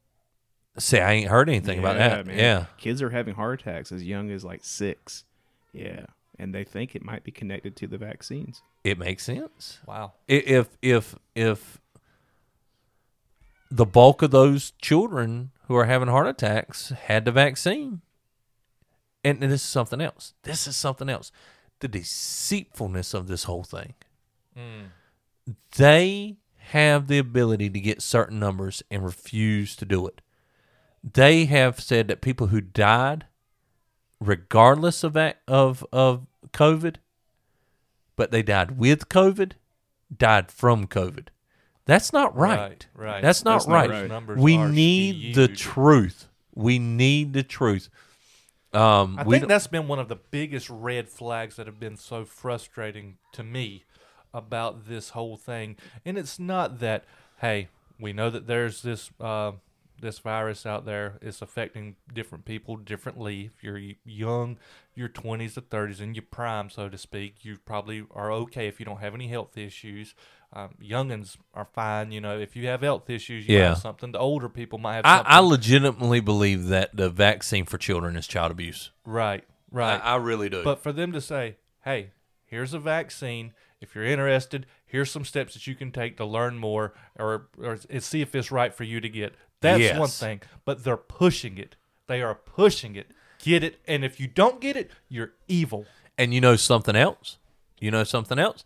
See, 0.78 0.99
I 0.99 1.12
ain't 1.12 1.30
heard 1.30 1.49
anything 1.49 1.78
about 1.78 1.97
that. 1.99 2.26
man. 2.26 2.36
Yeah, 2.38 2.66
Kids 2.78 3.01
are 3.01 3.11
having 3.11 3.34
heart 3.36 3.61
attacks 3.61 3.92
as 3.92 4.03
young 4.03 4.30
as 4.30 4.45
like 4.45 4.64
six. 4.64 5.24
Yeah. 5.72 6.07
And 6.36 6.53
they 6.53 6.64
think 6.64 6.97
it 6.97 7.05
might 7.05 7.22
be 7.22 7.30
connected 7.30 7.76
to 7.76 7.86
the 7.86 7.97
vaccines. 7.97 8.61
it 8.82 8.99
makes 8.99 9.22
sense. 9.24 9.78
Wow. 9.86 10.14
I- 10.28 10.32
If 10.32 10.68
if 10.82 11.14
if 11.36 11.78
the 13.74 13.84
bulk 13.84 14.22
of 14.22 14.30
those 14.30 14.70
children 14.80 15.50
who 15.66 15.74
are 15.74 15.86
having 15.86 16.06
heart 16.06 16.28
attacks 16.28 16.90
had 16.90 17.24
the 17.24 17.32
vaccine, 17.32 18.02
and, 19.24 19.42
and 19.42 19.50
this 19.50 19.62
is 19.62 19.68
something 19.68 20.00
else. 20.00 20.32
This 20.44 20.68
is 20.68 20.76
something 20.76 21.08
else. 21.08 21.32
The 21.80 21.88
deceitfulness 21.88 23.14
of 23.14 23.26
this 23.26 23.44
whole 23.44 23.64
thing. 23.64 23.94
Hmm. 24.56 24.84
They 25.76 26.36
have 26.68 27.08
the 27.08 27.18
ability 27.18 27.68
to 27.70 27.80
get 27.80 28.00
certain 28.00 28.38
numbers 28.38 28.84
and 28.92 29.04
refuse 29.04 29.74
to 29.76 29.84
do 29.84 30.06
it. 30.06 30.20
They 31.02 31.46
have 31.46 31.80
said 31.80 32.06
that 32.06 32.20
people 32.20 32.46
who 32.46 32.60
died, 32.60 33.26
regardless 34.20 35.02
of 35.02 35.14
that 35.14 35.40
of 35.48 35.84
of 35.92 36.28
COVID, 36.52 36.96
but 38.14 38.30
they 38.30 38.42
died 38.44 38.78
with 38.78 39.08
COVID, 39.08 39.52
died 40.16 40.52
from 40.52 40.86
COVID. 40.86 41.26
That's 41.87 42.12
not 42.12 42.37
right. 42.37 42.59
Right, 42.59 42.87
right. 42.95 43.22
That's 43.22 43.45
not 43.45 43.59
That's 43.59 43.68
not 43.68 43.89
right. 43.91 44.11
right. 44.11 44.37
We 44.39 44.57
need 44.57 45.35
the 45.35 45.49
truth. 45.49 46.28
We 46.55 46.78
need 46.78 47.32
the 47.32 47.43
truth. 47.43 47.89
Um, 48.72 49.18
I 49.18 49.24
think 49.24 49.47
that's 49.47 49.68
been 49.68 49.87
one 49.87 50.01
of 50.01 50.09
the 50.09 50.16
biggest 50.16 50.68
red 50.68 51.09
flags 51.09 51.57
that 51.57 51.66
have 51.66 51.78
been 51.78 51.97
so 51.97 52.24
frustrating 52.24 53.18
to 53.32 53.45
me 53.45 53.85
about 54.32 54.89
this 54.89 55.11
whole 55.11 55.37
thing. 55.37 55.76
And 56.05 56.18
it's 56.18 56.41
not 56.41 56.80
that, 56.80 57.05
hey, 57.41 57.68
we 58.01 58.12
know 58.12 58.30
that 58.30 58.49
there's 58.49 58.82
this 58.82 59.11
uh, 59.20 59.53
this 60.01 60.18
virus 60.18 60.66
out 60.66 60.85
there. 60.85 61.18
It's 61.22 61.41
affecting 61.41 61.95
different 62.12 62.45
people 62.45 62.76
differently. 62.76 63.51
If 63.55 63.62
you're 63.62 63.80
young, 64.05 64.59
your 64.95 65.09
20s 65.09 65.55
to 65.55 65.62
30s, 65.62 66.01
in 66.01 66.14
your 66.14 66.24
prime, 66.28 66.68
so 66.68 66.89
to 66.89 66.99
speak, 66.99 67.45
you 67.45 67.59
probably 67.64 68.05
are 68.11 68.32
okay 68.32 68.66
if 68.66 68.80
you 68.80 68.87
don't 68.87 69.01
have 69.01 69.14
any 69.14 69.28
health 69.28 69.57
issues. 69.57 70.14
Um, 70.57 70.70
youngins 70.80 71.36
are 71.52 71.64
fine. 71.74 72.12
You 72.12 72.20
know, 72.20 72.38
if 72.38 72.55
you 72.55 72.68
have 72.68 72.80
health 72.82 73.11
issues, 73.11 73.48
you 73.48 73.59
Yeah. 73.59 73.70
have 73.70 73.78
something. 73.78 74.12
The 74.12 74.20
older 74.20 74.48
people 74.48 74.78
might 74.78 74.96
have 74.96 75.05
I. 75.05 75.22
I 75.24 75.38
legitimately 75.40 76.20
believe 76.20 76.68
that 76.68 76.96
the 76.96 77.11
vaccine 77.11 77.64
for 77.64 77.76
children 77.76 78.16
is 78.16 78.26
child 78.28 78.52
abuse. 78.52 78.90
right, 79.05 79.42
right. 79.72 80.00
I, 80.00 80.12
I 80.12 80.16
really 80.16 80.48
do. 80.48 80.62
But 80.62 80.80
for 80.80 80.92
them 80.92 81.11
to 81.12 81.20
say, 81.20 81.57
hey, 81.84 82.11
here's 82.46 82.72
a 82.72 82.78
vaccine. 82.78 83.52
If 83.80 83.94
you're 83.96 84.05
interested, 84.05 84.64
here's 84.86 85.11
some 85.11 85.24
steps 85.24 85.55
that 85.55 85.66
you 85.66 85.74
can 85.74 85.90
take 85.90 86.16
to 86.18 86.24
learn 86.24 86.57
more 86.57 86.94
or, 87.18 87.48
or 87.59 87.76
see 87.98 88.20
if 88.22 88.34
it's 88.36 88.52
right 88.52 88.72
for 88.72 88.84
you 88.84 89.00
to 89.00 89.09
get. 89.09 89.34
That's 89.61 89.98
one 89.98 90.09
thing. 90.09 90.40
But 90.64 90.84
they're 90.84 90.96
pushing 90.96 91.59
it. 91.59 91.74
They 92.07 92.22
are 92.22 92.34
pushing 92.34 92.94
it. 92.96 93.11
Get 93.42 93.64
it. 93.64 93.80
And 93.88 94.05
if 94.05 94.20
you 94.20 94.28
don't 94.28 94.61
get 94.61 94.76
it, 94.76 94.90
you're 95.09 95.32
evil. 95.48 95.86
And 96.16 96.32
you 96.32 96.40
know 96.40 96.55
something 96.57 96.94
else? 96.94 97.38
You 97.80 97.90
know 97.90 98.05
something 98.05 98.38
else? 98.38 98.64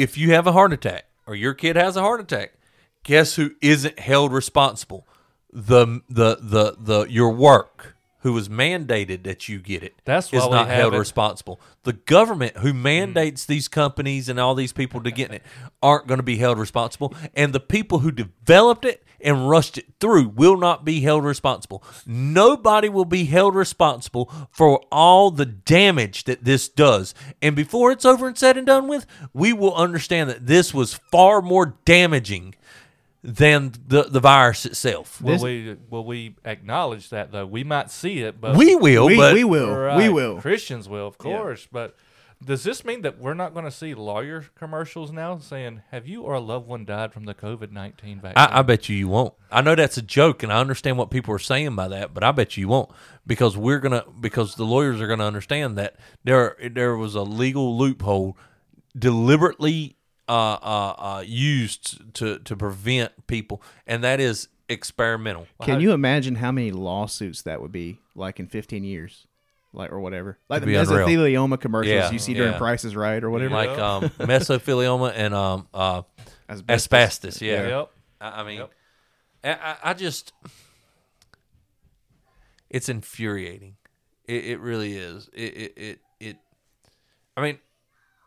If 0.00 0.16
you 0.16 0.32
have 0.32 0.46
a 0.46 0.52
heart 0.52 0.72
attack 0.72 1.04
or 1.26 1.34
your 1.34 1.52
kid 1.52 1.76
has 1.76 1.94
a 1.94 2.00
heart 2.00 2.20
attack, 2.20 2.54
guess 3.02 3.34
who 3.34 3.50
isn't 3.60 3.98
held 3.98 4.32
responsible? 4.32 5.06
The 5.52 6.00
the 6.08 6.38
the 6.40 6.76
the 6.78 7.04
your 7.10 7.28
work 7.28 7.96
who 8.20 8.32
was 8.32 8.48
mandated 8.48 9.24
that 9.24 9.48
you 9.48 9.58
get 9.58 9.82
it 9.82 9.94
That's 10.04 10.26
is 10.32 10.44
we 10.44 10.50
not 10.50 10.68
have 10.68 10.76
held 10.76 10.94
it- 10.94 10.98
responsible. 10.98 11.60
The 11.84 11.94
government 11.94 12.58
who 12.58 12.74
mandates 12.74 13.46
these 13.46 13.66
companies 13.68 14.28
and 14.28 14.38
all 14.38 14.54
these 14.54 14.72
people 14.72 15.02
to 15.02 15.10
get 15.10 15.32
it 15.32 15.42
aren't 15.82 16.06
going 16.06 16.18
to 16.18 16.24
be 16.24 16.36
held 16.36 16.58
responsible, 16.58 17.14
and 17.34 17.52
the 17.52 17.60
people 17.60 18.00
who 18.00 18.10
developed 18.10 18.84
it 18.84 19.02
and 19.22 19.48
rushed 19.50 19.76
it 19.78 19.86
through 20.00 20.28
will 20.28 20.56
not 20.56 20.84
be 20.84 21.00
held 21.00 21.24
responsible. 21.24 21.82
Nobody 22.06 22.88
will 22.88 23.04
be 23.04 23.24
held 23.26 23.54
responsible 23.54 24.30
for 24.50 24.80
all 24.90 25.30
the 25.30 25.44
damage 25.46 26.24
that 26.24 26.44
this 26.44 26.68
does. 26.68 27.14
And 27.42 27.54
before 27.54 27.92
it's 27.92 28.04
over 28.06 28.26
and 28.26 28.36
said 28.36 28.56
and 28.56 28.66
done 28.66 28.88
with, 28.88 29.06
we 29.34 29.52
will 29.52 29.74
understand 29.74 30.30
that 30.30 30.46
this 30.46 30.72
was 30.72 30.94
far 30.94 31.42
more 31.42 31.76
damaging 31.84 32.54
than 33.22 33.72
the, 33.86 34.04
the 34.04 34.20
virus 34.20 34.64
itself. 34.64 35.20
Will 35.20 35.32
This- 35.34 35.42
we 35.42 35.76
will 35.90 36.04
we 36.04 36.36
acknowledge 36.44 37.10
that 37.10 37.32
though? 37.32 37.46
We 37.46 37.64
might 37.64 37.90
see 37.90 38.20
it, 38.20 38.40
but 38.40 38.56
we 38.56 38.74
will, 38.76 39.06
we, 39.06 39.16
but 39.16 39.34
we 39.34 39.44
will. 39.44 39.68
We 39.68 39.74
Right. 39.74 40.08
will. 40.12 40.40
Christians 40.40 40.88
will, 40.88 41.06
of 41.06 41.18
course. 41.18 41.68
But 41.70 41.94
does 42.42 42.62
this 42.64 42.82
mean 42.86 43.02
that 43.02 43.18
we're 43.18 43.34
not 43.34 43.52
going 43.52 43.66
to 43.66 43.70
see 43.70 43.92
lawyer 43.92 44.46
commercials 44.54 45.12
now 45.12 45.36
saying, 45.36 45.82
"Have 45.90 46.08
you 46.08 46.22
or 46.22 46.32
a 46.32 46.40
loved 46.40 46.66
one 46.66 46.86
died 46.86 47.12
from 47.12 47.26
the 47.26 47.34
COVID 47.34 47.70
nineteen 47.72 48.18
vaccine?" 48.18 48.38
I, 48.42 48.60
I 48.60 48.62
bet 48.62 48.88
you 48.88 48.96
you 48.96 49.08
won't. 49.08 49.34
I 49.52 49.60
know 49.60 49.74
that's 49.74 49.98
a 49.98 50.02
joke, 50.02 50.42
and 50.42 50.50
I 50.50 50.58
understand 50.58 50.96
what 50.96 51.10
people 51.10 51.34
are 51.34 51.38
saying 51.38 51.74
by 51.76 51.88
that, 51.88 52.14
but 52.14 52.24
I 52.24 52.32
bet 52.32 52.56
you 52.56 52.62
you 52.62 52.68
won't 52.68 52.90
because 53.26 53.58
we're 53.58 53.80
gonna 53.80 54.04
because 54.18 54.54
the 54.54 54.64
lawyers 54.64 54.98
are 55.02 55.06
gonna 55.06 55.26
understand 55.26 55.76
that 55.76 55.96
there 56.24 56.56
there 56.70 56.96
was 56.96 57.14
a 57.14 57.20
legal 57.22 57.76
loophole 57.76 58.38
deliberately 58.98 59.96
uh, 60.30 60.58
uh, 60.62 60.94
uh, 61.18 61.24
used 61.26 62.14
to 62.14 62.38
to 62.38 62.56
prevent 62.56 63.26
people, 63.26 63.60
and 63.86 64.04
that 64.04 64.20
is 64.20 64.48
experimental. 64.68 65.46
Can 65.62 65.80
you 65.80 65.92
imagine 65.92 66.36
how 66.36 66.52
many 66.52 66.70
lawsuits 66.70 67.42
that 67.42 67.60
would 67.60 67.72
be 67.72 67.98
like 68.14 68.38
in 68.38 68.46
15 68.46 68.84
years? 68.84 69.26
Like 69.72 69.92
or 69.92 70.00
whatever. 70.00 70.36
Like 70.48 70.60
the 70.62 70.66
be 70.66 70.74
unreal. 70.74 71.06
mesothelioma 71.06 71.60
commercials 71.60 71.94
Yeah, 71.94 72.10
you 72.10 72.18
see 72.18 72.34
during 72.34 72.52
yeah. 72.52 72.58
Price 72.58 72.84
is 72.84 72.96
Right 72.96 73.22
or 73.22 73.30
whatever. 73.30 73.54
Like 73.54 73.78
um, 73.78 74.02
mesothelioma 74.18 75.12
and 75.14 75.32
um, 75.32 75.68
uh, 75.72 76.02
Asbestos. 76.48 76.68
asbestos. 76.92 77.40
Yeah, 77.42 77.68
Yep. 77.68 77.90
I, 78.20 78.40
I 78.40 78.44
mean, 78.44 78.58
Yep. 78.58 78.70
I, 79.44 79.50
I- 79.52 79.90
I 79.90 79.94
just, 79.94 80.32
it's 82.68 82.88
infuriating. 82.88 83.76
It, 84.24 84.44
it 84.46 84.60
really 84.60 84.96
is. 84.96 85.28
It, 85.32 85.56
it, 85.56 85.72
it, 85.78 86.00
it 86.20 86.36
I 87.36 87.42
mean, 87.42 87.58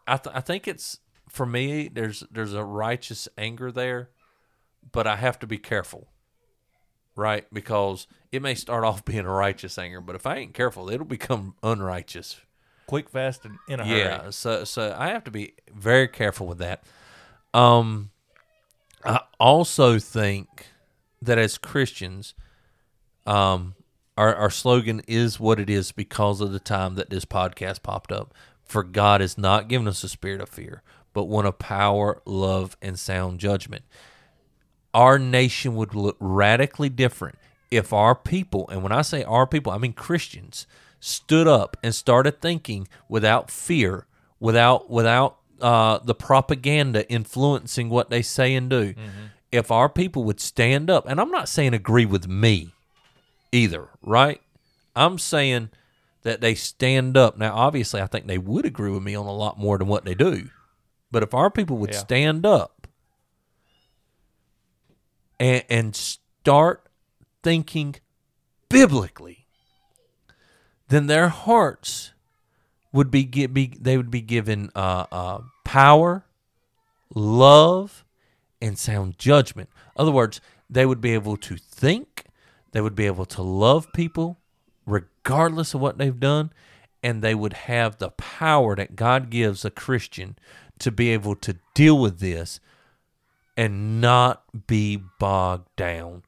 I, 0.07 0.17
th- 0.17 0.35
I 0.35 0.39
think 0.41 0.67
it's 0.67 0.99
for 1.33 1.45
me. 1.45 1.89
There's 1.91 2.23
there's 2.31 2.53
a 2.53 2.63
righteous 2.63 3.27
anger 3.37 3.71
there, 3.71 4.11
but 4.91 5.07
I 5.07 5.17
have 5.17 5.39
to 5.39 5.47
be 5.47 5.57
careful, 5.57 6.07
right? 7.15 7.45
Because 7.51 8.07
it 8.31 8.41
may 8.41 8.55
start 8.55 8.83
off 8.89 9.03
being 9.03 9.25
a 9.25 9.33
righteous 9.33 9.77
anger, 9.77 9.99
but 9.99 10.15
if 10.15 10.25
I 10.25 10.37
ain't 10.37 10.53
careful, 10.53 10.89
it'll 10.89 11.05
become 11.05 11.55
unrighteous. 11.63 12.39
quick, 12.87 13.09
fast, 13.09 13.43
and 13.45 13.57
in 13.67 13.79
a 13.79 13.85
hurry. 13.85 13.99
Yeah, 13.99 14.29
so 14.29 14.63
so 14.63 14.95
I 14.97 15.07
have 15.07 15.23
to 15.25 15.31
be 15.31 15.55
very 15.73 16.07
careful 16.07 16.47
with 16.47 16.59
that. 16.59 16.83
Um, 17.53 18.11
I 19.03 19.21
also 19.39 19.99
think 19.99 20.67
that 21.21 21.37
as 21.37 21.57
Christians, 21.57 22.35
um, 23.25 23.73
our 24.17 24.35
our 24.35 24.51
slogan 24.51 25.01
is 25.07 25.39
what 25.39 25.59
it 25.59 25.69
is 25.69 25.91
because 25.91 26.41
of 26.41 26.51
the 26.51 26.59
time 26.59 26.93
that 26.95 27.09
this 27.09 27.25
podcast 27.25 27.81
popped 27.81 28.11
up. 28.11 28.33
For 28.63 28.83
God 28.83 29.19
has 29.19 29.37
not 29.37 29.67
given 29.67 29.87
us 29.87 30.03
a 30.03 30.09
spirit 30.09 30.41
of 30.41 30.49
fear, 30.49 30.83
but 31.13 31.25
one 31.25 31.45
of 31.45 31.59
power, 31.59 32.21
love, 32.25 32.75
and 32.81 32.99
sound 32.99 33.39
judgment. 33.39 33.83
Our 34.93 35.17
nation 35.17 35.75
would 35.75 35.95
look 35.95 36.17
radically 36.19 36.89
different 36.89 37.37
if 37.71 37.91
our 37.93 38.13
people, 38.15 38.69
and 38.69 38.83
when 38.83 38.91
I 38.91 39.01
say 39.01 39.23
our 39.23 39.47
people, 39.47 39.71
I 39.71 39.77
mean 39.77 39.93
Christians, 39.93 40.67
stood 40.99 41.47
up 41.47 41.75
and 41.83 41.93
started 41.93 42.41
thinking 42.41 42.87
without 43.09 43.49
fear, 43.49 44.05
without 44.39 44.89
without 44.89 45.37
uh, 45.61 45.99
the 45.99 46.15
propaganda 46.15 47.09
influencing 47.09 47.89
what 47.89 48.09
they 48.09 48.21
say 48.21 48.53
and 48.53 48.69
do. 48.69 48.93
If 49.51 49.71
our 49.71 49.89
people 49.89 50.23
would 50.25 50.39
stand 50.39 50.89
up, 50.89 51.07
and 51.07 51.19
I'm 51.19 51.31
not 51.31 51.47
saying 51.49 51.73
agree 51.73 52.05
with 52.05 52.27
me 52.27 52.73
either, 53.51 53.89
right? 54.01 54.41
I'm 54.95 55.17
saying 55.17 55.69
that 56.23 56.41
they 56.41 56.55
stand 56.55 57.17
up. 57.17 57.37
Now, 57.37 57.55
obviously, 57.55 58.01
I 58.01 58.07
think 58.07 58.27
they 58.27 58.37
would 58.37 58.65
agree 58.65 58.91
with 58.91 59.03
me 59.03 59.15
on 59.15 59.25
a 59.25 59.33
lot 59.33 59.59
more 59.59 59.77
than 59.77 59.87
what 59.87 60.05
they 60.05 60.15
do. 60.15 60.49
But 61.13 61.23
if 61.23 61.33
our 61.33 61.49
people 61.51 61.77
would 61.77 61.93
Yeah. 61.93 61.99
stand 61.99 62.45
up 62.45 62.87
and, 65.39 65.63
and 65.69 65.95
start 65.95 66.89
thinking 67.43 67.95
biblically, 68.67 69.47
then 70.87 71.05
their 71.07 71.29
hearts 71.29 72.13
would 72.91 73.11
be, 73.11 73.25
be 73.25 73.77
they 73.79 73.95
would 73.95 74.11
be 74.11 74.21
given 74.21 74.71
uh, 74.75 75.05
uh, 75.11 75.41
power, 75.63 76.25
love, 77.13 78.03
and 78.59 78.77
sound 78.77 79.17
judgment. 79.17 79.69
In 79.95 80.01
other 80.01 80.11
words, 80.11 80.41
they 80.69 80.85
would 80.85 81.01
be 81.01 81.13
able 81.13 81.37
to 81.37 81.57
think, 81.57 82.25
they 82.71 82.81
would 82.81 82.95
be 82.95 83.05
able 83.05 83.25
to 83.25 83.43
love 83.43 83.93
people 83.93 84.39
regardless 84.85 85.73
of 85.73 85.81
what 85.81 85.97
they've 85.97 86.19
done, 86.19 86.51
and 87.03 87.21
they 87.21 87.35
would 87.35 87.53
have 87.53 87.97
the 87.97 88.09
power 88.09 88.75
that 88.75 88.95
God 88.95 89.29
gives 89.29 89.63
a 89.63 89.69
Christian 89.69 90.37
to 90.83 90.91
be 90.91 91.09
able 91.09 91.35
to 91.35 91.57
deal 91.73 91.97
with 91.97 92.19
this 92.19 92.59
and 93.55 94.01
not 94.01 94.43
be 94.67 95.01
bogged 95.19 95.73
down 95.75 96.23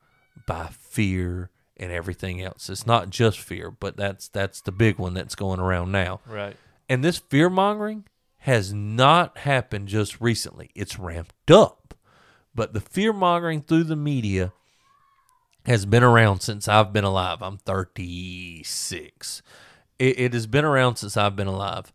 by 0.47 0.69
fear 0.71 1.49
and 1.77 1.91
everything 1.91 2.41
else. 2.41 2.69
It's 2.69 2.87
not 2.87 3.09
just 3.09 3.39
fear, 3.39 3.69
but 3.69 3.97
that's 3.97 4.29
that's 4.29 4.61
the 4.61 4.71
big 4.71 4.97
one 4.97 5.13
that's 5.13 5.35
going 5.35 5.59
around 5.59 5.91
now. 5.91 6.21
Right. 6.25 6.55
And 6.87 7.03
this 7.03 7.17
fear 7.17 7.49
mongering 7.49 8.05
has 8.39 8.73
not 8.73 9.39
happened 9.39 9.89
just 9.89 10.21
recently. 10.21 10.69
It's 10.73 10.97
ramped 10.97 11.51
up. 11.51 11.93
But 12.53 12.73
the 12.73 12.79
fear 12.79 13.11
mongering 13.11 13.61
through 13.61 13.83
the 13.85 13.97
media 13.97 14.53
has 15.65 15.85
been 15.85 16.03
around 16.03 16.39
since 16.39 16.67
I've 16.69 16.93
been 16.93 17.03
alive. 17.03 17.41
I'm 17.41 17.57
36. 17.57 19.41
It, 19.99 20.19
it 20.19 20.33
has 20.33 20.47
been 20.47 20.63
around 20.63 20.95
since 20.95 21.17
I've 21.17 21.35
been 21.35 21.47
alive. 21.47 21.91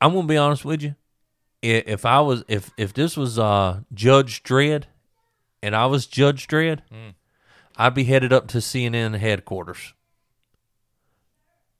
I'm 0.00 0.14
gonna 0.14 0.26
be 0.26 0.36
honest 0.36 0.64
with 0.64 0.82
you. 0.82 0.94
If 1.62 2.06
I 2.06 2.20
was, 2.20 2.44
if 2.48 2.70
if 2.76 2.92
this 2.92 3.16
was 3.16 3.38
uh, 3.38 3.80
Judge 3.92 4.42
Dredd, 4.42 4.84
and 5.62 5.74
I 5.74 5.86
was 5.86 6.06
Judge 6.06 6.46
Dredd, 6.46 6.80
I'd 7.76 7.94
be 7.94 8.04
headed 8.04 8.32
up 8.32 8.46
to 8.48 8.58
CNN 8.58 9.18
headquarters 9.18 9.94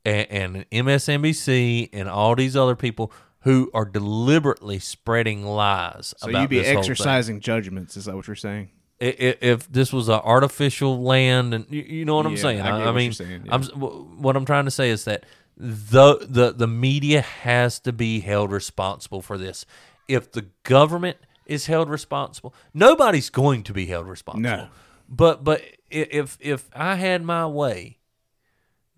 and, 0.04 0.26
and 0.30 0.70
MSNBC 0.70 1.90
and 1.92 2.08
all 2.08 2.34
these 2.34 2.56
other 2.56 2.76
people 2.76 3.12
who 3.42 3.70
are 3.72 3.84
deliberately 3.84 4.78
spreading 4.78 5.44
lies 5.44 6.14
So 6.18 6.28
about 6.28 6.40
you'd 6.42 6.50
be 6.50 6.64
exercising 6.64 7.40
judgments. 7.40 7.96
Is 7.96 8.06
that 8.06 8.16
what 8.16 8.26
you're 8.26 8.36
saying? 8.36 8.70
If 9.00 9.70
this 9.70 9.92
was 9.92 10.08
an 10.08 10.20
artificial 10.24 11.00
land, 11.04 11.54
and 11.54 11.66
you, 11.70 11.82
you 11.82 12.04
know 12.04 12.16
what 12.16 12.26
I'm 12.26 12.34
Yeah, 12.34 12.42
saying, 12.42 12.60
I 12.62 12.88
I, 12.88 12.92
mean, 12.92 13.12
saying, 13.12 13.44
yeah. 13.46 13.54
I'm 13.54 13.62
what 13.62 14.34
I'm 14.34 14.44
trying 14.44 14.64
to 14.64 14.72
say 14.72 14.90
is 14.90 15.04
that 15.04 15.24
the 15.59 16.18
the 16.20 16.52
the 16.52 16.68
media 16.68 17.20
has 17.20 17.80
to 17.80 17.92
be 17.92 18.20
held 18.20 18.52
responsible 18.52 19.20
for 19.20 19.36
this. 19.36 19.66
If 20.06 20.30
the 20.30 20.46
government 20.62 21.18
is 21.46 21.66
held 21.66 21.90
responsible, 21.90 22.54
nobody's 22.72 23.28
going 23.28 23.64
to 23.64 23.72
be 23.72 23.86
held 23.86 24.06
responsible. 24.06 24.48
No. 24.48 24.68
But 25.09 25.42
but 25.42 25.62
if 25.90 26.38
if 26.40 26.70
I 26.74 26.94
had 26.94 27.24
my 27.24 27.46
way, 27.46 27.98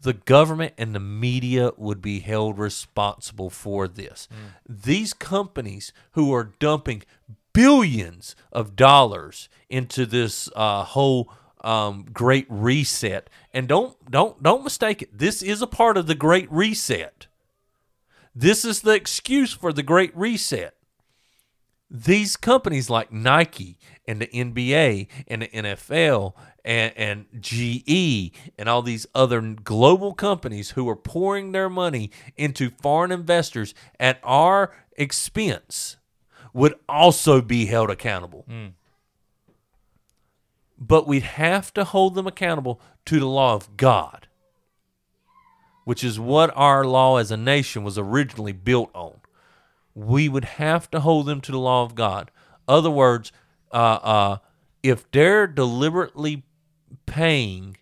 the 0.02 0.12
government 0.12 0.74
and 0.76 0.94
the 0.94 1.00
media 1.00 1.72
would 1.76 2.02
be 2.02 2.20
held 2.20 2.58
responsible 2.58 3.48
for 3.48 3.88
this. 3.88 4.28
These 4.68 5.14
companies 5.14 5.92
who 6.12 6.34
are 6.34 6.52
dumping 6.58 7.04
billions 7.52 8.36
of 8.52 8.76
dollars 8.76 9.48
into 9.68 10.06
this 10.06 10.48
uh, 10.54 10.84
whole 10.84 11.32
um, 11.62 12.06
great 12.12 12.46
reset, 12.48 13.30
and 13.52 13.68
don't 13.68 13.96
don't 14.10 14.42
don't 14.42 14.64
mistake 14.64 15.02
it. 15.02 15.16
This 15.16 15.42
is 15.42 15.62
a 15.62 15.66
part 15.66 15.96
of 15.96 16.06
the 16.06 16.14
great 16.14 16.50
reset. 16.50 17.26
This 18.34 18.64
is 18.64 18.82
the 18.82 18.92
excuse 18.92 19.52
for 19.52 19.72
the 19.72 19.82
great 19.82 20.16
reset 20.16 20.74
these 21.90 22.36
companies 22.36 22.88
like 22.88 23.12
Nike 23.12 23.78
and 24.06 24.20
the 24.20 24.28
NBA 24.28 25.08
and 25.26 25.42
the 25.42 25.48
NFL 25.48 26.34
and, 26.64 26.92
and 26.96 27.26
GE 27.40 28.32
and 28.56 28.68
all 28.68 28.82
these 28.82 29.06
other 29.14 29.40
global 29.40 30.14
companies 30.14 30.70
who 30.70 30.88
are 30.88 30.96
pouring 30.96 31.52
their 31.52 31.68
money 31.68 32.10
into 32.36 32.70
foreign 32.70 33.10
investors 33.10 33.74
at 33.98 34.20
our 34.22 34.72
expense 34.96 35.96
would 36.52 36.74
also 36.88 37.40
be 37.40 37.66
held 37.66 37.90
accountable. 37.90 38.44
But 40.80 41.06
we'd 41.06 41.22
have 41.22 41.74
to 41.74 41.84
hold 41.84 42.14
them 42.14 42.26
accountable 42.26 42.80
to 43.04 43.20
the 43.20 43.26
law 43.26 43.54
of 43.54 43.76
God, 43.76 44.28
which 45.84 46.02
is 46.02 46.18
what 46.18 46.50
our 46.56 46.84
law 46.84 47.18
as 47.18 47.30
a 47.30 47.36
nation 47.36 47.84
was 47.84 47.98
originally 47.98 48.52
built 48.52 48.90
on 48.94 49.20
we 49.94 50.28
would 50.28 50.44
have 50.44 50.90
to 50.90 51.00
hold 51.00 51.26
them 51.26 51.40
to 51.42 51.52
the 51.52 51.58
law 51.58 51.82
of 51.84 51.94
God. 51.94 52.30
Other 52.68 52.90
words, 52.90 53.32
uh, 53.72 53.98
uh, 54.02 54.38
if 54.82 55.10
they're 55.10 55.46
deliberately 55.46 56.44
paying 57.06 57.76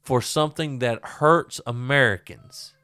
for 0.00 0.22
something 0.22 0.78
that 0.78 1.04
hurts 1.04 1.60
Americans 1.66 2.74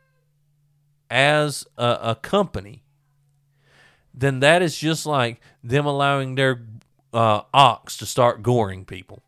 as 1.11 1.67
a, 1.79 1.99
a 2.03 2.19
company, 2.21 2.85
then 4.13 4.41
that 4.41 4.63
is 4.63 4.79
just 4.79 5.07
like 5.07 5.41
them 5.63 5.87
allowing 5.87 6.35
their 6.35 6.63
uh, 7.15 7.43
ox 7.55 7.97
to 7.99 8.07
start 8.07 8.43
goring 8.43 8.85
people. 8.85 9.23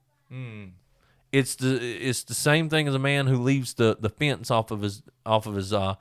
It's 1.33 1.55
the 1.57 1.77
it's 2.09 2.23
the 2.25 2.35
same 2.35 2.69
thing 2.69 2.89
as 2.89 2.95
a 2.95 2.99
man 2.99 3.27
who 3.27 3.37
leaves 3.43 3.75
the, 3.75 3.97
the 3.99 4.09
fence 4.09 4.51
off 4.51 4.71
of 4.71 4.81
his 4.83 5.03
off 5.25 5.47
of 5.47 5.55
his 5.55 5.73
uh, 5.73 5.95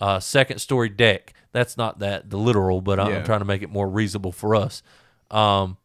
uh, 0.00 0.20
second 0.20 0.58
story 0.58 0.88
deck. 0.88 1.32
That's 1.52 1.76
not 1.76 1.98
that 2.00 2.30
the 2.30 2.36
literal, 2.38 2.80
but 2.80 3.00
I'm 3.00 3.10
Yeah. 3.10 3.22
trying 3.24 3.38
to 3.40 3.44
make 3.46 3.62
it 3.62 3.70
more 3.70 3.88
reasonable 3.88 4.32
for 4.32 4.54
us. 4.54 4.82
Um, 5.30 5.76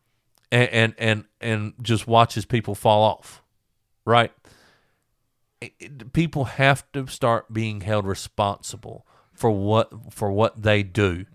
and 0.51 0.69
and 0.69 0.93
and, 0.97 1.23
and 1.39 1.73
just 1.81 2.07
watches 2.07 2.45
people 2.45 2.75
fall 2.75 3.03
off, 3.03 3.41
right? 4.05 4.31
It- 5.61 5.73
it- 5.79 6.13
people 6.13 6.45
have 6.45 6.89
to 6.91 7.07
start 7.07 7.53
being 7.53 7.81
held 7.81 8.05
responsible 8.05 9.05
for 9.33 9.49
what 9.51 10.13
for 10.13 10.31
what 10.31 10.61
they 10.61 10.83
do, 10.83 11.25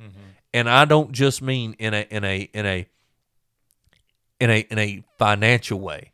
and 0.52 0.68
I 0.68 0.84
don't 0.84 1.12
just 1.12 1.40
mean 1.42 1.74
in 1.78 1.94
a 1.94 2.06
in 2.10 2.22
a 2.24 2.40
in 2.52 2.66
a 2.66 2.86
in 4.40 4.50
a 4.50 4.60
in 4.70 4.78
a 4.78 5.04
financial 5.18 5.80
way, 5.80 6.12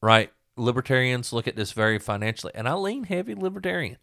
right? 0.00 0.30
Libertarians 0.56 1.32
look 1.32 1.48
at 1.48 1.56
this 1.56 1.72
very 1.72 1.98
financially, 1.98 2.52
and 2.54 2.68
I 2.68 2.74
lean 2.74 3.04
heavy 3.04 3.34
libertarian. 3.34 3.98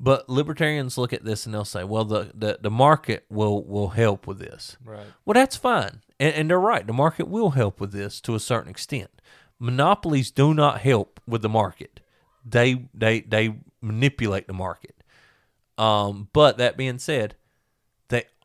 But 0.00 0.28
libertarians 0.28 0.96
look 0.96 1.12
at 1.12 1.24
this 1.24 1.44
and 1.44 1.54
they'll 1.54 1.64
say, 1.64 1.82
"Well, 1.82 2.04
the, 2.04 2.30
the, 2.32 2.58
the 2.60 2.70
market 2.70 3.24
will 3.28 3.64
will 3.64 3.88
help 3.88 4.26
with 4.26 4.38
this." 4.38 4.76
Right. 4.84 5.06
Well, 5.24 5.34
that's 5.34 5.56
fine, 5.56 6.02
and, 6.20 6.34
and 6.34 6.50
they're 6.50 6.60
right. 6.60 6.86
The 6.86 6.92
market 6.92 7.26
will 7.28 7.50
help 7.50 7.80
with 7.80 7.92
this 7.92 8.20
to 8.22 8.34
a 8.34 8.40
certain 8.40 8.70
extent. 8.70 9.10
Monopolies 9.58 10.30
do 10.30 10.54
not 10.54 10.82
help 10.82 11.20
with 11.26 11.42
the 11.42 11.48
market; 11.48 12.00
they 12.44 12.86
they 12.94 13.20
they 13.20 13.56
manipulate 13.80 14.46
the 14.46 14.52
market. 14.52 15.02
Um, 15.76 16.28
but 16.32 16.58
that 16.58 16.76
being 16.76 16.98
said, 16.98 17.34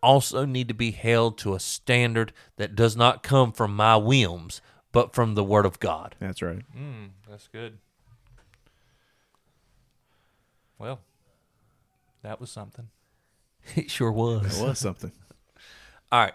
also 0.03 0.45
need 0.45 0.67
to 0.67 0.73
be 0.73 0.91
held 0.91 1.37
to 1.39 1.55
a 1.55 1.59
standard 1.59 2.33
that 2.57 2.75
does 2.75 2.95
not 2.95 3.23
come 3.23 3.51
from 3.51 3.75
my 3.75 3.95
whims, 3.95 4.61
but 4.91 5.13
from 5.13 5.35
the 5.35 5.43
Word 5.43 5.65
of 5.65 5.79
God. 5.79 6.15
That's 6.19 6.41
right. 6.41 6.61
Mm, 6.77 7.11
that's 7.27 7.47
good. 7.47 7.79
Well, 10.77 10.99
that 12.21 12.39
was 12.39 12.51
something. 12.51 12.89
It 13.75 13.89
sure 13.89 14.11
was. 14.11 14.59
It 14.59 14.67
was 14.67 14.77
something. 14.79 15.13
All 16.11 16.19
right. 16.19 16.33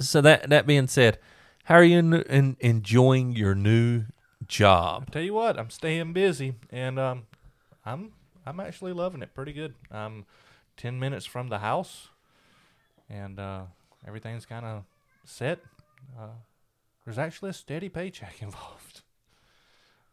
So 0.00 0.22
that 0.22 0.48
that 0.48 0.66
being 0.66 0.88
said, 0.88 1.18
how 1.64 1.74
are 1.74 1.84
you 1.84 1.98
in, 1.98 2.14
in, 2.14 2.56
enjoying 2.60 3.32
your 3.32 3.54
new 3.54 4.04
job? 4.48 5.10
Tell 5.12 5.22
you 5.22 5.34
what, 5.34 5.58
I'm 5.58 5.68
staying 5.68 6.14
busy, 6.14 6.54
and 6.70 6.98
um, 6.98 7.26
I'm 7.84 8.12
I'm 8.46 8.58
actually 8.58 8.94
loving 8.94 9.22
it 9.22 9.34
pretty 9.34 9.52
good. 9.52 9.74
I'm 9.90 10.24
ten 10.78 10.98
minutes 10.98 11.26
from 11.26 11.48
the 11.48 11.58
house, 11.58 12.08
and 13.12 13.38
uh, 13.38 13.62
everything's 14.06 14.46
kind 14.46 14.64
of 14.64 14.84
set. 15.24 15.60
Uh, 16.18 16.28
there's 17.04 17.18
actually 17.18 17.50
a 17.50 17.54
steady 17.54 17.88
paycheck 17.88 18.36
involved. 18.40 19.02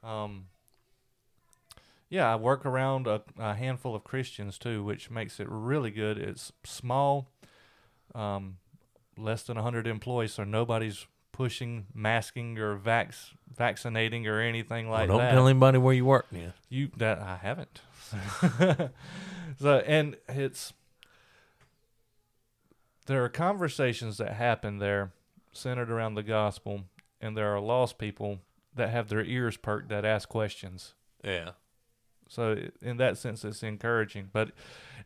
Um, 0.03 0.45
yeah, 2.09 2.31
I 2.31 2.35
work 2.35 2.65
around 2.65 3.07
a, 3.07 3.21
a 3.37 3.53
handful 3.53 3.95
of 3.95 4.03
Christians 4.03 4.57
too, 4.57 4.83
which 4.83 5.09
makes 5.09 5.39
it 5.39 5.47
really 5.49 5.91
good. 5.91 6.17
It's 6.17 6.51
small, 6.65 7.29
um, 8.15 8.57
less 9.17 9.43
than 9.43 9.55
100 9.55 9.85
employees, 9.85 10.33
so 10.33 10.43
nobody's 10.43 11.05
pushing, 11.31 11.85
masking, 11.93 12.57
or 12.57 12.77
vax 12.77 13.31
vaccinating 13.55 14.27
or 14.27 14.39
anything 14.41 14.89
Well, 14.89 14.99
like 14.99 15.07
don't 15.07 15.17
that. 15.19 15.31
tell 15.31 15.47
anybody 15.47 15.77
where 15.77 15.93
you 15.93 16.05
work, 16.05 16.31
man. 16.31 16.53
You 16.69 16.89
that 16.97 17.19
I 17.19 17.37
haven't. 17.37 17.81
so 19.59 19.77
and 19.85 20.17
it's 20.27 20.73
there 23.09 23.23
are 23.23 23.29
conversations 23.29 24.17
that 24.19 24.33
happen 24.33 24.77
there 24.77 25.11
centered 25.51 25.89
around 25.89 26.13
the 26.13 26.21
gospel, 26.21 26.83
and 27.19 27.35
there 27.35 27.51
are 27.53 27.59
lost 27.59 27.97
people 27.97 28.37
that 28.75 28.91
have 28.91 29.09
their 29.09 29.23
ears 29.23 29.57
perked 29.57 29.89
that 29.89 30.05
ask 30.05 30.29
questions. 30.29 30.93
Yeah. 31.23 31.49
So 32.27 32.55
in 32.83 32.97
that 32.97 33.17
sense, 33.17 33.43
it's 33.43 33.63
encouraging, 33.63 34.29
but 34.31 34.51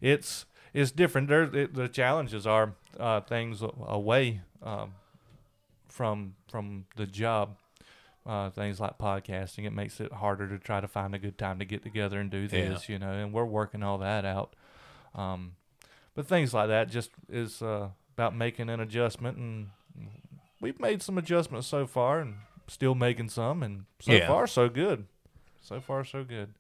it's 0.02 0.46
it's 0.74 0.92
different. 0.92 1.30
There, 1.30 1.44
it, 1.44 1.74
the 1.76 1.88
challenges 1.88 2.46
are 2.46 2.74
uh, 3.00 3.22
things 3.22 3.64
away 3.88 4.42
um, 4.62 4.96
from 5.88 6.36
from 6.50 6.86
the 6.98 7.06
job. 7.08 7.56
Uh, 8.26 8.50
things 8.50 8.80
like 8.80 8.98
podcasting, 8.98 9.66
it 9.66 9.74
makes 9.74 10.00
it 10.00 10.12
harder 10.12 10.48
to 10.48 10.58
try 10.58 10.80
to 10.82 10.88
find 10.88 11.14
a 11.16 11.20
good 11.20 11.38
time 11.38 11.60
to 11.60 11.66
get 11.66 11.84
together 11.84 12.20
and 12.20 12.30
do 12.32 12.48
this, 12.48 12.88
you 12.90 13.00
know. 13.00 13.12
And 13.12 13.32
we're 13.34 13.46
working 13.46 13.82
all 13.82 13.98
that 14.00 14.24
out. 14.26 14.56
Um, 15.16 15.56
but 16.16 16.28
things 16.28 16.54
like 16.54 16.68
that 16.70 16.90
just 16.90 17.12
is 17.30 17.62
uh, 17.62 17.90
about 18.16 18.36
making 18.36 18.70
an 18.70 18.80
adjustment, 18.80 19.38
and 19.38 19.70
we've 20.62 20.80
made 20.80 21.02
some 21.02 21.18
adjustments 21.18 21.68
so 21.68 21.86
far, 21.88 22.20
and 22.20 22.36
still 22.68 22.96
making 22.96 23.30
some, 23.30 23.64
and 23.64 23.86
so 24.00 24.14
Yeah. 24.14 24.28
far 24.28 24.48
so 24.48 24.70
good. 24.70 25.06
So 25.62 25.80
far 25.80 26.04
so 26.04 26.24
good. 26.24 26.54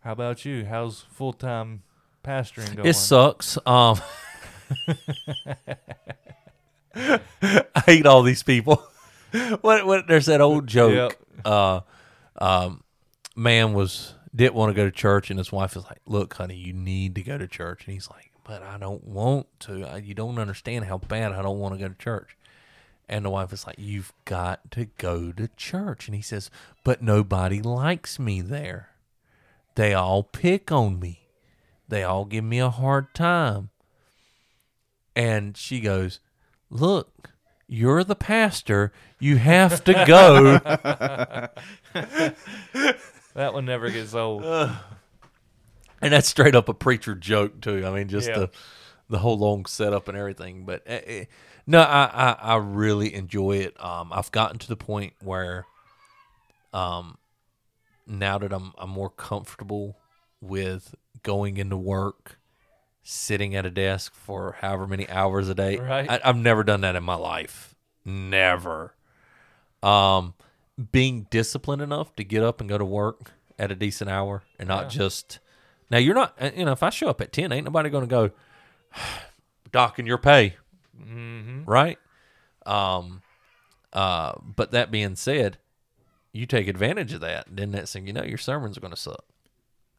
How 0.00 0.12
about 0.12 0.44
you? 0.44 0.64
How's 0.64 1.02
full 1.10 1.32
time 1.32 1.82
pastoring 2.24 2.76
going? 2.76 2.88
It 2.88 2.94
sucks. 2.94 3.58
Um, 3.66 4.00
I 6.94 7.82
hate 7.86 8.06
all 8.06 8.22
these 8.22 8.42
people. 8.42 8.82
what? 9.60 9.86
What? 9.86 10.08
There's 10.08 10.26
that 10.26 10.40
old 10.40 10.66
joke. 10.66 10.94
Yep. 10.94 11.12
Uh, 11.44 11.80
um, 12.40 12.82
man 13.36 13.72
was 13.74 14.14
didn't 14.34 14.54
want 14.54 14.70
to 14.70 14.74
go 14.74 14.84
to 14.84 14.90
church, 14.90 15.30
and 15.30 15.38
his 15.38 15.52
wife 15.52 15.74
was 15.74 15.84
like, 15.84 16.00
"Look, 16.06 16.34
honey, 16.34 16.56
you 16.56 16.72
need 16.72 17.14
to 17.14 17.22
go 17.22 17.38
to 17.38 17.46
church." 17.46 17.86
And 17.86 17.94
he's 17.94 18.10
like, 18.10 18.30
"But 18.44 18.62
I 18.62 18.78
don't 18.78 19.04
want 19.04 19.46
to. 19.60 19.84
I, 19.84 19.96
you 19.98 20.14
don't 20.14 20.38
understand 20.38 20.84
how 20.84 20.98
bad 20.98 21.32
I 21.32 21.42
don't 21.42 21.58
want 21.58 21.74
to 21.74 21.80
go 21.80 21.88
to 21.88 21.94
church." 21.94 22.36
And 23.08 23.24
the 23.24 23.30
wife 23.30 23.52
is 23.52 23.66
like, 23.66 23.76
"You've 23.78 24.12
got 24.24 24.70
to 24.72 24.86
go 24.98 25.32
to 25.32 25.48
church." 25.56 26.06
And 26.08 26.14
he 26.14 26.22
says, 26.22 26.50
"But 26.84 27.02
nobody 27.02 27.62
likes 27.62 28.18
me 28.18 28.40
there. 28.40 28.90
They 29.74 29.94
all 29.94 30.22
pick 30.22 30.70
on 30.72 30.98
me. 30.98 31.28
They 31.88 32.02
all 32.02 32.24
give 32.24 32.44
me 32.44 32.58
a 32.58 32.70
hard 32.70 33.14
time." 33.14 33.70
And 35.16 35.56
she 35.56 35.80
goes, 35.80 36.20
"Look, 36.70 37.30
you're 37.66 38.04
the 38.04 38.14
pastor. 38.14 38.92
You 39.18 39.38
have 39.38 39.82
to 39.84 40.04
go." 40.06 40.58
That 43.38 43.54
one 43.54 43.66
never 43.66 43.88
gets 43.88 44.14
old. 44.14 44.42
and 46.02 46.12
that's 46.12 46.28
straight 46.28 46.56
up 46.56 46.68
a 46.68 46.74
preacher 46.74 47.14
joke 47.14 47.60
too. 47.60 47.86
I 47.86 47.90
mean, 47.90 48.08
just 48.08 48.28
Yeah. 48.28 48.38
the 48.38 48.50
the 49.08 49.18
whole 49.18 49.38
long 49.38 49.64
setup 49.64 50.08
and 50.08 50.18
everything. 50.18 50.64
But 50.66 50.82
uh, 50.88 50.94
uh, 51.08 51.24
no, 51.64 51.80
I, 51.80 52.10
I 52.12 52.32
I 52.32 52.56
really 52.56 53.14
enjoy 53.14 53.58
it. 53.58 53.82
Um, 53.82 54.12
I've 54.12 54.32
gotten 54.32 54.58
to 54.58 54.68
the 54.68 54.76
point 54.76 55.12
where, 55.22 55.66
um, 56.72 57.16
now 58.08 58.38
that 58.38 58.52
I'm 58.52 58.72
I'm 58.76 58.90
more 58.90 59.08
comfortable 59.10 59.96
with 60.40 60.96
going 61.22 61.58
into 61.58 61.76
work, 61.76 62.40
sitting 63.04 63.54
at 63.54 63.64
a 63.64 63.70
desk 63.70 64.14
for 64.16 64.56
however 64.60 64.88
many 64.88 65.08
hours 65.08 65.48
a 65.48 65.54
day. 65.54 65.76
Right. 65.76 66.10
I, 66.10 66.20
I've 66.24 66.36
never 66.36 66.64
done 66.64 66.80
that 66.80 66.96
in 66.96 67.04
my 67.04 67.14
life. 67.14 67.76
Never. 68.04 68.94
Um, 69.80 70.34
being 70.92 71.26
disciplined 71.30 71.82
enough 71.82 72.14
to 72.16 72.24
get 72.24 72.42
up 72.42 72.60
and 72.60 72.68
go 72.68 72.78
to 72.78 72.84
work 72.84 73.32
at 73.58 73.70
a 73.72 73.74
decent 73.74 74.08
hour 74.08 74.42
and 74.58 74.68
not 74.68 74.88
just 74.90 75.40
now 75.90 75.98
you're 75.98 76.14
not 76.14 76.36
you 76.56 76.64
know 76.64 76.70
if 76.72 76.82
I 76.82 76.90
show 76.90 77.08
up 77.08 77.20
at 77.20 77.32
10 77.32 77.50
ain't 77.52 77.64
nobody 77.64 77.90
going 77.90 78.04
to 78.04 78.08
go 78.08 78.30
docking 79.72 80.06
your 80.06 80.18
pay 80.18 80.56
Mm-hmm. 81.00 81.64
right 81.64 81.96
um 82.66 83.22
uh 83.92 84.32
but 84.42 84.72
that 84.72 84.90
being 84.90 85.14
said 85.16 85.58
you 86.32 86.44
take 86.46 86.66
advantage 86.68 87.12
of 87.12 87.20
that 87.20 87.46
then 87.48 87.70
next 87.70 87.92
thing 87.92 88.06
you 88.06 88.12
know 88.12 88.24
your 88.24 88.36
sermons 88.38 88.76
are 88.76 88.80
going 88.80 88.92
to 88.92 88.96
suck 89.00 89.24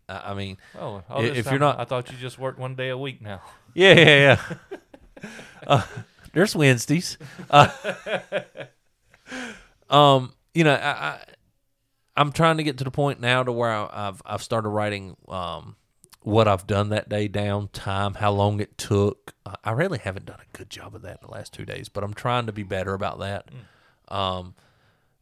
I 0.09 0.31
I 0.31 0.33
mean 0.33 0.57
Oh, 0.77 1.01
I- 1.09 1.13
all 1.13 1.21
this 1.21 1.37
if 1.37 1.45
you're 1.49 1.59
not- 1.59 1.79
I 1.79 1.85
thought 1.85 2.11
you 2.11 2.17
just 2.17 2.37
worked 2.39 2.59
one 2.59 2.75
day 2.75 2.89
a 2.89 2.97
week 2.97 3.21
now. 3.21 3.41
Yeah, 3.75 3.93
yeah, 3.93 4.39
yeah. 5.21 5.27
uh, 5.67 5.83
there's 6.33 6.55
Wednesdays. 6.55 7.17
Uh, 7.51 7.69
um, 9.89 10.33
you 10.59 10.65
know, 10.65 10.73
I, 10.73 10.89
I, 10.89 11.19
I'm 12.17 12.33
trying 12.33 12.57
to 12.57 12.63
get 12.63 12.77
to 12.79 12.83
the 12.83 12.91
point 12.91 13.21
now 13.21 13.43
to 13.43 13.51
where 13.51 13.71
I, 13.71 13.89
I've 13.91 14.21
I've 14.25 14.43
started 14.43 14.67
writing 14.67 15.15
um 15.29 15.77
what 16.21 16.49
I've 16.49 16.67
done 16.67 16.89
that 16.89 17.07
day 17.07 17.29
down, 17.29 17.69
time, 17.69 18.15
how 18.15 18.31
long 18.31 18.59
it 18.59 18.77
took. 18.77 19.33
I 19.63 19.71
really 19.71 19.99
haven't 19.99 20.25
done 20.25 20.39
a 20.41 20.57
good 20.57 20.69
job 20.69 20.93
of 20.93 21.01
that 21.03 21.19
in 21.21 21.27
the 21.27 21.33
last 21.33 21.53
two 21.53 21.63
days, 21.63 21.87
but 21.87 22.03
I'm 22.03 22.13
trying 22.13 22.45
to 22.47 22.51
be 22.51 22.63
better 22.63 22.93
about 22.93 23.19
that. 23.19 23.47
Um, 24.09 24.53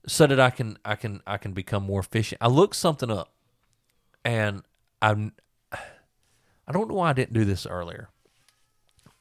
so 0.07 0.25
that 0.25 0.39
I 0.39 0.49
can 0.49 0.79
I 0.83 0.95
can 0.95 1.21
I 1.27 1.37
can 1.37 1.53
become 1.53 1.83
more 1.83 1.99
efficient. 1.99 2.41
I 2.41 2.47
looked 2.47 2.75
something 2.75 3.11
up, 3.11 3.31
and 4.25 4.63
I'm 5.03 5.33
I 5.71 6.71
don't 6.71 6.89
know 6.89 6.95
why 6.95 7.11
I 7.11 7.13
didn't 7.13 7.33
do 7.33 7.45
this 7.45 7.67
earlier 7.67 8.09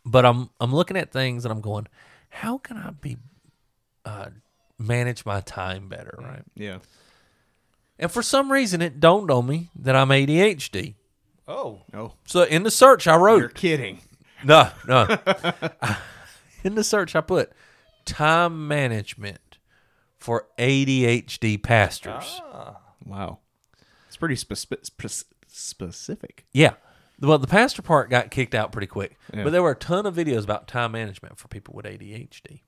but 0.06 0.24
I'm 0.24 0.48
I'm 0.60 0.74
looking 0.74 0.96
at 0.96 1.12
things 1.12 1.44
and 1.44 1.52
I'm 1.52 1.60
going, 1.60 1.88
how 2.30 2.58
can 2.58 2.78
I 2.78 2.90
be 2.90 3.18
uh, 4.04 4.30
manage 4.78 5.24
my 5.24 5.40
time 5.40 5.88
better, 5.88 6.14
right? 6.18 6.42
Yeah. 6.54 6.78
And 7.98 8.10
for 8.10 8.22
some 8.22 8.52
reason, 8.52 8.82
it 8.82 9.00
dawned 9.00 9.30
on 9.30 9.46
me 9.46 9.70
that 9.76 9.96
I'm 9.96 10.08
ADHD. 10.10 10.94
Oh, 11.48 11.82
No. 11.92 12.14
So 12.26 12.42
in 12.42 12.62
the 12.62 12.70
search, 12.70 13.06
I 13.06 13.16
wrote 13.16 13.38
you're 13.38 13.48
kidding. 13.48 14.00
no, 14.44 14.68
no. 14.86 15.06
in 16.64 16.74
the 16.74 16.84
search, 16.84 17.14
I 17.16 17.20
put 17.20 17.52
time 18.04 18.66
management 18.68 19.58
for 20.18 20.46
ADHD 20.58 21.62
pastors. 21.62 22.40
Ah. 22.52 22.78
Wow. 23.04 23.38
It's 24.08 24.16
pretty 24.16 24.36
spe- 24.36 24.54
spe- 24.54 24.82
spe- 24.82 25.24
specific. 25.46 26.44
Yeah. 26.52 26.74
Well, 27.20 27.38
the 27.38 27.46
pastor 27.46 27.80
part 27.80 28.10
got 28.10 28.30
kicked 28.30 28.54
out 28.54 28.72
pretty 28.72 28.88
quick, 28.88 29.16
Yeah. 29.32 29.44
but 29.44 29.50
there 29.50 29.62
were 29.62 29.70
a 29.70 29.76
ton 29.76 30.04
of 30.04 30.14
videos 30.14 30.44
about 30.44 30.66
time 30.68 30.92
management 30.92 31.38
for 31.38 31.48
people 31.48 31.72
with 31.74 31.86
ADHD, 31.86 32.60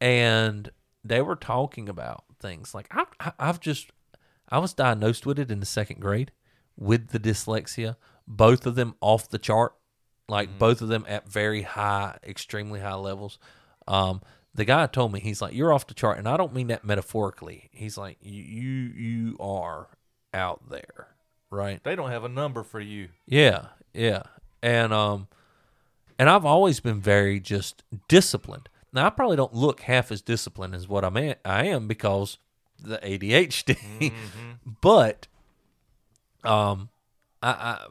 and 0.00 0.70
they 1.08 1.22
were 1.22 1.36
talking 1.36 1.88
about 1.88 2.24
things 2.40 2.74
like 2.74 2.88
I've, 2.90 3.06
I- 3.20 3.32
I've 3.48 3.60
just 3.60 3.90
I 4.48 4.58
was 4.58 4.72
diagnosed 4.74 5.26
with 5.26 5.38
it 5.38 5.50
in 5.50 5.60
the 5.60 5.66
second 5.66 6.00
grade 6.00 6.30
with 6.76 7.08
the 7.08 7.18
dyslexia, 7.18 7.96
both 8.28 8.66
of 8.66 8.74
them 8.74 8.94
off 9.00 9.28
the 9.28 9.38
chart, 9.38 9.74
like 10.28 10.58
both 10.58 10.82
of 10.82 10.88
them 10.88 11.04
at 11.08 11.28
very 11.28 11.62
high, 11.62 12.18
extremely 12.22 12.80
high 12.80 12.94
levels. 12.94 13.38
Um, 13.88 14.20
the 14.54 14.64
guy 14.64 14.86
told 14.86 15.12
me 15.12 15.20
he's 15.20 15.42
like 15.42 15.54
you're 15.54 15.72
off 15.72 15.86
the 15.86 15.94
chart, 15.94 16.18
and 16.18 16.28
I 16.28 16.36
don't 16.36 16.54
mean 16.54 16.68
that 16.68 16.84
metaphorically. 16.84 17.68
He's 17.72 17.96
like 17.98 18.18
you 18.20 18.32
you 18.42 19.36
are 19.40 19.88
out 20.34 20.68
there, 20.70 21.08
right? 21.50 21.82
they 21.84 21.94
don't 21.96 22.10
have 22.10 22.24
a 22.24 22.28
number 22.28 22.62
for 22.62 22.80
you. 22.80 23.08
Yeah, 23.26 23.66
yeah. 23.94 24.22
And 24.62 24.92
um 24.92 25.28
and 26.18 26.30
I've 26.30 26.44
always 26.46 26.80
been 26.80 27.00
very 27.00 27.40
just 27.40 27.82
disciplined. 28.08 28.68
Now 28.92 29.06
I 29.06 29.10
probably 29.10 29.36
don't 29.36 29.54
look 29.54 29.80
half 29.82 30.10
as 30.10 30.22
disciplined 30.22 30.74
as 30.74 30.88
what 30.88 31.04
I'm 31.04 31.16
at, 31.16 31.40
I 31.44 31.66
am 31.66 31.86
because 31.88 32.38
the 32.78 32.98
ADHD. 32.98 34.12
but 34.80 35.26
um 36.44 36.88
I, 37.42 37.50
I 37.50 37.86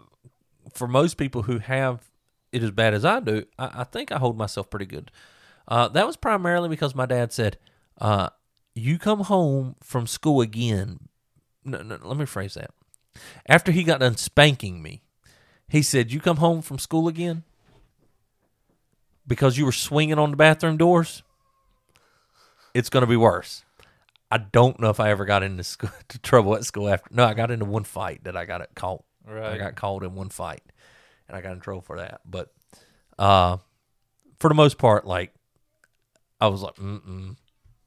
for 0.74 0.88
most 0.88 1.16
people 1.16 1.44
who 1.44 1.60
have 1.60 2.12
it 2.52 2.64
as 2.64 2.72
bad 2.72 2.94
as 2.94 3.06
I 3.06 3.20
do, 3.20 3.46
I, 3.58 3.82
I 3.82 3.84
think 3.84 4.12
I 4.12 4.18
hold 4.18 4.38
myself 4.38 4.70
pretty 4.70 4.86
good. 4.86 5.12
Uh, 5.68 5.88
that 5.90 6.06
was 6.06 6.16
primarily 6.16 6.70
because 6.70 6.96
my 6.96 7.06
dad 7.06 7.34
said, 7.34 7.58
uh, 8.00 8.30
"You 8.74 8.98
come 9.00 9.22
home 9.22 9.76
from 9.82 10.08
school 10.08 10.42
again." 10.42 11.00
No, 11.64 11.82
no, 11.82 11.98
let 12.04 12.18
me 12.18 12.26
phrase 12.26 12.54
that. 12.54 12.72
After 13.48 13.72
he 13.72 13.84
got 13.84 14.00
done 14.00 14.18
spanking 14.18 14.82
me, 14.82 15.02
he 15.68 15.82
said, 15.82 16.12
"You 16.12 16.20
come 16.20 16.38
home 16.38 16.62
from 16.62 16.78
school 16.78 17.08
again 17.08 17.44
because 19.28 19.58
you 19.58 19.66
were 19.66 19.72
swinging 19.72 20.20
on 20.20 20.32
the 20.32 20.38
bathroom 20.38 20.78
doors. 20.78 21.24
It's 22.74 22.90
going 22.90 23.02
to 23.02 23.08
be 23.08 23.18
worse." 23.18 23.64
I 24.32 24.40
don't 24.40 24.80
know 24.80 24.90
if 24.90 25.00
I 25.00 25.12
ever 25.12 25.24
got 25.24 25.44
into 25.44 25.64
school, 25.64 25.92
to 26.10 26.20
trouble 26.20 26.56
at 26.56 26.66
school 26.66 26.90
after. 26.90 27.14
No, 27.14 27.26
I 27.26 27.34
got 27.34 27.52
into 27.52 27.66
one 27.66 27.84
fight 27.84 28.24
that 28.24 28.36
I 28.36 28.46
got 28.46 28.62
it 28.62 28.70
caught. 28.76 29.04
I 29.28 29.58
got 29.58 29.76
called 29.76 30.04
in 30.04 30.14
one 30.14 30.30
fight, 30.30 30.64
and 31.28 31.38
I 31.38 31.42
got 31.42 31.54
in 31.54 31.60
trouble 31.60 31.82
for 31.82 31.98
that. 31.98 32.22
But 32.26 32.52
uh, 33.18 33.58
for 34.40 34.50
the 34.50 34.56
most 34.56 34.78
part, 34.78 35.06
like 35.06 35.34
I 36.40 36.48
was 36.48 36.62
like, 36.62 36.76
mm 36.76 37.02
mm, 37.02 37.36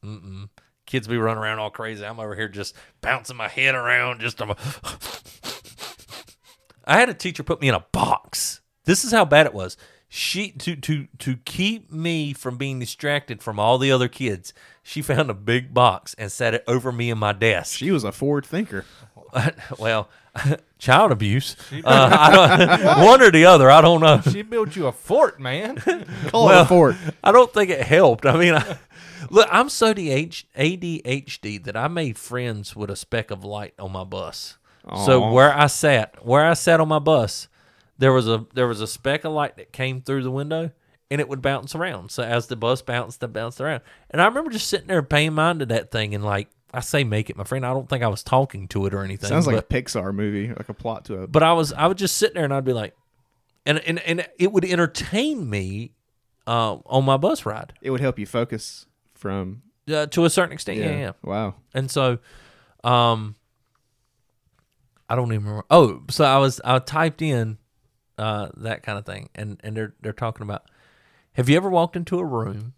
mm 0.05 0.25
mm. 0.25 0.49
Kids 0.87 1.07
be 1.07 1.19
running 1.19 1.43
around 1.43 1.59
all 1.59 1.71
crazy. 1.71 2.05
I'm 2.05 2.19
over 2.19 2.35
here 2.35 2.49
just 2.49 2.75
bouncing 3.03 3.37
my 3.37 3.49
head 3.49 3.75
around. 3.75 4.21
Just 4.21 4.41
I'm 4.41 4.51
a 4.51 4.57
I 6.85 6.99
had 6.99 7.11
a 7.11 7.15
teacher 7.15 7.43
put 7.43 7.61
me 7.61 7.69
in 7.69 7.75
a 7.75 7.85
box. 7.93 8.63
This 8.85 9.05
is 9.05 9.13
how 9.13 9.27
bad 9.27 9.45
it 9.45 9.53
was. 9.53 9.77
She 10.09 10.53
to 10.53 10.75
to 10.77 11.07
to 11.19 11.37
keep 11.45 11.93
me 11.93 12.33
from 12.33 12.57
being 12.57 12.79
distracted 12.79 13.43
from 13.43 13.61
all 13.61 13.77
the 13.77 13.93
other 13.93 14.09
kids. 14.09 14.55
She 14.83 15.03
found 15.03 15.29
a 15.29 15.35
big 15.35 15.75
box 15.75 16.15
and 16.17 16.33
set 16.33 16.55
it 16.55 16.65
over 16.67 16.91
me 16.91 17.11
and 17.11 17.21
my 17.21 17.33
desk. 17.35 17.77
She 17.77 17.91
was 17.91 18.05
a 18.05 18.13
forward 18.13 18.47
thinker. 18.47 18.87
well, 19.79 20.09
child 20.79 21.13
abuse. 21.13 21.57
Uh, 21.85 22.09
I 22.19 22.67
don't, 22.67 22.87
one 23.07 23.21
or 23.21 23.31
the 23.31 23.45
other. 23.45 23.71
I 23.71 23.83
don't 23.83 24.01
know. 24.01 24.23
She 24.33 24.41
built 24.41 24.75
you 24.77 24.87
a 24.87 24.93
fort, 24.93 25.39
man. 25.39 25.77
Call 26.29 26.47
Well, 26.47 26.61
it 26.61 26.63
a 26.63 26.65
fort. 26.67 26.97
I 27.23 27.31
don't 27.33 27.53
think 27.53 27.69
it 27.71 27.83
helped. 27.83 28.25
I 28.25 28.39
mean, 28.39 28.55
I, 28.55 28.79
look, 29.29 29.47
I'm 29.51 29.69
so 29.69 29.93
DH, 29.93 30.45
ADHD 30.57 31.63
that 31.65 31.77
I 31.77 31.89
made 31.89 32.17
friends 32.17 32.75
with 32.75 32.89
a 32.91 32.97
speck 32.97 33.31
of 33.31 33.45
light 33.45 33.75
on 33.79 33.93
my 33.93 34.05
bus. 34.05 34.57
So 35.05 35.23
Aw. 35.25 35.33
where 35.33 35.55
I 35.55 35.67
sat, 35.67 36.25
where 36.25 36.47
I 36.47 36.55
sat 36.55 36.81
on 36.81 36.89
my 36.89 36.99
bus, 36.99 37.49
there 37.99 38.13
was 38.13 38.29
a 38.29 38.47
there 38.55 38.67
was 38.67 38.81
a 38.81 38.87
speck 38.87 39.25
of 39.25 39.33
light 39.33 39.57
that 39.57 39.73
came 39.73 40.01
through 40.01 40.23
the 40.23 40.31
window, 40.31 40.71
and 41.11 41.21
it 41.21 41.29
would 41.29 41.43
bounce 41.43 41.75
around. 41.75 42.11
So 42.11 42.23
as 42.23 42.47
the 42.47 42.57
bus 42.57 42.81
bounced, 42.83 43.23
it 43.23 43.33
bounced 43.33 43.61
around. 43.61 43.83
And 44.11 44.23
I 44.23 44.27
remember 44.27 44.51
just 44.51 44.69
sitting 44.69 44.87
there 44.87 45.03
paying 45.03 45.35
mind 45.35 45.61
to 45.61 45.67
that 45.67 45.91
thing, 45.91 46.15
and 46.15 46.25
like 46.25 46.49
I 46.73 46.81
say, 46.81 47.05
make 47.05 47.31
it 47.31 47.37
my 47.37 47.45
friend. 47.45 47.67
I 47.67 47.71
don't 47.71 47.89
think 47.89 48.03
I 48.03 48.09
was 48.09 48.23
talking 48.23 48.69
to 48.69 48.87
it 48.87 48.95
or 48.95 49.03
anything. 49.03 49.29
Sounds 49.29 49.47
like 49.47 49.57
but, 49.57 49.77
a 49.77 49.83
Pixar 49.83 50.15
movie, 50.15 50.49
like 50.49 50.69
a 50.69 50.75
plot 50.75 51.07
to 51.07 51.23
it. 51.25 51.33
but 51.33 51.43
I 51.43 51.53
was 51.53 51.73
I 51.73 51.87
would 51.87 51.99
just 51.99 52.17
sit 52.17 52.35
there 52.35 52.45
and 52.45 52.55
I'd 52.55 52.65
be 52.65 52.73
like, 52.73 52.95
and 53.67 53.79
and 53.81 53.99
and 54.01 54.27
it 54.39 54.53
would 54.53 54.65
entertain 54.65 55.49
me 55.49 55.93
uh, 56.47 56.79
on 56.87 57.05
my 57.05 57.17
bus 57.17 57.45
ride 57.45 57.75
It 57.83 57.91
would 57.91 58.01
help 58.01 58.19
you 58.19 58.27
focus 58.27 58.87
from. 59.15 59.63
uh, 59.93 60.07
to 60.07 60.25
a 60.25 60.31
certain 60.31 60.53
extent. 60.53 60.79
Yeah. 60.79 60.99
yeah, 60.99 61.13
Wow. 61.23 61.57
And 61.75 61.91
so, 61.91 62.19
um, 62.85 63.37
I 65.09 65.17
don't 65.17 65.33
even 65.33 65.45
remember. 65.45 65.67
Oh, 65.71 66.03
so 66.11 66.25
I 66.25 66.39
was 66.39 66.61
I 66.65 66.79
typed 66.79 67.23
in 67.23 67.59
uh, 68.19 68.49
that 68.57 68.83
kind 68.83 68.99
of 68.99 69.07
thing, 69.07 69.29
and 69.35 69.61
and 69.63 69.77
they're 69.77 69.95
they're 70.01 70.13
talking 70.13 70.43
about. 70.43 70.65
Have 71.35 71.49
you 71.49 71.57
ever 71.57 71.71
walked 71.71 71.95
into 71.95 72.19
a 72.19 72.25
room 72.25 72.75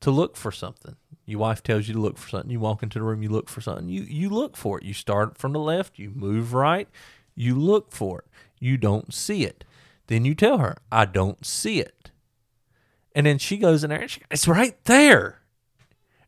to 0.00 0.10
look 0.10 0.36
for 0.36 0.52
something? 0.52 0.96
Your 1.24 1.40
wife 1.40 1.62
tells 1.62 1.88
you 1.88 1.94
to 1.94 2.00
look 2.00 2.18
for 2.18 2.28
something. 2.28 2.50
You 2.50 2.60
walk 2.60 2.82
into 2.82 2.98
the 2.98 3.04
room, 3.04 3.22
you 3.22 3.30
look 3.30 3.48
for 3.48 3.60
something. 3.60 3.88
You 3.88 4.02
you 4.02 4.28
look 4.28 4.56
for 4.56 4.78
it. 4.78 4.84
You 4.84 4.92
start 4.92 5.38
from 5.38 5.52
the 5.52 5.60
left, 5.60 5.98
you 5.98 6.10
move 6.14 6.52
right, 6.52 6.88
you 7.34 7.54
look 7.54 7.92
for 7.92 8.20
it. 8.20 8.24
You 8.60 8.76
don't 8.76 9.12
see 9.12 9.44
it. 9.44 9.64
Then 10.08 10.24
you 10.24 10.34
tell 10.34 10.58
her, 10.58 10.76
"I 10.92 11.04
don't 11.06 11.44
see 11.44 11.80
it." 11.80 12.10
And 13.14 13.26
then 13.26 13.38
she 13.38 13.56
goes 13.56 13.82
in 13.82 13.88
there 13.90 14.02
and 14.02 14.10
she, 14.10 14.20
it's 14.30 14.46
right 14.46 14.76
there. 14.84 15.40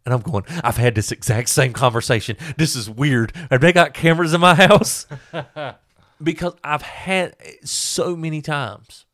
And 0.06 0.14
I'm 0.14 0.22
going, 0.22 0.44
I've 0.64 0.78
had 0.78 0.94
this 0.94 1.12
exact 1.12 1.50
same 1.50 1.74
conversation. 1.74 2.38
This 2.56 2.74
is 2.74 2.88
weird. 2.88 3.36
Have 3.50 3.60
they 3.60 3.74
got 3.74 3.92
cameras 3.92 4.32
in 4.32 4.40
my 4.40 4.54
house? 4.54 5.06
because 6.22 6.54
I've 6.64 6.82
had 6.82 7.36
so 7.64 8.16
many 8.16 8.42
times. 8.42 9.06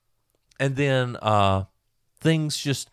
And 0.61 0.77
then 0.77 1.17
uh, 1.21 1.65
things 2.21 2.57
just, 2.57 2.89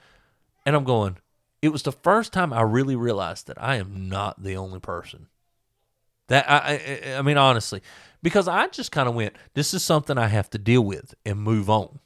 and 0.66 0.76
I'm 0.76 0.84
going, 0.84 1.18
it 1.62 1.70
was 1.70 1.84
the 1.84 1.92
first 1.92 2.34
time 2.34 2.52
I 2.52 2.62
really 2.62 2.96
realized 2.96 3.48
that 3.48 3.62
I 3.62 3.76
am 3.76 4.10
not 4.10 4.42
the 4.42 4.58
only 4.58 4.80
person. 4.80 5.28
That 6.28 6.50
I, 6.50 7.02
I, 7.06 7.18
I 7.18 7.22
mean, 7.22 7.38
honestly, 7.38 7.82
because 8.24 8.48
I 8.48 8.68
just 8.68 8.92
kind 8.92 9.08
of 9.08 9.16
went, 9.16 9.36
this 9.54 9.74
is 9.74 9.84
something 9.84 10.18
I 10.18 10.28
have 10.28 10.50
to 10.52 10.58
deal 10.58 10.82
with 10.82 11.14
and 11.26 11.40
move 11.40 11.70
on, 11.70 12.00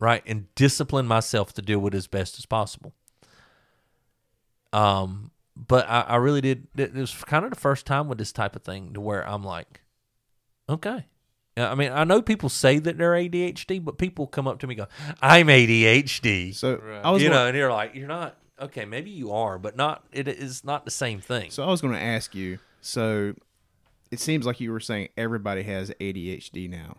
right? 0.00 0.22
And 0.26 0.52
discipline 0.54 1.06
myself 1.06 1.52
to 1.54 1.62
deal 1.62 1.78
with 1.78 1.94
as 1.94 2.06
best 2.06 2.38
as 2.38 2.46
possible. 2.46 2.94
Um, 4.72 5.30
but 5.56 5.88
I, 5.88 6.00
I 6.02 6.16
really 6.16 6.40
did. 6.40 6.68
It 6.76 6.94
was 6.94 7.12
kind 7.14 7.44
of 7.44 7.50
the 7.50 7.60
first 7.60 7.86
time 7.86 8.08
with 8.08 8.18
this 8.18 8.32
type 8.32 8.56
of 8.56 8.62
thing 8.62 8.94
to 8.94 9.00
where 9.00 9.28
I'm 9.28 9.44
like, 9.44 9.82
okay. 10.68 11.06
I 11.56 11.74
mean, 11.74 11.92
I 11.92 12.04
know 12.04 12.22
people 12.22 12.48
say 12.48 12.78
that 12.78 12.96
they're 12.96 13.12
ADHD, 13.14 13.84
but 13.84 13.98
people 13.98 14.26
come 14.26 14.46
up 14.48 14.60
to 14.60 14.66
me 14.66 14.74
and 14.76 14.86
go, 14.86 15.14
"I'm 15.20 15.48
ADHD." 15.48 16.54
So 16.54 16.76
Right. 16.76 17.00
I 17.04 17.10
was 17.10 17.22
you 17.22 17.28
gonna- 17.28 17.40
know, 17.42 17.46
and 17.48 17.56
you're 17.56 17.70
like, 17.72 17.94
you're 17.94 18.08
not 18.08 18.36
okay. 18.60 18.84
Maybe 18.84 19.10
you 19.10 19.32
are, 19.32 19.58
but 19.58 19.76
not. 19.76 20.04
It 20.12 20.28
is 20.28 20.64
not 20.64 20.84
the 20.84 20.90
same 20.90 21.20
thing. 21.20 21.50
So 21.50 21.62
I 21.64 21.66
was 21.66 21.80
going 21.80 21.94
to 21.94 22.00
ask 22.00 22.34
you. 22.34 22.58
So 22.80 23.34
it 24.10 24.20
seems 24.20 24.46
like 24.46 24.60
you 24.60 24.70
were 24.72 24.80
saying 24.80 25.08
everybody 25.16 25.62
has 25.64 25.90
ADHD 26.00 26.68
now. 26.68 26.96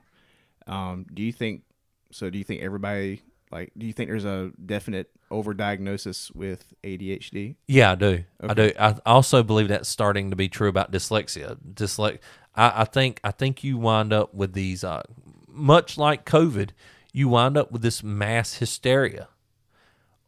Um, 0.68 1.06
do 1.14 1.22
you 1.24 1.32
think? 1.32 1.64
So 2.12 2.30
do 2.30 2.38
you 2.38 2.43
think 2.43 2.62
everybody 2.62 3.22
like? 3.52 3.72
Do 3.78 3.86
you 3.88 3.93
think 3.93 4.10
there's 4.10 4.26
a 4.26 4.52
definite 4.64 5.10
overdiagnosis 5.32 6.34
with 6.36 6.74
ADHD? 6.84 7.56
Yeah, 7.68 7.91
I 7.93 7.95
do. 7.95 8.24
I 8.41 8.54
do. 8.54 8.72
I 8.80 8.95
also 9.06 9.43
believe 9.43 9.68
that's 9.70 9.89
starting 9.89 10.30
to 10.30 10.36
be 10.36 10.49
true 10.49 10.68
about 10.68 10.91
dyslexia. 10.91 11.58
Dyslex. 11.74 12.20
I, 12.56 12.82
I 12.82 12.86
think. 12.86 13.20
I 13.24 13.32
think 13.32 13.64
you 13.64 13.78
wind 13.78 14.14
up 14.14 14.34
with 14.34 14.54
these. 14.54 14.84
Uh, 14.84 15.04
much 15.47 15.97
like 15.97 16.26
COVID, 16.26 16.70
you 17.14 17.30
wind 17.30 17.58
up 17.58 17.72
with 17.72 17.82
this 17.82 18.04
mass 18.04 18.56
hysteria, 18.56 19.30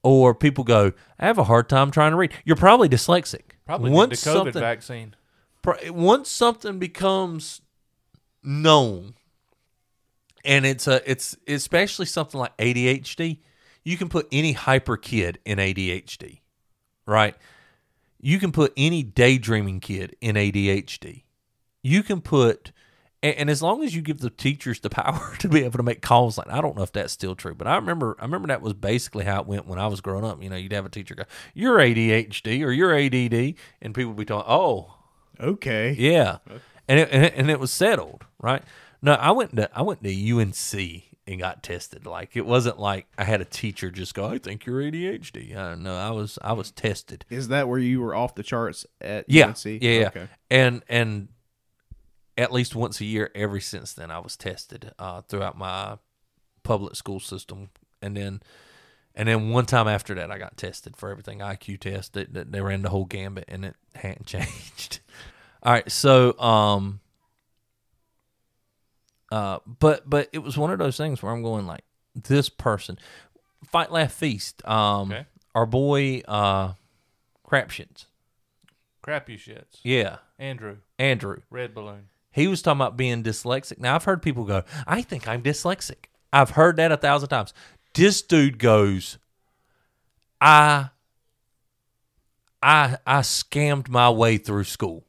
or 0.01 0.33
people 0.33 0.63
go, 0.63 0.93
"I 1.19 1.25
have 1.25 1.37
a 1.37 1.45
hard 1.45 1.69
time 1.69 1.91
trying 1.91 2.11
to 2.11 2.17
read." 2.17 2.33
You're 2.45 2.55
probably 2.55 2.89
dyslexic. 2.89 3.41
Probably 3.65 3.91
once 3.91 4.23
the 4.23 4.29
COVID 4.29 4.33
something, 4.33 4.53
vaccine. 4.61 5.15
once 5.89 6.29
something 6.29 6.79
becomes 6.79 7.61
known 8.43 9.13
and 10.43 10.65
it's 10.65 10.87
a 10.87 11.09
it's 11.09 11.35
especially 11.47 12.05
something 12.05 12.39
like 12.39 12.55
ADHD 12.57 13.39
you 13.83 13.97
can 13.97 14.09
put 14.09 14.27
any 14.31 14.53
hyper 14.53 14.97
kid 14.97 15.39
in 15.45 15.57
ADHD 15.57 16.39
right 17.05 17.35
you 18.19 18.39
can 18.39 18.51
put 18.51 18.73
any 18.77 19.03
daydreaming 19.03 19.79
kid 19.79 20.15
in 20.21 20.35
ADHD 20.35 21.23
you 21.83 22.01
can 22.01 22.21
put 22.21 22.71
and, 23.21 23.35
and 23.35 23.49
as 23.49 23.61
long 23.61 23.83
as 23.83 23.95
you 23.95 24.01
give 24.01 24.19
the 24.19 24.29
teachers 24.31 24.79
the 24.79 24.89
power 25.01 25.35
to 25.39 25.47
be 25.47 25.63
able 25.63 25.77
to 25.77 25.83
make 25.83 26.01
calls 26.01 26.37
like 26.37 26.49
I 26.49 26.59
don't 26.61 26.75
know 26.75 26.83
if 26.83 26.91
that's 26.91 27.13
still 27.13 27.35
true 27.35 27.53
but 27.53 27.67
I 27.67 27.75
remember 27.75 28.15
I 28.19 28.23
remember 28.23 28.47
that 28.47 28.61
was 28.61 28.73
basically 28.73 29.25
how 29.25 29.41
it 29.41 29.47
went 29.47 29.67
when 29.67 29.77
I 29.79 29.87
was 29.87 30.01
growing 30.01 30.25
up 30.25 30.41
you 30.41 30.49
know 30.49 30.55
you'd 30.55 30.71
have 30.73 30.85
a 30.85 30.89
teacher 30.89 31.13
go 31.15 31.23
you're 31.53 31.77
ADHD 31.77 32.63
or 32.65 32.71
you're 32.71 32.95
ADD 32.95 33.55
and 33.81 33.93
people 33.93 34.09
would 34.13 34.17
be 34.17 34.25
talking 34.25 34.49
oh 34.51 34.95
Okay. 35.39 35.95
yeah, 35.97 36.37
and 36.87 36.99
it, 36.99 37.09
and 37.11 37.25
it, 37.25 37.33
and 37.35 37.49
it 37.49 37.59
was 37.59 37.71
settled, 37.71 38.23
right? 38.39 38.61
No, 39.01 39.13
I 39.13 39.31
went 39.31 39.55
to 39.55 39.67
I 39.77 39.81
went 39.81 40.03
to 40.03 40.31
UNC 40.31 41.03
and 41.25 41.39
got 41.39 41.63
tested. 41.63 42.05
Like 42.05 42.35
it 42.37 42.45
wasn't 42.45 42.77
like 42.79 43.07
I 43.17 43.23
had 43.23 43.41
a 43.41 43.45
teacher 43.45 43.89
just 43.89 44.13
go, 44.13 44.25
"I 44.25 44.37
think 44.37 44.65
you're 44.67 44.79
ADHD." 44.81 45.55
Uh, 45.55 45.73
no, 45.75 45.95
I 45.97 46.11
was 46.11 46.37
I 46.43 46.53
was 46.53 46.69
tested. 46.69 47.25
Is 47.31 47.47
that 47.47 47.67
where 47.67 47.79
you 47.79 47.99
were 47.99 48.13
off 48.13 48.35
the 48.35 48.43
charts 48.43 48.85
at 49.01 49.25
Yeah, 49.27 49.47
UNC? 49.47 49.65
yeah, 49.65 50.11
yeah. 50.15 50.27
And 50.51 50.83
and 50.87 51.29
at 52.37 52.51
least 52.51 52.75
once 52.75 52.99
a 53.01 53.05
year, 53.05 53.31
ever 53.35 53.59
since 53.59 53.93
then, 53.93 54.11
I 54.11 54.19
was 54.19 54.35
tested 54.35 54.91
uh, 54.97 55.21
throughout 55.21 55.57
my 55.57 55.97
public 56.63 56.95
school 56.95 57.19
system, 57.19 57.69
and 58.01 58.15
then. 58.17 58.41
And 59.15 59.27
then 59.27 59.51
one 59.51 59.67
time 59.67 59.87
after 59.87 60.15
that, 60.15 60.31
I 60.31 60.39
got 60.39 60.57
tested 60.57 60.97
for 60.97 61.11
everything 61.11 61.37
IQ 61.37 61.81
test. 61.81 62.13
They, 62.13 62.25
they, 62.25 62.61
ran 62.61 62.81
the 62.81 62.89
whole 62.89 63.05
gambit, 63.05 63.45
and 63.47 63.63
it 63.63 63.75
hadn't 63.93 64.25
changed. 64.25 65.01
All 65.61 65.71
right, 65.71 65.91
so 65.91 66.35
um, 66.39 66.99
uh, 69.31 69.59
but 69.79 70.09
but 70.09 70.29
it 70.33 70.39
was 70.39 70.57
one 70.57 70.71
of 70.71 70.79
those 70.79 70.97
things 70.97 71.21
where 71.21 71.31
I'm 71.31 71.43
going 71.43 71.65
like 71.67 71.83
this 72.15 72.49
person, 72.49 72.97
fight, 73.71 73.91
laugh, 73.91 74.11
feast. 74.13 74.67
Um, 74.67 75.11
Okay. 75.11 75.25
our 75.55 75.65
boy, 75.65 76.21
uh, 76.27 76.73
Crapshins. 77.47 78.05
Crap 79.01 79.29
you 79.29 79.37
shits. 79.37 79.79
Yeah, 79.83 80.17
Andrew, 80.39 80.77
Andrew. 80.97 81.41
red 81.49 81.73
balloon. 81.75 82.09
He 82.33 82.47
was 82.47 82.61
talking 82.61 82.81
about 82.81 82.97
being 82.97 83.23
dyslexic. 83.23 83.79
Now 83.79 83.95
I've 83.95 84.03
heard 84.03 84.21
people 84.21 84.43
go, 84.43 84.63
"I 84.85 85.01
think 85.03 85.27
I'm 85.27 85.41
dyslexic." 85.41 86.05
I've 86.33 86.49
heard 86.51 86.77
that 86.77 86.91
a 86.91 86.97
thousand 86.97 87.29
times. 87.29 87.53
This 87.93 88.23
dude 88.23 88.57
goes, 88.57 89.19
"I, 90.41 90.89
I, 92.61 92.97
I 93.05 93.19
scammed 93.19 93.87
my 93.87 94.09
way 94.09 94.37
through 94.37 94.63
school. 94.63 95.05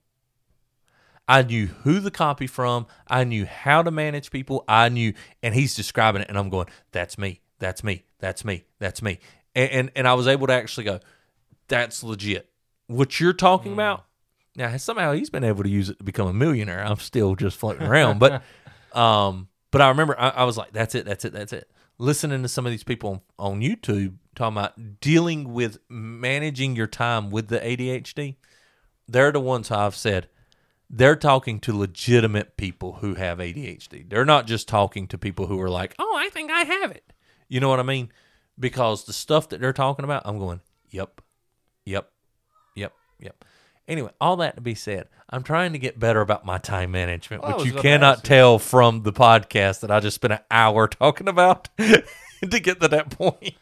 I 1.26 1.40
knew 1.42 1.68
who 1.68 2.00
the 2.00 2.10
copy 2.10 2.46
from. 2.46 2.86
I 3.08 3.24
knew 3.24 3.46
how 3.46 3.82
to 3.82 3.90
manage 3.90 4.30
people. 4.30 4.62
I 4.68 4.90
knew." 4.90 5.14
And 5.42 5.54
he's 5.54 5.74
describing 5.74 6.22
it, 6.22 6.28
and 6.28 6.38
I'm 6.38 6.50
going, 6.50 6.66
"That's 6.92 7.16
me. 7.16 7.40
That's 7.58 7.82
me. 7.82 8.04
That's 8.18 8.44
me. 8.44 8.64
That's 8.78 9.00
me." 9.00 9.18
And 9.54 9.70
and, 9.70 9.92
and 9.96 10.06
I 10.06 10.12
was 10.12 10.28
able 10.28 10.46
to 10.48 10.52
actually 10.52 10.84
go, 10.84 11.00
"That's 11.68 12.04
legit. 12.04 12.50
What 12.86 13.18
you're 13.18 13.32
talking 13.32 13.70
mm. 13.72 13.76
about." 13.76 14.04
Now 14.56 14.76
somehow 14.76 15.12
he's 15.12 15.30
been 15.30 15.44
able 15.44 15.62
to 15.64 15.68
use 15.68 15.90
it 15.90 15.98
to 15.98 16.04
become 16.04 16.28
a 16.28 16.32
millionaire. 16.32 16.84
I'm 16.84 16.98
still 16.98 17.34
just 17.34 17.56
floating 17.56 17.86
around, 17.86 18.18
but 18.18 18.42
um, 18.96 19.48
but 19.70 19.80
I 19.80 19.88
remember 19.88 20.18
I, 20.18 20.30
I 20.30 20.44
was 20.44 20.56
like, 20.56 20.72
that's 20.72 20.94
it, 20.94 21.04
that's 21.04 21.24
it, 21.24 21.32
that's 21.32 21.52
it. 21.52 21.70
Listening 21.98 22.42
to 22.42 22.48
some 22.48 22.66
of 22.66 22.72
these 22.72 22.84
people 22.84 23.24
on, 23.38 23.52
on 23.52 23.60
YouTube 23.60 24.14
talking 24.34 24.56
about 24.56 25.00
dealing 25.00 25.52
with 25.52 25.78
managing 25.88 26.76
your 26.76 26.86
time 26.86 27.30
with 27.30 27.48
the 27.48 27.58
ADHD, 27.58 28.36
they're 29.08 29.32
the 29.32 29.40
ones 29.40 29.68
who 29.68 29.76
I've 29.76 29.96
said 29.96 30.28
they're 30.90 31.16
talking 31.16 31.58
to 31.60 31.76
legitimate 31.76 32.56
people 32.56 32.94
who 32.94 33.14
have 33.14 33.38
ADHD. 33.38 34.08
They're 34.08 34.24
not 34.24 34.46
just 34.46 34.68
talking 34.68 35.08
to 35.08 35.18
people 35.18 35.46
who 35.46 35.60
are 35.60 35.70
like, 35.70 35.94
oh, 35.98 36.14
I 36.16 36.28
think 36.28 36.50
I 36.50 36.60
have 36.60 36.90
it. 36.90 37.12
You 37.48 37.60
know 37.60 37.68
what 37.68 37.80
I 37.80 37.84
mean? 37.84 38.12
Because 38.58 39.04
the 39.04 39.12
stuff 39.12 39.48
that 39.48 39.60
they're 39.60 39.72
talking 39.72 40.04
about, 40.04 40.22
I'm 40.24 40.38
going, 40.38 40.60
yep, 40.90 41.20
yep, 41.84 42.10
yep, 42.74 42.92
yep. 43.18 43.44
Anyway, 43.86 44.10
all 44.20 44.36
that 44.36 44.54
to 44.56 44.62
be 44.62 44.74
said, 44.74 45.08
I'm 45.28 45.42
trying 45.42 45.72
to 45.74 45.78
get 45.78 45.98
better 45.98 46.20
about 46.20 46.44
my 46.46 46.58
time 46.58 46.90
management, 46.90 47.42
Well, 47.42 47.58
which 47.58 47.66
you 47.66 47.74
cannot 47.74 48.18
you. 48.18 48.22
tell 48.22 48.58
from 48.58 49.02
the 49.02 49.12
podcast 49.12 49.80
that 49.80 49.90
I 49.90 50.00
just 50.00 50.14
spent 50.14 50.32
an 50.32 50.38
hour 50.50 50.88
talking 50.88 51.28
about 51.28 51.68
to 51.78 52.60
get 52.60 52.80
to 52.80 52.88
that 52.88 53.10
point. 53.10 53.54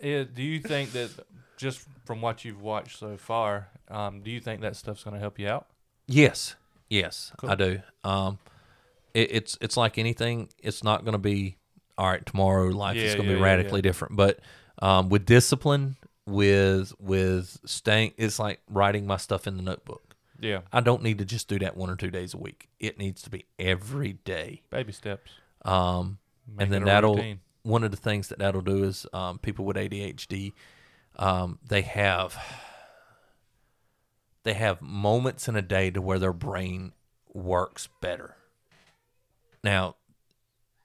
Do 0.00 0.26
you 0.36 0.60
think 0.60 0.92
that 0.92 1.10
just 1.56 1.84
from 2.04 2.20
what 2.20 2.44
you've 2.44 2.62
watched 2.62 2.98
so 2.98 3.16
far, 3.16 3.68
um, 3.88 4.22
do 4.22 4.30
you 4.30 4.40
think 4.40 4.60
that 4.62 4.76
stuff's 4.76 5.04
going 5.04 5.14
to 5.14 5.20
help 5.20 5.38
you 5.38 5.48
out? 5.48 5.66
Yes, 6.06 6.54
yes, 6.88 7.32
Cool. 7.38 7.50
I 7.50 7.54
do. 7.54 7.80
Um, 8.04 8.38
it, 9.14 9.28
it's 9.32 9.58
it's 9.60 9.76
like 9.76 9.98
anything. 9.98 10.48
It's 10.62 10.84
not 10.84 11.04
going 11.04 11.12
to 11.12 11.18
be 11.18 11.56
all 11.98 12.08
right 12.08 12.24
tomorrow. 12.24 12.68
Life 12.68 12.96
is 12.96 13.14
going 13.14 13.26
to 13.26 13.32
yeah, 13.32 13.38
be 13.38 13.40
yeah, 13.40 13.46
radically 13.46 13.82
different, 13.82 14.16
but 14.16 14.38
um, 14.80 15.08
with 15.08 15.24
discipline, 15.26 15.96
with 16.26 16.92
with 16.98 17.58
staying, 17.64 18.12
it's 18.16 18.38
like 18.38 18.60
writing 18.68 19.06
my 19.06 19.16
stuff 19.16 19.46
in 19.46 19.56
the 19.56 19.62
notebook. 19.62 20.16
Yeah, 20.38 20.60
I 20.72 20.80
don't 20.80 21.02
need 21.02 21.18
to 21.18 21.24
just 21.24 21.48
do 21.48 21.58
that 21.60 21.76
one 21.76 21.88
or 21.88 21.96
two 21.96 22.10
days 22.10 22.34
a 22.34 22.36
week. 22.38 22.68
It 22.78 22.98
needs 22.98 23.22
to 23.22 23.30
be 23.30 23.46
every 23.58 24.14
day. 24.14 24.62
baby 24.70 24.92
steps. 24.92 25.30
Um, 25.64 26.18
Make 26.46 26.64
and 26.64 26.72
then 26.72 26.84
that'll 26.84 27.16
routine. 27.16 27.40
one 27.62 27.82
of 27.84 27.90
the 27.90 27.96
things 27.96 28.28
that 28.28 28.38
that'll 28.38 28.60
do 28.60 28.84
is 28.84 29.06
um, 29.12 29.38
people 29.38 29.64
with 29.64 29.76
ADHD, 29.76 30.52
um, 31.16 31.58
they 31.66 31.82
have 31.82 32.36
they 34.42 34.52
have 34.54 34.80
moments 34.82 35.48
in 35.48 35.56
a 35.56 35.62
day 35.62 35.90
to 35.90 36.00
where 36.02 36.18
their 36.18 36.32
brain 36.32 36.92
works 37.32 37.88
better. 38.00 38.36
Now, 39.64 39.96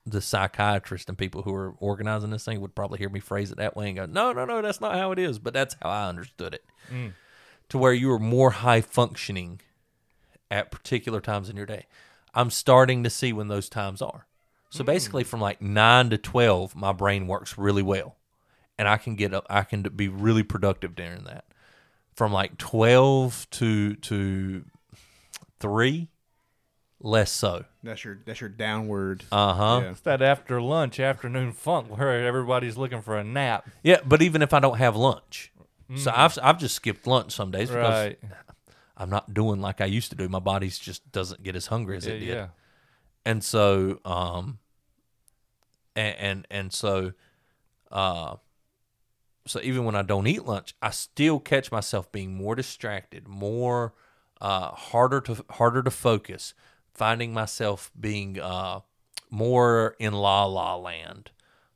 the 0.06 0.22
psychiatrist 0.22 1.10
and 1.10 1.18
people 1.18 1.44
who 1.44 1.54
are 1.54 1.76
organizing 1.80 2.32
this 2.32 2.46
thing 2.46 2.60
would 2.62 2.76
probably 2.76 2.98
hear 2.98 3.10
me 3.10 3.20
phrase 3.20 3.52
it 3.52 3.58
that 3.58 3.76
way 3.76 3.88
and 3.88 3.98
go, 3.98 4.06
"No, 4.06 4.32
no, 4.32 4.46
no, 4.46 4.62
that's 4.62 4.82
not 4.82 4.96
how 4.96 5.12
it 5.12 5.20
is." 5.20 5.40
But 5.40 5.54
that's 5.54 5.76
how 5.82 5.90
I 5.90 6.10
understood 6.10 6.54
it. 6.54 6.66
Mm. 6.92 7.14
To 7.70 7.78
where 7.78 7.94
you 7.94 8.12
are 8.12 8.20
more 8.20 8.52
high 8.52 8.82
functioning 8.82 9.62
at 10.50 10.72
particular 10.72 11.22
times 11.22 11.50
in 11.50 11.56
your 11.56 11.66
day. 11.66 11.86
I'm 12.34 12.50
starting 12.50 13.04
to 13.04 13.10
see 13.10 13.32
when 13.34 13.48
those 13.48 13.70
times 13.70 14.02
are. 14.02 14.28
So 14.70 14.84
mm. 14.84 14.88
basically, 14.88 15.24
from 15.24 15.42
like 15.42 15.62
nine 15.62 16.10
to 16.10 16.18
twelve, 16.18 16.76
my 16.76 16.94
brain 16.94 17.28
works 17.28 17.58
really 17.58 17.84
well, 17.84 18.18
and 18.78 18.88
I 18.88 18.98
can 18.98 19.16
get 19.16 19.34
up. 19.34 19.46
I 19.50 19.64
can 19.64 19.84
be 19.84 20.08
really 20.08 20.44
productive 20.44 20.96
during 20.96 21.24
that. 21.26 21.46
From 22.16 22.34
like 22.34 22.58
twelve 22.58 23.48
to 23.52 23.96
to 23.96 24.66
three, 25.60 26.10
less 27.04 27.32
so. 27.32 27.66
That's 27.84 28.04
your 28.06 28.20
that's 28.26 28.40
your 28.42 28.50
downward. 28.50 29.24
Uh 29.32 29.54
huh. 29.54 29.80
Yeah. 29.84 29.92
It's 29.92 30.02
that 30.02 30.22
after 30.22 30.62
lunch 30.62 31.00
afternoon 31.00 31.52
funk 31.54 31.98
where 31.98 32.26
everybody's 32.26 32.78
looking 32.78 33.02
for 33.02 33.18
a 33.18 33.24
nap. 33.24 33.68
Yeah, 33.84 34.00
but 34.06 34.22
even 34.22 34.42
if 34.42 34.54
I 34.54 34.60
don't 34.60 34.78
have 34.78 34.96
lunch, 34.96 35.52
so 35.96 36.12
I've 36.16 36.38
I've 36.42 36.58
just 36.60 36.76
skipped 36.76 37.06
lunch 37.08 37.34
some 37.34 37.52
days 37.52 37.70
because 37.70 38.06
Right. 38.08 38.20
I'm 38.96 39.10
not 39.10 39.34
doing 39.34 39.60
like 39.62 39.82
I 39.82 39.86
used 39.86 40.10
to 40.12 40.16
do. 40.16 40.30
My 40.30 40.40
body's 40.40 40.78
just 40.80 41.12
doesn't 41.12 41.44
get 41.44 41.56
as 41.56 41.68
hungry 41.68 41.98
as 41.98 42.06
Yeah, 42.06 42.14
it 42.14 42.20
did. 42.20 42.28
yeah. 42.28 42.48
and 43.26 43.44
so 43.44 44.00
um 44.06 44.60
and 45.96 46.16
and, 46.18 46.48
and 46.52 46.74
so 46.74 47.14
uh 47.92 48.36
so 49.48 49.60
even 49.64 49.86
when 49.86 49.96
I 49.96 50.04
don't 50.04 50.28
eat 50.28 50.46
lunch, 50.46 50.76
I 50.84 50.92
still 50.92 51.40
catch 51.40 51.72
myself 51.72 52.12
being 52.12 52.36
more 52.36 52.54
distracted, 52.56 53.28
more 53.28 53.94
uh 54.40 54.70
harder 54.72 55.20
to 55.22 55.44
harder 55.52 55.82
to 55.84 55.92
focus, 55.92 56.54
finding 57.02 57.34
myself 57.34 57.90
being 58.00 58.40
uh 58.40 58.80
more 59.32 59.96
in 59.98 60.14
la 60.14 60.46
la 60.46 60.76
land. 60.76 61.32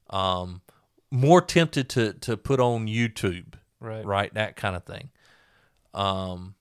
Um 0.10 0.62
more 1.10 1.42
tempted 1.42 1.90
to 1.90 2.14
to 2.14 2.38
put 2.38 2.60
on 2.60 2.86
YouTube, 2.88 3.56
Right. 3.80 4.06
right? 4.06 4.32
That 4.36 4.56
kind 4.56 4.76
of 4.76 4.84
thing. 4.84 5.10
Um 5.96 6.54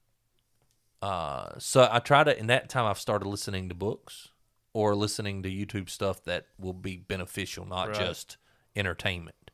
uh 1.02 1.50
so 1.58 1.86
I 1.90 1.98
try 1.98 2.24
to 2.24 2.38
in 2.38 2.46
that 2.46 2.68
time 2.70 2.86
I've 2.86 2.98
started 2.98 3.28
listening 3.28 3.68
to 3.68 3.74
books 3.74 4.28
or 4.72 4.94
listening 4.94 5.42
to 5.42 5.50
YouTube 5.50 5.90
stuff 5.90 6.24
that 6.24 6.46
will 6.58 6.72
be 6.72 6.96
beneficial, 6.96 7.66
not 7.66 7.88
Right. 7.88 7.96
just 7.96 8.38
entertainment. 8.74 9.50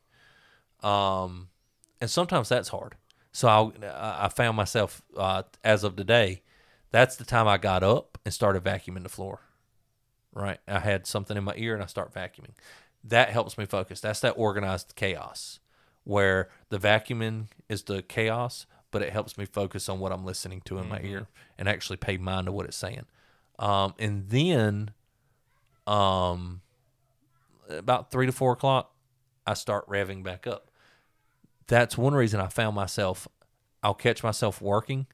Um, 0.81 1.49
and 1.99 2.09
sometimes 2.09 2.49
that's 2.49 2.69
hard. 2.69 2.95
So 3.33 3.47
I 3.47 4.25
I 4.25 4.29
found 4.29 4.55
myself 4.57 5.01
uh, 5.15 5.43
as 5.63 5.83
of 5.83 5.95
today, 5.95 6.41
that's 6.91 7.15
the 7.15 7.25
time 7.25 7.47
I 7.47 7.57
got 7.57 7.83
up 7.83 8.17
and 8.23 8.33
started 8.33 8.63
vacuuming 8.63 9.03
the 9.03 9.09
floor. 9.09 9.39
Right, 10.33 10.59
I 10.67 10.79
had 10.79 11.05
something 11.07 11.35
in 11.35 11.43
my 11.43 11.53
ear 11.57 11.73
and 11.73 11.83
I 11.83 11.87
start 11.87 12.13
vacuuming. 12.13 12.53
That 13.03 13.29
helps 13.29 13.57
me 13.57 13.65
focus. 13.65 13.99
That's 13.99 14.21
that 14.21 14.35
organized 14.37 14.93
chaos 14.95 15.59
where 16.03 16.49
the 16.69 16.77
vacuuming 16.77 17.47
is 17.67 17.83
the 17.83 18.01
chaos, 18.01 18.65
but 18.91 19.01
it 19.01 19.11
helps 19.11 19.37
me 19.37 19.45
focus 19.45 19.89
on 19.89 19.99
what 19.99 20.11
I'm 20.11 20.25
listening 20.25 20.61
to 20.65 20.77
in 20.77 20.89
my 20.89 21.01
ear 21.01 21.27
and 21.57 21.67
actually 21.67 21.97
pay 21.97 22.17
mind 22.17 22.45
to 22.45 22.51
what 22.51 22.65
it's 22.65 22.77
saying. 22.77 23.05
Um, 23.59 23.93
and 23.99 24.29
then, 24.29 24.91
um, 25.85 26.61
about 27.69 28.11
three 28.11 28.25
to 28.25 28.31
four 28.31 28.53
o'clock, 28.53 28.93
I 29.45 29.53
start 29.53 29.87
revving 29.87 30.23
back 30.23 30.47
up. 30.47 30.71
That's 31.67 31.97
one 31.97 32.13
reason 32.13 32.39
I 32.39 32.47
found 32.47 32.75
myself. 32.75 33.27
I'll 33.83 33.93
catch 33.93 34.23
myself 34.23 34.61
working, 34.61 35.07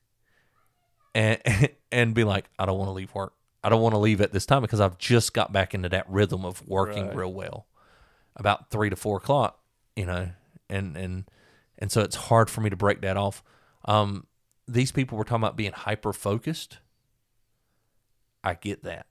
and 1.15 1.39
and 1.91 2.13
be 2.13 2.23
like, 2.23 2.49
I 2.59 2.65
don't 2.65 2.77
want 2.77 2.89
to 2.89 2.93
leave 2.93 3.13
work. 3.13 3.33
I 3.63 3.69
don't 3.69 3.81
want 3.81 3.93
to 3.93 3.99
leave 3.99 4.21
at 4.21 4.31
this 4.31 4.45
time 4.45 4.61
because 4.61 4.79
I've 4.79 4.97
just 4.97 5.33
got 5.33 5.51
back 5.51 5.73
into 5.73 5.89
that 5.89 6.09
rhythm 6.09 6.45
of 6.45 6.65
working 6.67 7.07
Right. 7.07 7.15
real 7.15 7.33
well. 7.33 7.67
About 8.35 8.69
three 8.69 8.89
to 8.89 8.95
four 8.95 9.17
o'clock, 9.17 9.59
you 9.95 10.05
know, 10.05 10.29
and 10.69 10.95
and 10.95 11.25
and 11.79 11.91
so 11.91 12.01
it's 12.01 12.15
hard 12.15 12.49
for 12.49 12.61
me 12.61 12.69
to 12.69 12.75
break 12.75 13.01
that 13.01 13.17
off. 13.17 13.43
Um, 13.85 14.27
these 14.67 14.91
people 14.91 15.17
were 15.17 15.23
talking 15.23 15.43
about 15.43 15.55
being 15.57 15.71
hyper 15.71 16.13
focused. 16.13 16.79
I 18.43 18.53
get 18.53 18.83
that. 18.83 19.07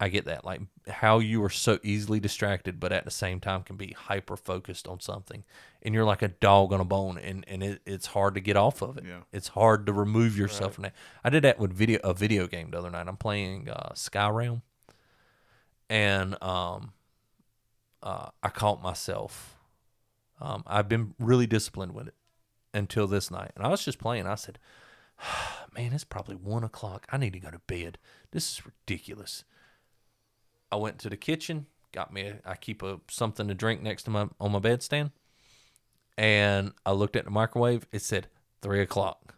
I 0.00 0.08
get 0.08 0.26
that. 0.26 0.44
Like 0.44 0.60
how 0.86 1.18
you 1.18 1.42
are 1.44 1.50
so 1.50 1.78
easily 1.82 2.20
distracted, 2.20 2.78
but 2.78 2.92
at 2.92 3.04
the 3.04 3.10
same 3.10 3.40
time 3.40 3.62
can 3.62 3.76
be 3.76 3.94
hyper 3.96 4.36
focused 4.36 4.86
on 4.86 5.00
something. 5.00 5.44
And 5.82 5.94
you're 5.94 6.04
like 6.04 6.22
a 6.22 6.28
dog 6.28 6.72
on 6.72 6.80
a 6.80 6.84
bone 6.84 7.18
and, 7.18 7.44
and 7.48 7.62
it, 7.62 7.82
it's 7.84 8.06
hard 8.06 8.34
to 8.34 8.40
get 8.40 8.56
off 8.56 8.80
of 8.80 8.96
it. 8.96 9.04
Yeah. 9.06 9.20
It's 9.32 9.48
hard 9.48 9.86
to 9.86 9.92
remove 9.92 10.36
yourself 10.36 10.74
from 10.74 10.82
that. 10.82 10.94
I 11.24 11.30
did 11.30 11.42
that 11.44 11.58
with 11.58 11.72
video 11.72 11.98
a 12.04 12.14
video 12.14 12.46
game 12.46 12.70
the 12.70 12.78
other 12.78 12.90
night. 12.90 13.08
I'm 13.08 13.16
playing 13.16 13.68
uh, 13.68 13.90
Skyrim 13.94 14.62
and 15.90 16.40
um 16.42 16.92
uh, 18.02 18.28
I 18.42 18.48
caught 18.48 18.82
myself. 18.82 19.56
Um, 20.40 20.62
I've 20.66 20.88
been 20.88 21.14
really 21.18 21.46
disciplined 21.46 21.94
with 21.94 22.08
it 22.08 22.14
until 22.72 23.06
this 23.06 23.30
night. 23.30 23.52
And 23.56 23.66
I 23.66 23.68
was 23.68 23.84
just 23.84 23.98
playing. 23.98 24.26
I 24.26 24.36
said, 24.36 24.58
man, 25.74 25.92
it's 25.92 26.04
probably 26.04 26.36
one 26.36 26.64
o'clock. 26.64 27.06
I 27.10 27.16
need 27.16 27.32
to 27.32 27.40
go 27.40 27.50
to 27.50 27.60
bed. 27.60 27.98
This 28.30 28.52
is 28.52 28.66
ridiculous. 28.66 29.44
I 30.70 30.76
went 30.76 30.98
to 31.00 31.10
the 31.10 31.16
kitchen, 31.16 31.66
got 31.92 32.12
me. 32.12 32.22
A, 32.22 32.38
I 32.44 32.54
keep 32.54 32.82
a 32.82 33.00
something 33.08 33.48
to 33.48 33.54
drink 33.54 33.82
next 33.82 34.04
to 34.04 34.10
my 34.10 34.28
on 34.40 34.52
my 34.52 34.58
bedstand, 34.58 35.12
and 36.16 36.72
I 36.84 36.92
looked 36.92 37.16
at 37.16 37.24
the 37.24 37.30
microwave. 37.30 37.86
It 37.92 38.02
said 38.02 38.28
three 38.62 38.80
o'clock. 38.80 39.34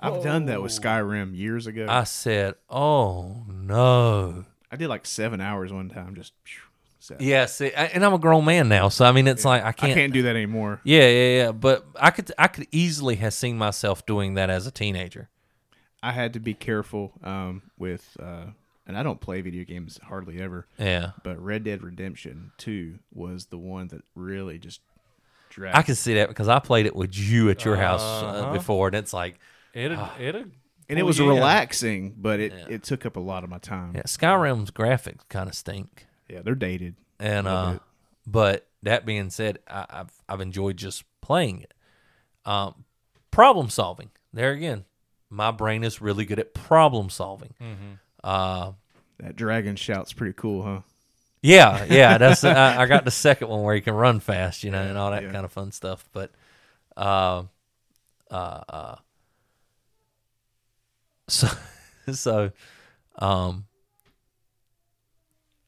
I've 0.00 0.22
done 0.22 0.46
that 0.46 0.62
with 0.62 0.72
Skyrim 0.72 1.36
years 1.36 1.66
ago. 1.66 1.86
I 1.88 2.04
said, 2.04 2.54
"Oh 2.68 3.44
no." 3.48 4.46
I 4.72 4.76
did 4.76 4.88
like 4.88 5.04
seven 5.04 5.40
hours 5.40 5.72
one 5.72 5.88
time. 5.88 6.14
Just 6.14 6.32
phew. 6.44 6.62
Yeah, 7.18 7.46
see, 7.46 7.72
I, 7.74 7.86
and 7.86 8.04
I'm 8.04 8.12
a 8.12 8.18
grown 8.18 8.44
man 8.44 8.68
now, 8.68 8.88
so 8.90 9.04
I 9.06 9.12
mean, 9.12 9.26
it's 9.26 9.44
like 9.44 9.64
I 9.64 9.68
I 9.68 9.72
can't. 9.72 9.92
I 9.92 9.94
can't 9.94 10.12
do 10.12 10.22
that 10.22 10.36
anymore. 10.36 10.80
Yeah, 10.84 11.08
yeah, 11.08 11.36
yeah. 11.44 11.52
But 11.52 11.86
I 11.98 12.10
could, 12.10 12.30
I 12.38 12.46
could 12.46 12.66
easily 12.70 13.16
have 13.16 13.32
seen 13.32 13.56
myself 13.56 14.04
doing 14.04 14.34
that 14.34 14.50
as 14.50 14.66
a 14.66 14.70
teenager. 14.70 15.30
I 16.02 16.12
had 16.12 16.34
to 16.34 16.40
be 16.40 16.54
careful 16.54 17.12
um, 17.22 17.62
with, 17.78 18.16
uh, 18.22 18.46
and 18.90 18.98
I 18.98 19.02
don't 19.02 19.20
play 19.20 19.40
video 19.40 19.64
games 19.64 19.98
hardly 20.02 20.40
ever. 20.42 20.66
Yeah, 20.78 21.12
But 21.24 21.40
Red 21.40 21.64
Dead 21.64 21.82
Redemption 21.82 22.52
Two 22.58 22.98
was 23.12 23.46
the 23.46 23.56
one 23.58 23.88
that 23.88 24.02
really 24.14 24.58
just 24.58 24.80
dragged. 25.48 25.76
I 25.76 25.82
can 25.82 25.94
see 25.94 26.14
that 26.14 26.28
because 26.28 26.48
I 26.48 26.58
played 26.58 26.86
it 26.86 26.94
with 26.94 27.16
you 27.16 27.48
at 27.50 27.64
your 27.64 27.76
house 27.76 28.02
uh, 28.02 28.26
Uh-huh. 28.26 28.52
before, 28.52 28.88
and 28.88 28.96
it's 28.96 29.12
like, 29.12 29.38
It'd, 29.72 29.96
Ah. 29.98 30.14
it'd 30.18 30.52
and 30.88 30.98
it 30.98 31.04
was 31.04 31.18
you 31.18 31.30
in. 31.30 31.36
relaxing, 31.36 32.14
but 32.18 32.40
it, 32.40 32.52
Yeah. 32.52 32.66
it 32.68 32.82
took 32.82 33.06
up 33.06 33.14
a 33.16 33.20
lot 33.20 33.44
of 33.44 33.50
my 33.50 33.58
time. 33.58 33.92
yeah, 33.94 34.02
Skyrim's 34.02 34.70
graphics 34.72 35.28
kind 35.28 35.48
of 35.48 35.54
stink. 35.54 36.06
Yeah, 36.28 36.42
they're 36.42 36.54
dated. 36.56 36.96
And 37.20 37.46
uh, 37.46 37.72
bit. 37.74 37.82
but 38.26 38.66
that 38.82 39.06
being 39.06 39.30
said, 39.30 39.58
I, 39.68 39.86
I've 39.88 40.12
I've 40.28 40.40
enjoyed 40.40 40.76
just 40.76 41.04
playing 41.20 41.60
it. 41.62 41.74
Um, 42.44 42.84
problem 43.30 43.70
solving. 43.70 44.10
There 44.32 44.50
again, 44.52 44.84
my 45.28 45.50
brain 45.52 45.84
is 45.84 46.00
really 46.00 46.24
good 46.24 46.38
at 46.40 46.54
problem 46.54 47.10
solving. 47.10 47.54
Mm-hmm. 47.60 47.92
Uh, 48.22 48.72
That 49.18 49.36
dragon 49.36 49.76
shout's 49.76 50.12
pretty 50.12 50.34
cool, 50.34 50.62
huh? 50.62 50.80
yeah, 51.42 51.84
yeah. 51.84 52.18
That's 52.18 52.44
I, 52.44 52.82
I 52.82 52.86
got 52.86 53.04
the 53.04 53.10
second 53.10 53.48
one 53.48 53.62
where 53.62 53.74
you 53.74 53.82
can 53.82 53.94
run 53.94 54.20
fast, 54.20 54.64
you 54.64 54.70
know, 54.70 54.82
and 54.82 54.96
all 54.98 55.10
that 55.10 55.22
yeah. 55.24 55.32
kind 55.32 55.44
of 55.44 55.52
fun 55.52 55.72
stuff. 55.72 56.08
But, 56.12 56.32
uh, 56.96 57.44
uh, 58.30 58.60
uh, 58.68 58.96
so, 61.28 61.48
so, 62.12 62.52
um, 63.18 63.66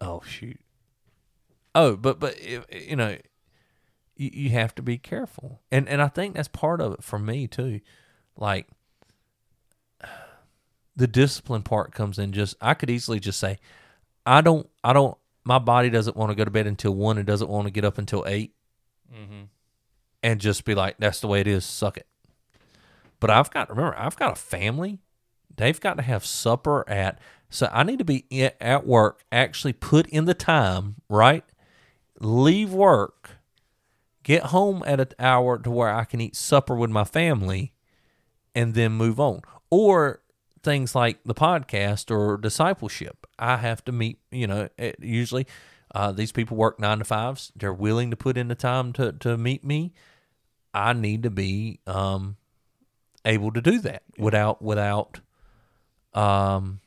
oh 0.01 0.23
shoot, 0.27 0.59
oh, 1.75 1.97
but 1.97 2.19
but 2.19 2.37
you 2.43 2.97
know, 2.97 3.17
you, 4.17 4.31
you 4.33 4.51
have 4.51 4.75
to 4.77 4.83
be 4.83 4.99
careful, 4.99 5.61
and 5.71 5.89
and 5.89 6.03
I 6.03 6.09
think 6.09 6.35
that's 6.35 6.49
part 6.49 6.81
of 6.81 6.93
it 6.95 7.05
for 7.05 7.19
me 7.19 7.47
too, 7.47 7.81
like. 8.37 8.67
The 10.95 11.07
discipline 11.07 11.63
part 11.63 11.93
comes 11.93 12.19
in 12.19 12.33
just 12.33 12.55
I 12.61 12.75
could 12.75 12.91
easily 12.91 13.19
just 13.21 13.41
say, 13.41 13.59
I 14.27 14.41
don't 14.41 14.69
I 14.85 14.93
don't 14.93 15.17
my 15.45 15.59
body 15.59 15.91
doesn't 15.91 16.17
want 16.17 16.31
to 16.31 16.37
go 16.37 16.45
to 16.45 16.51
bed 16.51 16.67
until 16.67 16.95
one 16.95 17.19
and 17.19 17.27
doesn't 17.27 17.49
want 17.51 17.67
to 17.67 17.73
get 17.73 17.85
up 17.85 17.99
until 17.99 18.25
eight 18.27 18.55
Mm-hmm. 19.13 19.43
and 20.23 20.41
just 20.41 20.65
be 20.65 20.75
like, 20.75 20.97
that's 20.99 21.21
the 21.21 21.27
way 21.27 21.41
it 21.41 21.47
is, 21.47 21.67
suck 21.67 21.99
it. 21.99 22.07
But 23.21 23.29
I've 23.29 23.51
got 23.51 23.69
remember, 23.69 23.95
I've 23.99 24.17
got 24.17 24.33
a 24.33 24.41
family. 24.41 25.01
They've 25.55 25.79
got 25.79 25.99
to 25.99 26.03
have 26.03 26.25
supper 26.25 26.89
at 26.89 27.19
so 27.51 27.69
I 27.71 27.83
need 27.83 27.99
to 27.99 28.05
be 28.07 28.25
at 28.59 28.87
work, 28.87 29.25
actually 29.31 29.75
put 29.75 30.07
in 30.07 30.25
the 30.25 30.33
time, 30.33 30.97
right? 31.11 31.45
Leave 32.19 32.73
work, 32.73 33.33
get 34.23 34.45
home 34.45 34.83
at 34.87 35.01
an 35.01 35.09
hour 35.19 35.59
to 35.59 35.71
where 35.71 35.91
I 35.95 36.05
can 36.05 36.23
eat 36.23 36.35
supper 36.35 36.75
with 36.75 36.89
my 36.89 37.05
family 37.05 37.75
and 38.55 38.73
then 38.73 38.93
move 38.93 39.21
on. 39.21 39.43
Or 39.69 40.22
things 40.63 40.95
like 40.95 41.19
the 41.25 41.35
podcast 41.35 42.11
or 42.11 42.37
discipleship. 42.37 43.27
I 43.39 43.57
have 43.57 43.85
to 43.87 43.93
meet, 43.93 44.19
you 44.31 44.47
know, 44.47 44.69
it, 44.79 44.97
usually 45.01 45.47
uh, 45.95 46.13
these 46.13 46.33
people 46.33 46.57
work 46.57 46.79
nine 46.81 46.99
to 46.99 47.05
fives. 47.05 47.53
They're 47.57 47.73
willing 47.73 48.11
to 48.11 48.17
put 48.17 48.37
in 48.37 48.49
the 48.49 48.55
time 48.55 48.93
to, 48.95 49.13
to 49.13 49.37
meet 49.37 49.65
me. 49.65 49.93
I 50.75 50.93
need 50.95 51.23
to 51.25 51.31
be 51.31 51.81
um, 51.87 52.37
able 53.25 53.53
to 53.53 53.61
do 53.61 53.79
that 53.81 54.03
without 54.17 54.63
without 54.63 55.21
um, 56.15 56.81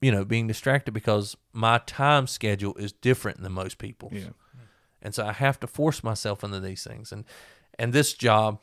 you 0.00 0.12
know 0.12 0.24
being 0.24 0.46
distracted 0.46 0.92
because 0.92 1.36
my 1.52 1.78
time 1.78 2.26
schedule 2.26 2.74
is 2.76 2.92
different 2.92 3.42
than 3.42 3.52
most 3.52 3.78
people's 3.78 4.12
Yeah. 4.12 4.28
and 5.02 5.14
so 5.14 5.26
I 5.26 5.32
have 5.32 5.58
to 5.60 5.66
force 5.66 6.04
myself 6.04 6.44
into 6.44 6.60
these 6.60 6.84
things. 6.84 7.10
And 7.12 7.24
and 7.80 7.92
this 7.92 8.14
job, 8.14 8.60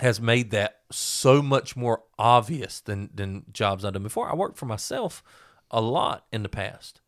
has 0.00 0.20
made 0.20 0.50
that 0.50 0.80
so 0.90 1.42
much 1.42 1.76
more 1.76 2.02
obvious 2.18 2.80
than 2.80 3.10
than 3.14 3.44
jobs 3.52 3.84
I've 3.84 3.92
done 3.92 4.02
before. 4.02 4.28
I 4.28 4.34
worked 4.34 4.58
for 4.58 4.66
myself 4.66 5.22
a 5.70 5.80
lot 5.80 6.26
in 6.32 6.42
the 6.42 6.48
past, 6.48 7.00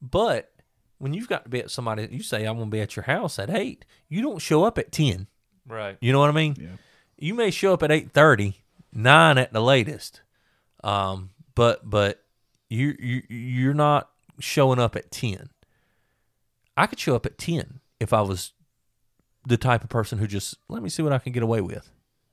but 0.00 0.52
when 0.98 1.12
you've 1.12 1.28
got 1.28 1.44
to 1.44 1.50
be 1.50 1.60
at 1.60 1.70
somebody, 1.70 2.08
you 2.10 2.22
say 2.22 2.44
I'm 2.44 2.56
going 2.56 2.70
to 2.70 2.74
be 2.74 2.80
at 2.80 2.96
your 2.96 3.04
house 3.04 3.38
at 3.38 3.50
eight. 3.50 3.84
You 4.08 4.22
don't 4.22 4.38
show 4.38 4.64
up 4.64 4.78
at 4.78 4.92
ten. 4.92 5.26
Right. 5.66 5.98
You 6.00 6.12
know 6.12 6.20
what 6.20 6.30
I 6.30 6.32
mean? 6.32 6.56
Yeah. 6.58 6.68
You 7.18 7.34
may 7.34 7.50
show 7.50 7.72
up 7.72 7.82
at 7.82 7.90
eight 7.90 8.12
thirty, 8.12 8.62
nine 8.92 9.38
at 9.38 9.52
the 9.52 9.60
latest, 9.60 10.22
um, 10.84 11.30
but 11.54 11.88
but 11.88 12.22
you 12.68 12.96
you 12.98 13.22
you're 13.28 13.74
not 13.74 14.10
showing 14.38 14.78
up 14.78 14.96
at 14.96 15.10
ten. 15.10 15.50
I 16.76 16.86
could 16.86 17.00
show 17.00 17.16
up 17.16 17.26
at 17.26 17.38
ten 17.38 17.80
if 17.98 18.12
I 18.12 18.20
was 18.20 18.52
the 19.46 19.56
type 19.56 19.82
of 19.82 19.88
person 19.88 20.18
who 20.18 20.26
just 20.26 20.56
let 20.68 20.82
me 20.82 20.88
see 20.88 21.02
what 21.02 21.12
I 21.12 21.18
can 21.18 21.32
get 21.32 21.42
away 21.42 21.60
with. 21.60 21.90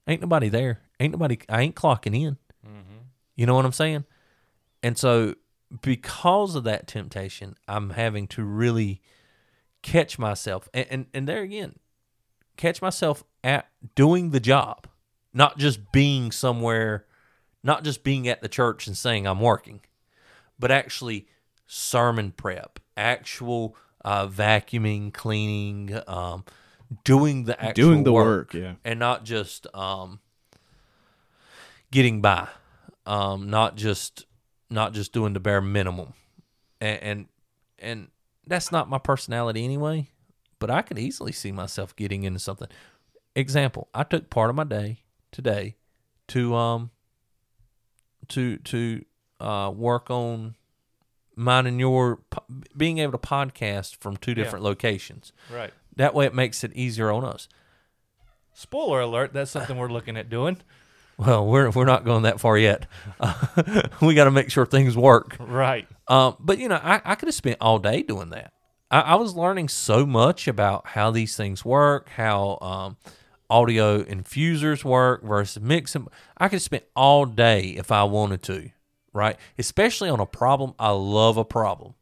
Ain't 0.08 0.22
nobody 0.22 0.50
there. 0.50 0.82
Ain't 1.00 1.14
nobody. 1.14 1.40
I 1.50 1.62
ain't 1.62 1.76
clocking 1.76 2.16
in. 2.16 2.38
You 3.36 3.46
know 3.46 3.56
what 3.56 3.66
I'm 3.66 3.72
saying? 3.72 4.06
And 4.82 4.98
so 4.98 5.36
because 5.82 6.56
of 6.56 6.64
that 6.66 6.88
temptation, 6.88 7.56
I'm 7.68 7.92
having 7.92 8.28
to 8.28 8.44
really 8.44 9.02
catch 9.82 10.20
myself, 10.20 10.70
and 10.74 10.86
and, 10.90 11.06
and 11.14 11.28
there 11.28 11.42
again, 11.42 11.76
catch 12.58 12.82
myself 12.82 13.24
at 13.44 13.68
doing 13.96 14.30
the 14.32 14.40
job, 14.40 14.88
not 15.34 15.58
just 15.58 15.92
being 15.92 16.32
somewhere, 16.32 17.06
not 17.64 17.84
just 17.84 18.04
being 18.04 18.28
at 18.28 18.42
the 18.42 18.50
church 18.50 18.88
and 18.88 18.98
saying 18.98 19.26
I'm 19.26 19.40
working, 19.40 19.82
but 20.60 20.72
actually 20.72 21.28
sermon 21.66 22.32
prep, 22.32 22.80
actual 22.96 23.76
uh, 24.06 24.28
vacuuming, 24.28 25.14
cleaning, 25.14 26.00
um, 26.08 26.44
doing 27.04 27.46
the 27.46 27.62
actual 27.62 27.90
Doing 27.90 28.04
the 28.04 28.14
work, 28.14 28.54
yeah. 28.54 28.74
and 28.84 29.00
not 29.00 29.24
just 29.24 29.68
um, 29.74 30.20
getting 31.92 32.22
by, 32.22 32.48
um, 33.06 33.50
not 33.50 33.76
just 33.76 34.26
not 34.70 34.94
just 34.94 35.14
doing 35.14 35.34
the 35.34 35.40
bare 35.40 35.62
minimum, 35.62 36.14
and, 36.82 37.04
and 37.04 37.26
and 37.80 38.08
that's 38.48 38.72
not 38.72 38.90
my 38.90 38.98
personality 38.98 39.64
anyway. 39.64 40.10
But 40.60 40.72
I 40.72 40.82
could 40.82 40.98
easily 40.98 41.32
see 41.32 41.52
myself 41.52 41.96
getting 41.96 42.24
into 42.24 42.40
something. 42.40 42.68
Example: 43.36 43.90
I 43.94 44.04
took 44.04 44.30
part 44.30 44.50
of 44.50 44.56
my 44.56 44.64
day 44.64 45.00
today 45.32 45.76
to 46.30 46.56
um 46.56 46.92
to 48.30 48.58
to 48.58 49.04
uh, 49.40 49.72
work 49.76 50.10
on 50.10 50.56
mine 51.36 51.66
and 51.66 51.80
your 51.80 52.20
being 52.76 53.00
able 53.00 53.12
to 53.12 53.18
podcast 53.18 53.96
from 53.98 54.18
two 54.18 54.34
different 54.34 54.64
locations. 54.64 55.34
Right. 55.52 55.74
That 55.96 56.14
way, 56.14 56.26
it 56.26 56.34
makes 56.34 56.64
it 56.64 56.74
easier 56.74 57.12
on 57.12 57.24
us. 57.24 57.48
Spoiler 58.54 59.02
alert, 59.02 59.34
that's 59.34 59.52
something 59.52 59.78
we're 59.78 59.90
looking 59.92 60.18
at 60.18 60.30
doing. 60.30 60.58
Well, 61.18 61.46
we're 61.46 61.70
we're 61.70 61.86
not 61.86 62.06
going 62.06 62.24
that 62.24 62.40
far 62.40 62.58
yet. 62.58 62.88
Uh, 63.20 63.84
we 64.02 64.16
got 64.16 64.24
to 64.26 64.32
make 64.32 64.52
sure 64.52 64.66
things 64.66 64.98
work. 64.98 65.38
Right. 65.40 65.88
Um, 66.08 66.36
but 66.40 66.58
you 66.58 66.68
know, 66.68 66.80
I, 66.82 67.02
I 67.06 67.16
could 67.16 67.28
have 67.28 67.36
spent 67.36 67.58
all 67.62 67.80
day 67.80 68.02
doing 68.02 68.30
that. 68.32 68.54
I, 68.90 69.02
I 69.02 69.16
was 69.16 69.36
learning 69.36 69.70
so 69.70 70.06
much 70.06 70.48
about 70.48 70.88
how 70.88 71.12
these 71.12 71.36
things 71.36 71.64
work, 71.64 72.10
how 72.10 72.58
um, 72.62 72.98
audio 73.50 74.04
interfaces 74.04 74.84
work 74.84 75.24
versus 75.24 75.62
mixing. 75.62 76.08
I 76.38 76.48
could 76.48 76.56
have 76.56 76.62
spent 76.64 76.84
all 76.96 77.26
day 77.26 77.70
if 77.70 77.92
I 77.92 78.04
wanted 78.04 78.42
to, 78.44 78.70
right? 79.14 79.38
Especially 79.58 80.10
on 80.10 80.20
a 80.20 80.26
problem. 80.26 80.74
I 80.80 80.90
love 80.90 81.38
a 81.38 81.46
problem. 81.46 81.94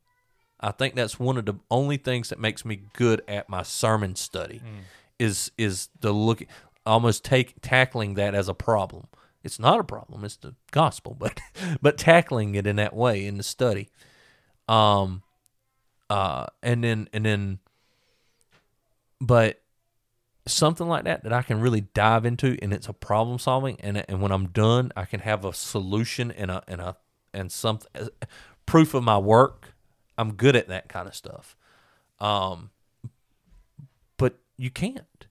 I 0.62 0.72
think 0.72 0.96
that's 0.96 1.20
one 1.20 1.38
of 1.38 1.46
the 1.46 1.56
only 1.70 1.98
things 1.98 2.30
that 2.30 2.40
makes 2.40 2.64
me 2.64 2.82
good 2.94 3.22
at 3.28 3.50
my 3.50 3.64
sermon 3.64 4.16
study 4.16 4.62
is 5.20 5.52
is 5.58 5.90
the 6.02 6.12
look 6.12 6.44
almost 6.86 7.24
take 7.24 7.56
tackling 7.62 8.16
that 8.16 8.36
as 8.36 8.48
a 8.48 8.54
problem. 8.54 9.08
It's 9.44 9.60
not 9.60 9.80
a 9.80 9.84
problem, 9.84 10.24
it's 10.24 10.36
the 10.36 10.54
gospel, 10.72 11.16
but 11.20 11.40
but 11.82 11.98
tackling 11.98 12.56
it 12.56 12.68
in 12.68 12.76
that 12.78 12.96
way 12.96 13.26
in 13.26 13.38
the 13.38 13.44
study. 13.44 13.90
Um 14.68 15.24
uh 16.10 16.46
and 16.62 16.84
then 16.84 17.10
and 17.14 17.26
then 17.26 17.60
but 19.20 19.62
something 20.48 20.88
like 20.88 21.04
that 21.06 21.24
that 21.24 21.34
I 21.34 21.44
can 21.44 21.60
really 21.60 21.82
dive 21.82 22.26
into 22.26 22.58
and 22.62 22.74
it's 22.74 22.88
a 22.88 22.94
problem 22.94 23.40
solving 23.40 23.80
and 23.82 24.04
and 24.08 24.22
when 24.22 24.32
I'm 24.32 24.48
done 24.48 24.92
I 24.96 25.06
can 25.06 25.22
have 25.22 25.46
a 25.46 25.54
solution 25.54 26.32
and 26.32 26.52
a 26.52 26.64
and 26.68 26.82
a 26.82 26.98
and 27.34 27.52
some 27.52 27.80
proof 28.66 28.94
of 28.94 29.04
my 29.04 29.18
work. 29.18 29.71
I'm 30.22 30.34
good 30.36 30.56
at 30.56 30.68
that 30.68 30.88
kind 30.88 31.08
of 31.08 31.16
stuff. 31.16 31.56
Um 32.20 32.70
but 34.18 34.38
you 34.58 34.70
can't. 34.70 35.28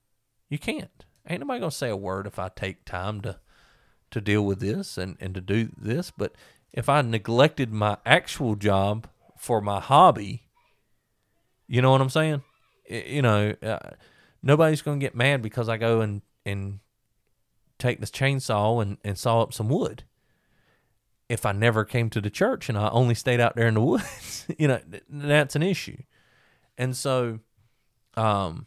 You 0.48 0.58
can't. 0.58 1.04
Ain't 1.28 1.40
nobody 1.40 1.60
gonna 1.60 1.70
say 1.70 1.88
a 1.88 1.96
word 1.96 2.26
if 2.26 2.38
I 2.38 2.48
take 2.48 2.84
time 2.84 3.20
to 3.20 3.38
to 4.10 4.20
deal 4.20 4.44
with 4.44 4.58
this 4.58 4.98
and, 4.98 5.16
and 5.20 5.34
to 5.34 5.40
do 5.40 5.70
this. 5.76 6.10
But 6.10 6.34
if 6.72 6.88
I 6.88 7.00
neglected 7.02 7.72
my 7.72 7.98
actual 8.04 8.56
job 8.56 9.08
for 9.38 9.60
my 9.60 9.80
hobby, 9.80 10.42
you 11.68 11.80
know 11.80 11.92
what 11.92 12.00
I'm 12.00 12.10
saying? 12.10 12.42
You 12.88 13.22
know, 13.22 13.54
uh, 13.62 13.78
nobody's 14.42 14.82
gonna 14.82 14.98
get 14.98 15.14
mad 15.14 15.42
because 15.42 15.68
I 15.68 15.76
go 15.76 16.00
and 16.00 16.22
and 16.44 16.80
take 17.78 18.00
this 18.00 18.10
chainsaw 18.10 18.82
and, 18.82 18.98
and 19.04 19.16
saw 19.16 19.42
up 19.42 19.52
some 19.54 19.68
wood. 19.68 20.04
If 21.30 21.46
I 21.46 21.52
never 21.52 21.84
came 21.84 22.10
to 22.10 22.20
the 22.20 22.28
church 22.28 22.68
and 22.68 22.76
I 22.76 22.88
only 22.88 23.14
stayed 23.14 23.40
out 23.40 23.54
there 23.54 23.68
in 23.68 23.74
the 23.74 23.80
woods, 23.80 24.46
you 24.58 24.66
know, 24.66 24.80
that's 25.08 25.54
an 25.54 25.62
issue. 25.62 25.96
And 26.76 26.96
so, 26.96 27.38
um, 28.16 28.66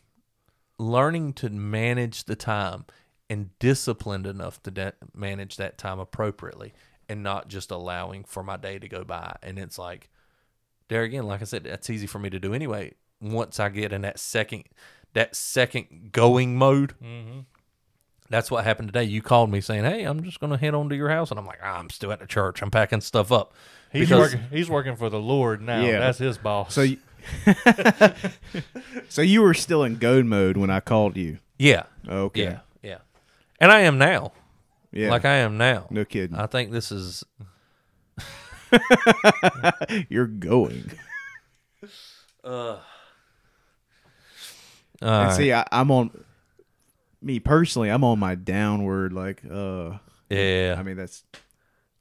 learning 0.80 1.34
to 1.34 1.50
manage 1.50 2.24
the 2.24 2.36
time 2.36 2.86
and 3.30 3.58
disciplined 3.60 4.26
enough 4.26 4.62
to 4.64 4.72
da- 4.72 4.92
manage 5.14 5.58
that 5.58 5.78
time 5.78 6.00
appropriately 6.00 6.74
and 7.10 7.22
not 7.22 7.48
just 7.48 7.70
allowing 7.70 8.24
for 8.24 8.44
my 8.44 8.58
day 8.58 8.80
to 8.80 8.88
go 8.88 9.04
by. 9.04 9.36
And 9.44 9.60
it's 9.60 9.78
like, 9.78 10.10
there 10.88 11.04
again, 11.04 11.26
like 11.26 11.42
I 11.42 11.46
said, 11.46 11.64
that's 11.64 11.90
easy 11.90 12.08
for 12.08 12.20
me 12.20 12.30
to 12.30 12.40
do 12.40 12.54
anyway. 12.54 12.94
Once 13.20 13.60
I 13.60 13.70
get 13.70 13.92
in 13.92 14.02
that 14.02 14.20
second, 14.20 14.66
that 15.14 15.36
second 15.36 16.12
going 16.12 16.56
mode, 16.56 16.94
Mm-hmm. 17.04 17.40
That's 18.34 18.50
what 18.52 18.64
happened 18.64 18.88
today. 18.90 19.04
You 19.04 19.22
called 19.22 19.50
me 19.52 19.62
saying, 19.62 19.84
"Hey, 19.86 20.04
I'm 20.04 20.24
just 20.24 20.40
gonna 20.40 20.58
head 20.58 20.74
on 20.74 20.90
to 20.90 20.96
your 20.96 21.10
house," 21.10 21.30
and 21.30 21.40
I'm 21.40 21.46
like, 21.46 21.60
"Ah, 21.64 21.78
"I'm 21.78 21.90
still 21.90 22.12
at 22.12 22.20
the 22.20 22.26
church. 22.28 22.62
I'm 22.62 22.72
packing 22.72 23.00
stuff 23.02 23.32
up." 23.32 23.54
He's 23.92 24.10
Because- 24.10 24.34
working. 24.34 24.48
He's 24.52 24.70
working 24.70 24.96
for 24.96 25.10
the 25.10 25.20
Lord 25.20 25.62
now. 25.62 25.82
Yeah. 25.82 26.00
That's 26.00 26.18
his 26.18 26.38
boss. 26.40 26.74
So, 26.74 26.82
you, 26.82 26.98
so 29.10 29.22
you 29.22 29.42
were 29.42 29.54
still 29.54 29.84
in 29.84 29.98
go 29.98 30.24
mode 30.24 30.58
when 30.58 30.70
I 30.70 30.80
called 30.80 31.16
you. 31.16 31.38
Yeah, 31.60 31.84
Okay. 32.10 32.44
yeah, 32.44 32.60
yeah. 32.82 32.98
And 33.60 33.72
I 33.72 33.82
am 33.82 33.98
now, 34.00 34.34
Yeah. 34.92 35.10
like 35.12 35.26
I 35.26 35.36
am 35.38 35.58
now. 35.58 35.86
no 35.92 36.04
kidding. 36.06 36.36
I 36.36 36.48
think 36.48 36.72
this 36.72 36.92
is 36.92 37.24
You're 40.10 40.26
going. 40.28 40.92
uh, 42.44 42.78
and 45.02 45.34
see, 45.34 45.54
I, 45.54 45.66
I'm 45.72 45.92
on. 45.92 46.10
Me 47.24 47.40
personally, 47.40 47.90
I'm 47.90 48.04
on 48.04 48.20
my 48.20 48.36
downward. 48.36 49.14
Like, 49.14 49.42
uh, 49.50 49.98
yeah. 50.30 50.76
I 50.78 50.84
mean, 50.84 50.98
that's 50.98 51.24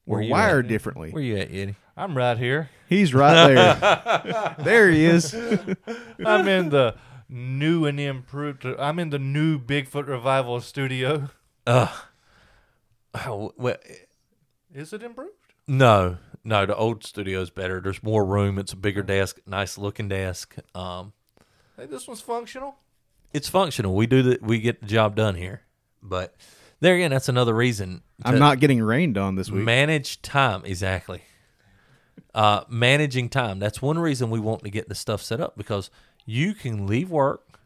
Where 0.05 0.19
we're 0.19 0.23
you 0.23 0.33
wired 0.33 0.67
at? 0.67 0.69
differently. 0.69 1.11
Where 1.11 1.23
you 1.23 1.37
at, 1.37 1.49
Eddie? 1.51 1.77
I'm 1.97 2.17
right 2.17 2.37
here. 2.39 2.71
He's 2.89 3.15
right 3.15 3.47
there. 3.49 4.57
there 4.59 4.91
he 4.91 5.05
is. 5.05 5.35
I'm 6.25 6.49
in 6.49 6.71
the 6.71 6.97
new 7.29 7.87
and 7.87 8.01
improved. 8.01 8.65
I'm 8.67 8.99
in 8.99 9.11
the 9.11 9.19
new 9.19 9.59
Bigfoot 9.59 10.07
Revival 10.09 10.61
studio. 10.61 11.29
Uh, 11.67 11.87
oh, 13.27 13.53
well, 13.57 13.77
Is 14.75 14.93
it 14.93 15.03
improved? 15.03 15.31
no, 15.69 16.17
no. 16.45 16.67
The 16.67 16.75
old 16.75 17.05
studio 17.05 17.41
is 17.41 17.51
better. 17.51 17.81
There's 17.81 18.03
more 18.03 18.25
room. 18.25 18.59
It's 18.59 18.73
a 18.73 18.77
bigger 18.77 19.03
desk, 19.03 19.39
nice 19.47 19.79
looking 19.79 20.09
desk. 20.09 20.57
Um, 20.75 21.13
Hey, 21.77 21.87
this 21.87 22.07
one's 22.07 22.21
functional. 22.21 22.75
It's 23.33 23.49
functional. 23.49 23.95
We 23.95 24.07
do 24.07 24.23
the 24.23 24.39
we 24.43 24.61
get 24.61 24.81
the 24.81 24.87
job 24.87 25.17
done 25.17 25.35
here. 25.35 25.63
But 26.03 26.35
there 26.81 26.95
again, 26.95 27.11
that's 27.11 27.29
another 27.29 27.55
reason. 27.55 28.03
I'm 28.25 28.39
not 28.39 28.61
getting 28.61 28.83
rained 28.83 29.17
on 29.19 29.35
this 29.37 29.51
week. 29.51 29.65
manage 29.65 30.21
time 30.23 30.63
exactly. 30.65 31.23
Uh, 32.35 32.65
managing 32.69 33.29
time. 33.29 33.59
That's 33.59 33.81
one 33.83 33.99
reason 33.99 34.31
we 34.31 34.41
want 34.41 34.65
to 34.65 34.71
get 34.71 34.89
the 34.89 34.95
stuff 34.95 35.23
set 35.23 35.41
up 35.41 35.57
because 35.57 35.91
you 36.25 36.55
can 36.55 36.87
leave 36.87 37.11
work, 37.11 37.59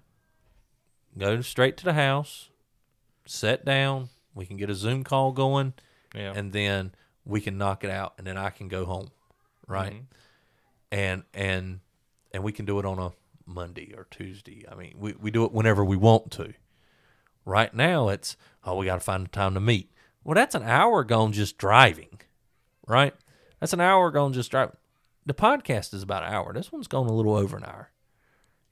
go 1.17 1.41
straight 1.41 1.77
to 1.79 1.85
the 1.85 1.93
house, 1.95 2.49
set 3.27 3.65
down. 3.65 4.09
We 4.35 4.45
can 4.47 4.57
get 4.57 4.69
a 4.71 4.75
Zoom 4.75 5.03
call 5.05 5.33
going, 5.33 5.75
Yeah. 6.15 6.33
and 6.35 6.53
then 6.53 6.93
we 7.25 7.41
can 7.41 7.57
knock 7.59 7.85
it 7.85 7.91
out, 7.91 8.15
and 8.19 8.27
then 8.27 8.37
I 8.37 8.51
can 8.51 8.69
go 8.69 8.85
home, 8.85 9.11
right? 9.67 9.93
Mhm. 9.95 10.05
And 10.93 11.23
and 11.35 11.81
and 12.33 12.43
we 12.43 12.53
can 12.53 12.65
do 12.67 12.79
it 12.79 12.85
on 12.85 12.99
a 12.99 13.13
Monday 13.47 13.95
or 13.97 14.07
Tuesday. 14.11 14.65
I 14.71 14.75
mean, 14.75 14.95
we 14.99 15.15
we 15.21 15.31
do 15.31 15.45
it 15.45 15.53
whenever 15.53 15.85
we 15.85 15.97
want 15.97 16.31
to. 16.33 16.53
Right 17.45 17.73
now, 17.73 18.09
it's 18.09 18.37
oh, 18.65 18.77
we 18.77 18.87
got 18.87 18.95
to 18.97 19.01
find 19.01 19.25
the 19.25 19.29
time 19.31 19.55
to 19.55 19.61
meet. 19.61 19.91
Well, 20.25 20.35
that's 20.35 20.55
an 20.57 20.65
hour 20.65 21.05
gone 21.05 21.33
just 21.33 21.57
driving, 21.57 22.21
right? 22.89 23.15
That's 23.61 23.73
an 23.73 23.81
hour 23.81 24.11
gone 24.11 24.33
just 24.33 24.51
driving. 24.51 24.77
The 25.25 25.35
podcast 25.35 25.95
is 25.95 26.03
about 26.03 26.25
an 26.25 26.33
hour. 26.33 26.53
This 26.53 26.73
one's 26.73 26.89
gone 26.89 27.07
a 27.07 27.13
little 27.13 27.35
over 27.37 27.57
an 27.57 27.65
hour, 27.65 27.91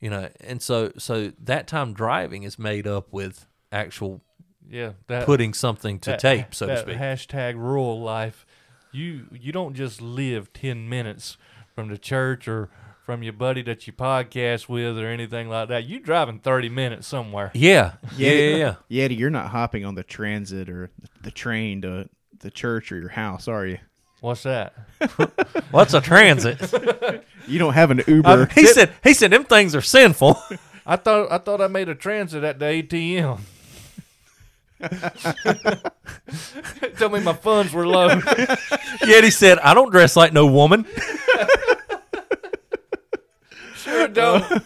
you 0.01 0.11
know. 0.11 0.29
And 0.41 0.61
so, 0.61 0.93
so 0.99 1.33
that 1.43 1.67
time 1.69 1.93
driving 1.93 2.43
is 2.43 2.59
made 2.59 2.87
up 2.87 3.13
with 3.13 3.47
actual 3.71 4.21
Yeah, 4.69 4.93
that 5.07 5.25
putting 5.27 5.55
something 5.55 6.01
to 6.01 6.11
that- 6.11 6.19
tape, 6.21 6.55
so 6.55 6.67
to 6.67 6.77
speak. 6.79 6.97
Hashtag 6.97 7.55
rural 7.57 8.01
life. 8.03 8.45
You 8.91 9.27
you 9.33 9.53
don't 9.53 9.75
just 9.75 10.01
live 10.01 10.53
ten 10.53 10.89
minutes 10.89 11.37
from 11.75 11.89
the 11.89 11.99
church 11.99 12.47
or 12.49 12.71
from 13.05 13.23
your 13.23 13.35
buddy 13.35 13.61
that 13.63 13.87
you 13.87 13.93
podcast 13.93 14.69
with 14.69 14.99
or 14.99 15.07
anything 15.09 15.49
like 15.49 15.69
that. 15.69 15.85
You 15.85 16.01
driving 16.01 16.39
thirty 16.41 16.69
minutes 16.69 17.07
somewhere. 17.07 17.51
yeah, 17.55 17.95
yeah, 18.17 18.31
yeah, 18.33 18.75
yeah. 18.91 19.09
Yeti, 19.09 19.19
you're 19.19 19.31
not 19.31 19.49
hopping 19.51 19.85
on 19.85 19.95
the 19.95 20.03
transit 20.03 20.69
or 20.71 20.91
the 21.23 21.31
train 21.31 21.83
to 21.83 22.09
the 22.41 22.51
church 22.51 22.91
or 22.93 22.99
your 22.99 23.11
house, 23.11 23.47
are 23.49 23.67
you? 23.67 23.79
What's 24.21 24.43
that? 24.45 24.73
What's 25.71 25.95
a 25.95 26.01
transit? 26.01 26.61
You 27.47 27.59
don't 27.59 27.75
have 27.75 27.91
an 27.91 28.01
Uber. 28.07 28.47
he 28.55 28.67
said. 28.67 28.91
He 29.03 29.13
said 29.13 29.31
them 29.31 29.45
things 29.45 29.75
are 29.75 29.83
sinful. 29.83 30.39
I 30.87 30.97
thought 30.97 31.31
I 31.31 31.37
thought 31.37 31.61
I 31.61 31.67
made 31.67 31.91
a 31.91 31.95
transit 31.95 32.43
at 32.43 32.59
the 32.59 32.65
ATM. 32.65 33.39
Tell 36.97 37.11
me 37.11 37.21
my 37.21 37.35
funds 37.35 37.71
were 37.75 37.87
low. 37.87 38.09
Yet 39.07 39.25
he 39.25 39.31
said, 39.31 39.59
"I 39.59 39.75
don't 39.75 39.91
dress 39.91 40.17
like 40.17 40.33
no 40.33 40.47
woman." 40.47 40.87
Sure 43.95 44.09
don't. 44.09 44.63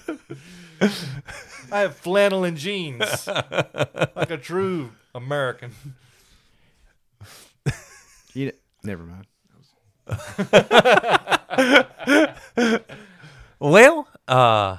I 1.70 1.80
have 1.80 1.96
flannel 1.96 2.44
and 2.44 2.56
jeans, 2.56 3.26
like 3.26 4.30
a 4.30 4.38
true 4.38 4.90
American. 5.14 5.72
You- 8.34 8.52
never 8.82 9.04
mind. 9.04 9.26
Well, 13.60 14.06
uh, 14.28 14.76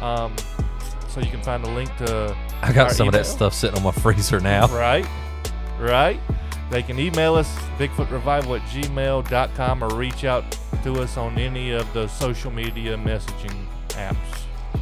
Um, 0.00 0.36
so 1.08 1.20
you 1.20 1.30
can 1.30 1.42
find 1.42 1.64
a 1.64 1.70
link 1.70 1.94
to. 1.96 2.36
I 2.62 2.72
got 2.72 2.86
our 2.88 2.94
some 2.94 3.08
of 3.08 3.14
that 3.14 3.26
stuff 3.26 3.54
sitting 3.54 3.76
on 3.76 3.82
my 3.82 3.90
freezer 3.92 4.38
now. 4.40 4.68
Right, 4.68 5.06
right. 5.80 6.20
They 6.70 6.82
can 6.82 6.98
email 6.98 7.34
us, 7.34 7.54
bigfootrevival 7.78 8.60
at 8.60 8.68
gmail.com, 8.68 9.84
or 9.84 9.94
reach 9.94 10.24
out 10.24 10.44
to 10.82 11.00
us 11.00 11.16
on 11.16 11.38
any 11.38 11.70
of 11.70 11.90
the 11.92 12.08
social 12.08 12.50
media 12.50 12.96
messaging 12.96 13.66
apps. 13.90 14.16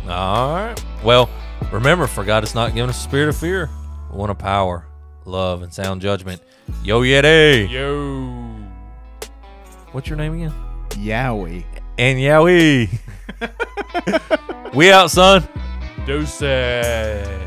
All 0.08 0.54
right. 0.54 0.84
Well, 1.02 1.28
remember, 1.70 2.06
for 2.06 2.24
God 2.24 2.42
has 2.42 2.54
not 2.54 2.74
given 2.74 2.90
us 2.90 2.98
a 2.98 3.02
spirit 3.02 3.28
of 3.28 3.36
fear, 3.36 3.68
but 4.08 4.16
one 4.16 4.30
of 4.30 4.38
power, 4.38 4.86
love, 5.24 5.62
and 5.62 5.72
sound 5.72 6.00
judgment. 6.00 6.40
Yo, 6.82 7.02
Yeti. 7.02 7.70
Yo. 7.70 8.52
What's 9.92 10.08
your 10.08 10.16
name 10.16 10.34
again? 10.34 10.54
Yowie. 10.90 11.64
And 11.98 12.18
Yowie. 12.18 12.88
we 14.74 14.90
out, 14.90 15.10
son. 15.10 15.46
Deuces. 16.06 17.41